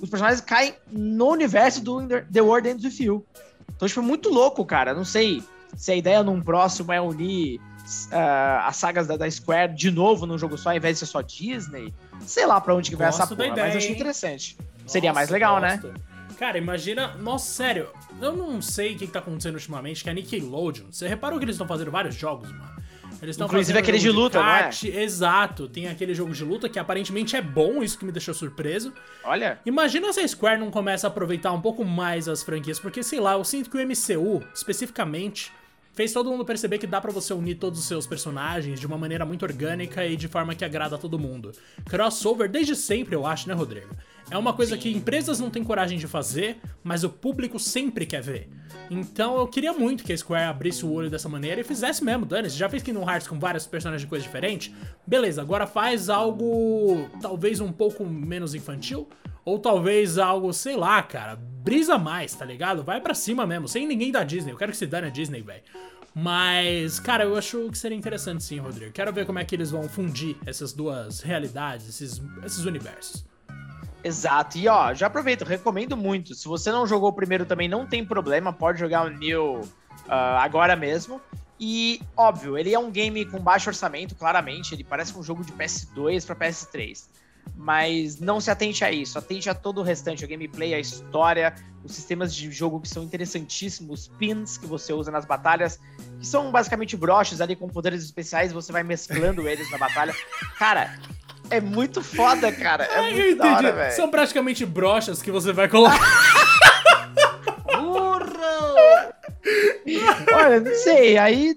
Os 0.00 0.08
personagens 0.08 0.40
caem 0.40 0.74
no 0.90 1.28
universo 1.28 1.82
do 1.82 2.00
The 2.08 2.40
World 2.40 2.68
Ends 2.68 2.84
With 2.84 3.04
You. 3.04 3.26
Então, 3.74 3.86
tipo, 3.86 4.00
é 4.00 4.02
muito 4.02 4.30
louco, 4.30 4.64
cara. 4.64 4.94
Não 4.94 5.04
sei 5.04 5.42
se 5.76 5.92
a 5.92 5.96
ideia 5.96 6.22
num 6.22 6.40
próximo 6.40 6.92
é 6.92 7.00
unir 7.00 7.60
uh, 8.06 8.66
as 8.66 8.76
sagas 8.76 9.06
da, 9.06 9.16
da, 9.16 9.30
Square 9.30 9.74
de 9.74 9.90
novo 9.90 10.26
num 10.26 10.38
jogo 10.38 10.56
só, 10.58 10.70
ao 10.70 10.76
invés 10.76 10.96
de 10.96 11.00
ser 11.00 11.06
só 11.06 11.22
Disney. 11.22 11.92
Sei 12.20 12.46
lá 12.46 12.60
pra 12.60 12.74
onde 12.74 12.90
que 12.90 12.96
vai 12.96 13.08
essa 13.08 13.26
porra, 13.26 13.46
ideia, 13.46 13.66
mas 13.66 13.76
achei 13.76 13.92
interessante. 13.92 14.56
Nossa, 14.58 14.88
Seria 14.92 15.12
mais 15.12 15.30
legal, 15.30 15.60
né? 15.60 15.76
gosto. 15.76 15.88
né? 15.88 15.94
Cara, 16.38 16.58
imagina. 16.58 17.14
Nossa, 17.16 17.50
sério, 17.50 17.88
eu 18.20 18.36
não 18.36 18.60
sei 18.60 18.94
o 18.94 18.98
que, 18.98 19.06
que 19.06 19.12
tá 19.12 19.20
acontecendo 19.20 19.54
ultimamente, 19.54 20.04
que 20.04 20.10
a 20.10 20.12
Nickelodeon. 20.12 20.86
Você 20.90 21.08
reparou 21.08 21.38
que 21.38 21.44
eles 21.44 21.54
estão 21.54 21.66
fazendo 21.66 21.90
vários 21.90 22.14
jogos, 22.14 22.50
mano? 22.52 22.76
Eles 23.22 23.38
Inclusive 23.38 23.78
aquele 23.78 23.98
de 23.98 24.10
luta, 24.10 24.38
kart, 24.38 24.82
não 24.82 24.90
é? 24.90 25.02
Exato, 25.02 25.68
tem 25.68 25.88
aquele 25.88 26.14
jogo 26.14 26.34
de 26.34 26.44
luta 26.44 26.68
que 26.68 26.78
aparentemente 26.78 27.34
é 27.34 27.40
bom, 27.40 27.82
isso 27.82 27.98
que 27.98 28.04
me 28.04 28.12
deixou 28.12 28.34
surpreso. 28.34 28.92
Olha. 29.24 29.58
Imagina 29.64 30.12
se 30.12 30.20
a 30.20 30.28
Square 30.28 30.60
não 30.60 30.70
começa 30.70 31.06
a 31.06 31.08
aproveitar 31.08 31.52
um 31.52 31.60
pouco 31.60 31.84
mais 31.84 32.28
as 32.28 32.42
franquias, 32.42 32.78
porque 32.78 33.02
sei 33.02 33.20
lá, 33.20 33.32
eu 33.32 33.44
sinto 33.44 33.70
que 33.70 33.76
o 33.76 33.80
MCU, 33.80 34.44
especificamente, 34.54 35.50
fez 35.96 36.12
todo 36.12 36.30
mundo 36.30 36.44
perceber 36.44 36.76
que 36.76 36.86
dá 36.86 37.00
para 37.00 37.10
você 37.10 37.32
unir 37.32 37.54
todos 37.54 37.80
os 37.80 37.86
seus 37.86 38.06
personagens 38.06 38.78
de 38.78 38.86
uma 38.86 38.98
maneira 38.98 39.24
muito 39.24 39.44
orgânica 39.44 40.06
e 40.06 40.14
de 40.14 40.28
forma 40.28 40.54
que 40.54 40.62
agrada 40.62 40.94
a 40.94 40.98
todo 40.98 41.18
mundo. 41.18 41.52
Crossover 41.86 42.50
desde 42.50 42.76
sempre, 42.76 43.16
eu 43.16 43.26
acho, 43.26 43.48
né, 43.48 43.54
Rodrigo? 43.54 43.88
É 44.30 44.36
uma 44.36 44.52
coisa 44.52 44.74
Sim. 44.74 44.82
que 44.82 44.92
empresas 44.92 45.40
não 45.40 45.50
têm 45.50 45.64
coragem 45.64 45.98
de 45.98 46.06
fazer, 46.06 46.58
mas 46.84 47.02
o 47.02 47.08
público 47.08 47.58
sempre 47.58 48.04
quer 48.04 48.20
ver. 48.20 48.50
Então 48.90 49.38
eu 49.38 49.46
queria 49.46 49.72
muito 49.72 50.04
que 50.04 50.12
a 50.12 50.18
Square 50.18 50.44
abrisse 50.44 50.84
o 50.84 50.92
olho 50.92 51.08
dessa 51.08 51.28
maneira 51.28 51.60
e 51.62 51.64
fizesse 51.64 52.04
mesmo, 52.04 52.26
dane 52.26 52.48
-se. 52.48 52.58
Já 52.58 52.68
fez 52.68 52.82
Kingdom 52.82 53.08
Hearts 53.08 53.26
com 53.26 53.38
vários 53.38 53.66
personagens 53.66 54.02
de 54.02 54.08
coisa 54.08 54.22
diferente? 54.22 54.74
Beleza, 55.06 55.40
agora 55.40 55.66
faz 55.66 56.10
algo 56.10 57.08
talvez 57.22 57.58
um 57.60 57.72
pouco 57.72 58.04
menos 58.04 58.54
infantil, 58.54 59.08
ou 59.46 59.60
talvez 59.60 60.18
algo, 60.18 60.52
sei 60.52 60.76
lá, 60.76 61.00
cara, 61.04 61.36
brisa 61.36 61.96
mais, 61.96 62.34
tá 62.34 62.44
ligado? 62.44 62.82
Vai 62.82 63.00
para 63.00 63.14
cima 63.14 63.46
mesmo, 63.46 63.68
sem 63.68 63.86
ninguém 63.86 64.10
da 64.10 64.24
Disney. 64.24 64.50
Eu 64.50 64.56
quero 64.56 64.72
que 64.72 64.76
se 64.76 64.86
dane 64.88 65.06
a 65.06 65.10
Disney, 65.10 65.40
velho. 65.40 65.62
Mas, 66.12 66.98
cara, 66.98 67.22
eu 67.22 67.36
acho 67.36 67.70
que 67.70 67.78
seria 67.78 67.96
interessante 67.96 68.42
sim, 68.42 68.58
Rodrigo. 68.58 68.90
Quero 68.90 69.12
ver 69.12 69.24
como 69.24 69.38
é 69.38 69.44
que 69.44 69.54
eles 69.54 69.70
vão 69.70 69.88
fundir 69.88 70.36
essas 70.44 70.72
duas 70.72 71.20
realidades, 71.20 71.88
esses, 71.88 72.20
esses 72.44 72.64
universos. 72.64 73.24
Exato. 74.02 74.58
E 74.58 74.66
ó, 74.66 74.92
já 74.92 75.06
aproveito, 75.06 75.44
recomendo 75.44 75.96
muito. 75.96 76.34
Se 76.34 76.48
você 76.48 76.72
não 76.72 76.84
jogou 76.84 77.10
o 77.10 77.12
primeiro 77.12 77.46
também, 77.46 77.68
não 77.68 77.86
tem 77.86 78.04
problema, 78.04 78.52
pode 78.52 78.80
jogar 78.80 79.06
o 79.06 79.10
New 79.10 79.60
uh, 79.60 79.62
agora 80.08 80.74
mesmo. 80.74 81.20
E, 81.60 82.00
óbvio, 82.16 82.58
ele 82.58 82.74
é 82.74 82.78
um 82.78 82.90
game 82.90 83.24
com 83.24 83.38
baixo 83.38 83.70
orçamento, 83.70 84.16
claramente. 84.16 84.74
Ele 84.74 84.82
parece 84.82 85.16
um 85.16 85.22
jogo 85.22 85.44
de 85.44 85.52
PS2 85.52 86.26
para 86.26 86.34
PS3 86.34 87.06
mas 87.54 88.18
não 88.18 88.40
se 88.40 88.50
atente 88.50 88.84
a 88.84 88.90
isso, 88.90 89.18
atente 89.18 89.48
a 89.48 89.54
todo 89.54 89.78
o 89.80 89.82
restante, 89.82 90.24
a 90.24 90.28
gameplay, 90.28 90.74
a 90.74 90.78
história, 90.78 91.54
os 91.84 91.94
sistemas 91.94 92.34
de 92.34 92.50
jogo 92.50 92.80
que 92.80 92.88
são 92.88 93.02
interessantíssimos, 93.02 94.02
os 94.02 94.08
pins 94.08 94.58
que 94.58 94.66
você 94.66 94.92
usa 94.92 95.10
nas 95.10 95.24
batalhas, 95.24 95.78
que 96.18 96.26
são 96.26 96.50
basicamente 96.50 96.96
broches 96.96 97.40
ali 97.40 97.54
com 97.56 97.68
poderes 97.68 98.02
especiais, 98.02 98.52
você 98.52 98.72
vai 98.72 98.82
mesclando 98.82 99.46
eles 99.48 99.70
na 99.70 99.78
batalha. 99.78 100.14
Cara, 100.58 100.98
é 101.50 101.60
muito 101.60 102.02
foda, 102.02 102.50
cara. 102.52 102.84
É 102.84 102.98
Ai, 102.98 103.14
muito 103.14 103.38
da 103.38 103.56
hora, 103.56 103.72
velho. 103.72 103.94
São 103.94 104.10
praticamente 104.10 104.66
brochas 104.66 105.22
que 105.22 105.30
você 105.30 105.52
vai 105.52 105.68
colocar. 105.68 105.98
Burro! 107.76 108.26
Olha, 110.34 110.60
não 110.60 110.74
sei, 110.74 111.16
aí 111.16 111.54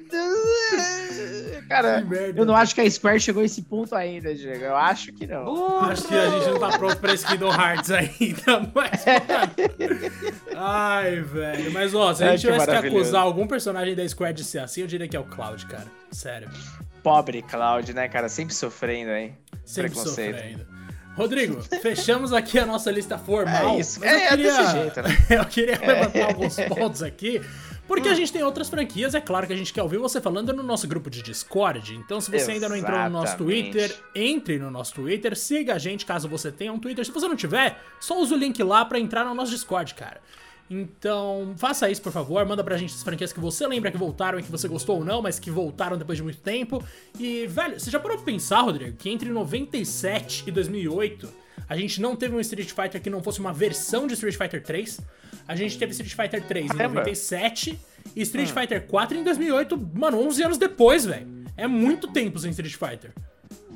Cara, 1.70 2.04
eu 2.36 2.46
não 2.48 2.56
acho 2.56 2.74
que 2.74 2.82
a 2.82 2.90
Square 2.90 3.20
chegou 3.20 3.44
a 3.44 3.46
esse 3.46 3.62
ponto 3.62 3.94
ainda, 3.94 4.34
Diego. 4.34 4.66
Eu 4.66 4.76
acho 4.76 5.14
que 5.14 5.28
não. 5.28 5.46
Uh, 5.46 5.80
acho 5.82 6.08
que 6.08 6.16
a 6.16 6.28
gente 6.32 6.50
não 6.50 6.60
tá 6.60 6.76
pronto 6.80 6.98
pra 6.98 7.14
esse 7.14 7.28
Kingdom 7.28 7.54
Hearts 7.54 7.92
ainda, 7.92 8.72
mas. 8.74 9.06
Ai, 10.56 11.22
velho. 11.22 11.72
Mas, 11.72 11.94
ó, 11.94 12.12
se 12.12 12.24
a 12.24 12.32
gente 12.32 12.42
tivesse 12.42 12.66
que 12.66 12.88
acusar 12.88 13.22
algum 13.22 13.46
personagem 13.46 13.96
da 13.96 14.08
Square 14.08 14.34
de 14.34 14.44
ser 14.44 14.60
assim, 14.60 14.82
eu 14.82 14.88
diria 14.88 15.08
que 15.08 15.16
é 15.16 15.20
o 15.20 15.26
Cloud, 15.26 15.64
cara. 15.68 15.86
Sério. 16.12 16.50
Pobre 17.04 17.44
Cloud, 17.44 17.94
né, 17.94 18.08
cara? 18.08 18.28
Sempre 18.30 18.56
sofrendo, 18.56 19.12
hein? 19.12 19.38
Sempre 19.64 19.94
sofrendo. 19.94 20.66
Rodrigo, 21.16 21.62
fechamos 21.82 22.34
aqui 22.34 22.58
a 22.58 22.66
nossa 22.66 22.90
lista 22.90 23.18
formal. 23.18 23.76
É 23.76 23.80
isso, 23.80 24.04
é, 24.04 24.28
queria, 24.30 24.52
é 24.52 24.58
desse 24.58 24.72
jeito, 24.72 25.02
né? 25.04 25.18
eu 25.30 25.46
queria 25.46 25.80
levantar 25.80 26.26
alguns 26.30 26.56
pontos 26.62 27.04
aqui 27.04 27.42
porque 27.89 28.08
hum. 28.08 28.12
a 28.12 28.15
gente 28.15 28.32
tem 28.32 28.43
outras 28.43 28.69
franquias, 28.69 29.15
é 29.15 29.19
claro 29.19 29.47
que 29.47 29.52
a 29.52 29.56
gente 29.56 29.73
quer 29.73 29.82
ouvir 29.82 29.97
você 29.97 30.21
falando 30.21 30.54
no 30.54 30.62
nosso 30.62 30.88
grupo 30.88 31.10
de 31.10 31.23
Discord. 31.23 31.95
Então, 31.95 32.21
se 32.21 32.30
você 32.30 32.36
Exatamente. 32.36 32.63
ainda 32.63 32.69
não 32.69 32.75
entrou 32.75 32.99
no 32.99 33.10
nosso 33.10 33.36
Twitter, 33.36 33.99
entre 34.13 34.60
no 34.60 34.69
nosso 34.69 34.93
Twitter, 34.93 35.36
siga 35.36 35.73
a 35.73 35.80
gente 35.80 36.06
caso 36.06 36.30
você 36.30 36.52
tenha 36.52 36.71
um 36.71 36.78
Twitter. 36.78 37.04
Se 37.04 37.12
você 37.12 37.28
não 37.28 37.36
tiver, 37.36 37.82
só 37.99 38.21
usa 38.21 38.36
o 38.36 38.38
link 38.38 38.62
lá 38.62 38.86
para 38.86 38.99
entrar 38.99 39.25
no 39.25 39.34
nosso 39.34 39.49
Discord, 39.49 39.95
cara. 39.95 40.21
Então, 40.69 41.56
faça 41.58 41.89
isso, 41.89 41.99
por 41.99 42.12
favor. 42.12 42.45
Manda 42.45 42.63
pra 42.63 42.78
gente 42.78 42.93
as 42.93 43.02
franquias 43.02 43.34
que 43.34 43.39
você 43.39 43.65
lembra 43.65 43.89
que 43.89 43.97
voltaram 43.97 44.39
e 44.39 44.43
que 44.43 44.52
você 44.52 44.67
gostou 44.67 44.97
ou 44.97 45.04
não, 45.04 45.19
mas 45.19 45.39
que 45.39 45.49
voltaram 45.49 45.97
depois 45.97 46.15
de 46.15 46.23
muito 46.23 46.41
tempo. 46.41 46.84
E, 47.19 47.47
velho, 47.47 47.80
você 47.80 47.89
já 47.89 47.99
parou 47.99 48.17
pra 48.17 48.25
pensar, 48.25 48.62
Rodrigo, 48.62 48.95
que 48.97 49.10
entre 49.10 49.30
97 49.30 50.43
e 50.45 50.52
2008 50.52 51.28
a 51.70 51.76
gente 51.76 52.02
não 52.02 52.16
teve 52.16 52.36
um 52.36 52.40
Street 52.40 52.72
Fighter 52.72 53.00
que 53.00 53.12
não 53.12 53.22
fosse 53.22 53.40
uma 53.40 53.54
versão 53.54 54.08
de 54.08 54.16
Street 54.16 54.36
Fighter 54.36 54.64
3. 54.64 55.00
A 55.48 55.56
gente 55.56 55.78
teve 55.78 55.92
Street 55.92 56.14
Fighter 56.14 56.44
3 56.44 56.72
em 56.72 56.78
97 56.78 57.80
e 58.16 58.22
Street 58.24 58.50
hum. 58.50 58.54
Fighter 58.54 58.88
4 58.88 59.18
em 59.18 59.24
2008, 59.24 59.78
mano, 59.94 60.20
11 60.20 60.44
anos 60.44 60.58
depois, 60.58 61.06
velho. 61.06 61.28
É 61.56 61.68
muito 61.68 62.08
tempo 62.08 62.40
sem 62.40 62.50
Street 62.50 62.74
Fighter. 62.74 63.14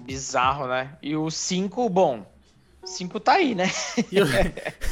Bizarro, 0.06 0.68
né? 0.68 0.98
E 1.04 1.16
o 1.16 1.30
5, 1.30 1.88
bom, 1.88 2.26
5 2.84 3.20
tá 3.20 3.34
aí, 3.34 3.54
né? 3.54 3.70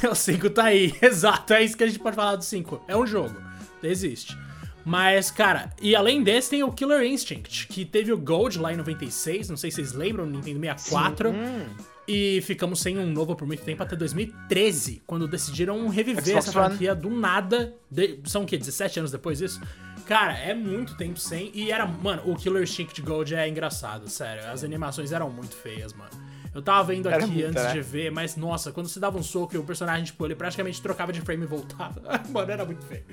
o 0.09 0.13
5 0.15 0.49
tá 0.51 0.65
aí, 0.65 0.93
exato. 1.01 1.53
É 1.53 1.63
isso 1.63 1.75
que 1.75 1.83
a 1.83 1.87
gente 1.87 1.99
pode 1.99 2.15
falar 2.15 2.35
do 2.35 2.43
5. 2.43 2.83
É 2.87 2.95
um 2.95 3.07
jogo, 3.07 3.35
existe. 3.81 4.37
Mas, 4.85 5.29
cara, 5.29 5.71
e 5.81 5.95
além 5.95 6.23
desse 6.23 6.51
tem 6.51 6.63
o 6.63 6.71
Killer 6.71 7.03
Instinct, 7.03 7.67
que 7.67 7.85
teve 7.85 8.11
o 8.11 8.17
Gold 8.17 8.59
lá 8.59 8.73
em 8.73 8.77
96, 8.77 9.49
não 9.49 9.57
sei 9.57 9.69
se 9.69 9.75
vocês 9.77 9.93
lembram, 9.93 10.25
Nintendo 10.25 10.59
64. 10.59 11.29
Hum. 11.29 11.65
E 12.13 12.41
ficamos 12.41 12.81
sem 12.81 12.97
um 12.97 13.09
novo 13.09 13.37
por 13.37 13.47
muito 13.47 13.63
tempo 13.63 13.81
até 13.81 13.95
2013, 13.95 15.01
quando 15.07 15.29
decidiram 15.29 15.87
reviver 15.87 16.23
Xbox 16.23 16.37
essa 16.47 16.51
franquia 16.51 16.93
do 16.93 17.09
nada. 17.09 17.73
De, 17.89 18.19
são 18.25 18.43
o 18.43 18.45
quê? 18.45 18.57
17 18.57 18.99
anos 18.99 19.11
depois 19.11 19.37
disso? 19.37 19.61
Cara, 20.05 20.37
é 20.37 20.53
muito 20.53 20.97
tempo 20.97 21.17
sem. 21.17 21.51
E 21.53 21.71
era. 21.71 21.85
Mano, 21.85 22.23
o 22.25 22.35
Killer 22.35 22.63
Instinct 22.63 23.01
Gold 23.01 23.33
é 23.33 23.47
engraçado, 23.47 24.09
sério. 24.09 24.45
As 24.51 24.61
animações 24.61 25.13
eram 25.13 25.29
muito 25.29 25.55
feias, 25.55 25.93
mano. 25.93 26.11
Eu 26.53 26.61
tava 26.61 26.83
vendo 26.83 27.07
aqui 27.07 27.43
antes 27.45 27.63
né? 27.63 27.71
de 27.71 27.81
ver, 27.81 28.11
mas 28.11 28.35
nossa, 28.35 28.73
quando 28.73 28.89
você 28.89 28.99
dava 28.99 29.17
um 29.17 29.23
soco 29.23 29.55
e 29.55 29.57
o 29.57 29.63
personagem, 29.63 30.03
tipo, 30.03 30.25
ele 30.25 30.35
praticamente 30.35 30.81
trocava 30.81 31.13
de 31.13 31.21
frame 31.21 31.43
e 31.43 31.47
voltava. 31.47 32.01
Mano, 32.29 32.51
era 32.51 32.65
muito 32.65 32.83
feio. 32.83 33.05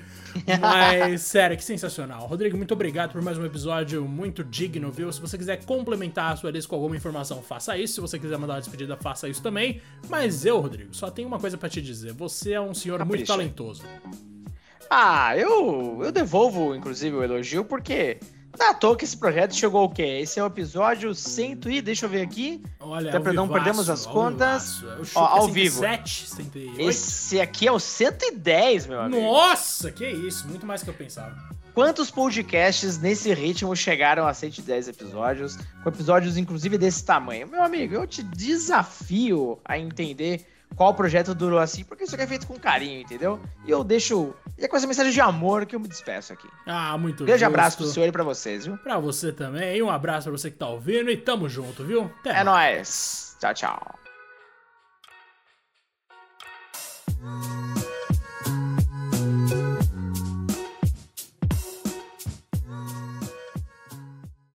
Mas, 0.59 1.21
sério, 1.23 1.55
que 1.55 1.63
sensacional. 1.63 2.27
Rodrigo, 2.27 2.57
muito 2.57 2.73
obrigado 2.73 3.13
por 3.13 3.21
mais 3.21 3.37
um 3.37 3.45
episódio 3.45 4.03
muito 4.03 4.43
digno, 4.43 4.91
viu? 4.91 5.09
Se 5.13 5.21
você 5.21 5.37
quiser 5.37 5.63
complementar 5.63 6.33
a 6.33 6.35
sua 6.35 6.51
lista 6.51 6.69
com 6.69 6.75
alguma 6.75 6.97
informação, 6.97 7.41
faça 7.41 7.77
isso. 7.77 7.93
Se 7.93 8.01
você 8.01 8.19
quiser 8.19 8.37
mandar 8.37 8.55
uma 8.55 8.59
despedida, 8.59 8.97
faça 8.97 9.29
isso 9.29 9.41
também. 9.41 9.81
Mas 10.09 10.45
eu, 10.45 10.59
Rodrigo, 10.59 10.93
só 10.93 11.09
tenho 11.09 11.29
uma 11.29 11.39
coisa 11.39 11.57
para 11.57 11.69
te 11.69 11.81
dizer. 11.81 12.11
Você 12.13 12.51
é 12.51 12.61
um 12.61 12.73
senhor 12.73 12.97
Capricha. 12.97 13.17
muito 13.17 13.27
talentoso. 13.27 13.83
Ah, 14.89 15.37
eu, 15.37 16.01
eu 16.03 16.11
devolvo, 16.11 16.75
inclusive, 16.75 17.15
o 17.15 17.23
elogio, 17.23 17.63
porque 17.63 18.19
Tá 18.57 18.71
à 18.71 18.73
toa 18.73 18.97
que 18.97 19.05
esse 19.05 19.15
projeto 19.15 19.55
chegou 19.55 19.85
o 19.85 19.89
quê? 19.89 20.19
Esse 20.21 20.39
é 20.39 20.43
o 20.43 20.47
episódio 20.47 21.15
100 21.15 21.59
e... 21.67 21.81
Deixa 21.81 22.05
eu 22.05 22.09
ver 22.09 22.21
aqui. 22.21 22.61
Olha, 22.79 23.09
Até 23.09 23.19
pra 23.19 23.31
não 23.31 23.47
perdermos 23.47 23.89
as 23.89 24.05
contas. 24.05 24.83
Ó, 25.15 25.25
ao 25.25 25.49
é 25.49 25.51
vivo. 25.51 25.79
108. 25.79 26.81
Esse 26.81 27.39
aqui 27.39 27.67
é 27.67 27.71
o 27.71 27.79
110, 27.79 28.87
meu 28.87 29.01
amigo. 29.01 29.21
Nossa, 29.21 29.91
que 29.91 30.05
isso. 30.07 30.47
Muito 30.47 30.65
mais 30.65 30.83
que 30.83 30.89
eu 30.89 30.93
pensava. 30.93 31.35
Quantos 31.73 32.11
podcasts 32.11 32.97
nesse 32.97 33.33
ritmo 33.33 33.73
chegaram 33.75 34.27
a 34.27 34.33
110 34.33 34.89
episódios? 34.89 35.57
Com 35.81 35.89
episódios, 35.89 36.35
inclusive, 36.35 36.77
desse 36.77 37.05
tamanho? 37.05 37.47
Meu 37.47 37.63
amigo, 37.63 37.95
eu 37.95 38.05
te 38.05 38.21
desafio 38.21 39.59
a 39.63 39.77
entender 39.77 40.45
qual 40.75 40.93
projeto 40.93 41.35
durou 41.35 41.59
assim, 41.59 41.83
porque 41.83 42.03
isso 42.03 42.15
aqui 42.15 42.23
é 42.23 42.27
feito 42.27 42.47
com 42.47 42.57
carinho, 42.57 43.01
entendeu? 43.01 43.39
E 43.65 43.71
eu 43.71 43.83
deixo. 43.83 44.33
E 44.57 44.65
é 44.65 44.67
com 44.67 44.77
essa 44.77 44.87
mensagem 44.87 45.11
de 45.11 45.21
amor 45.21 45.65
que 45.65 45.75
eu 45.75 45.79
me 45.79 45.87
despeço 45.87 46.31
aqui. 46.33 46.47
Ah, 46.65 46.97
muito 46.97 47.25
Beijo 47.25 47.45
abraço 47.45 47.77
pro 47.77 47.85
senhor 47.87 48.07
e 48.07 48.11
pra 48.11 48.23
vocês, 48.23 48.65
viu? 48.65 48.77
Pra 48.77 48.97
você 48.97 49.31
também. 49.31 49.77
E 49.77 49.83
um 49.83 49.89
abraço 49.89 50.29
pra 50.29 50.37
você 50.37 50.49
que 50.49 50.57
tá 50.57 50.67
ouvindo. 50.67 51.09
E 51.09 51.17
tamo 51.17 51.49
junto, 51.49 51.83
viu? 51.83 52.11
Até 52.19 52.39
é 52.39 52.43
nóis. 52.43 53.35
Tchau, 53.39 53.53
tchau. 53.53 53.99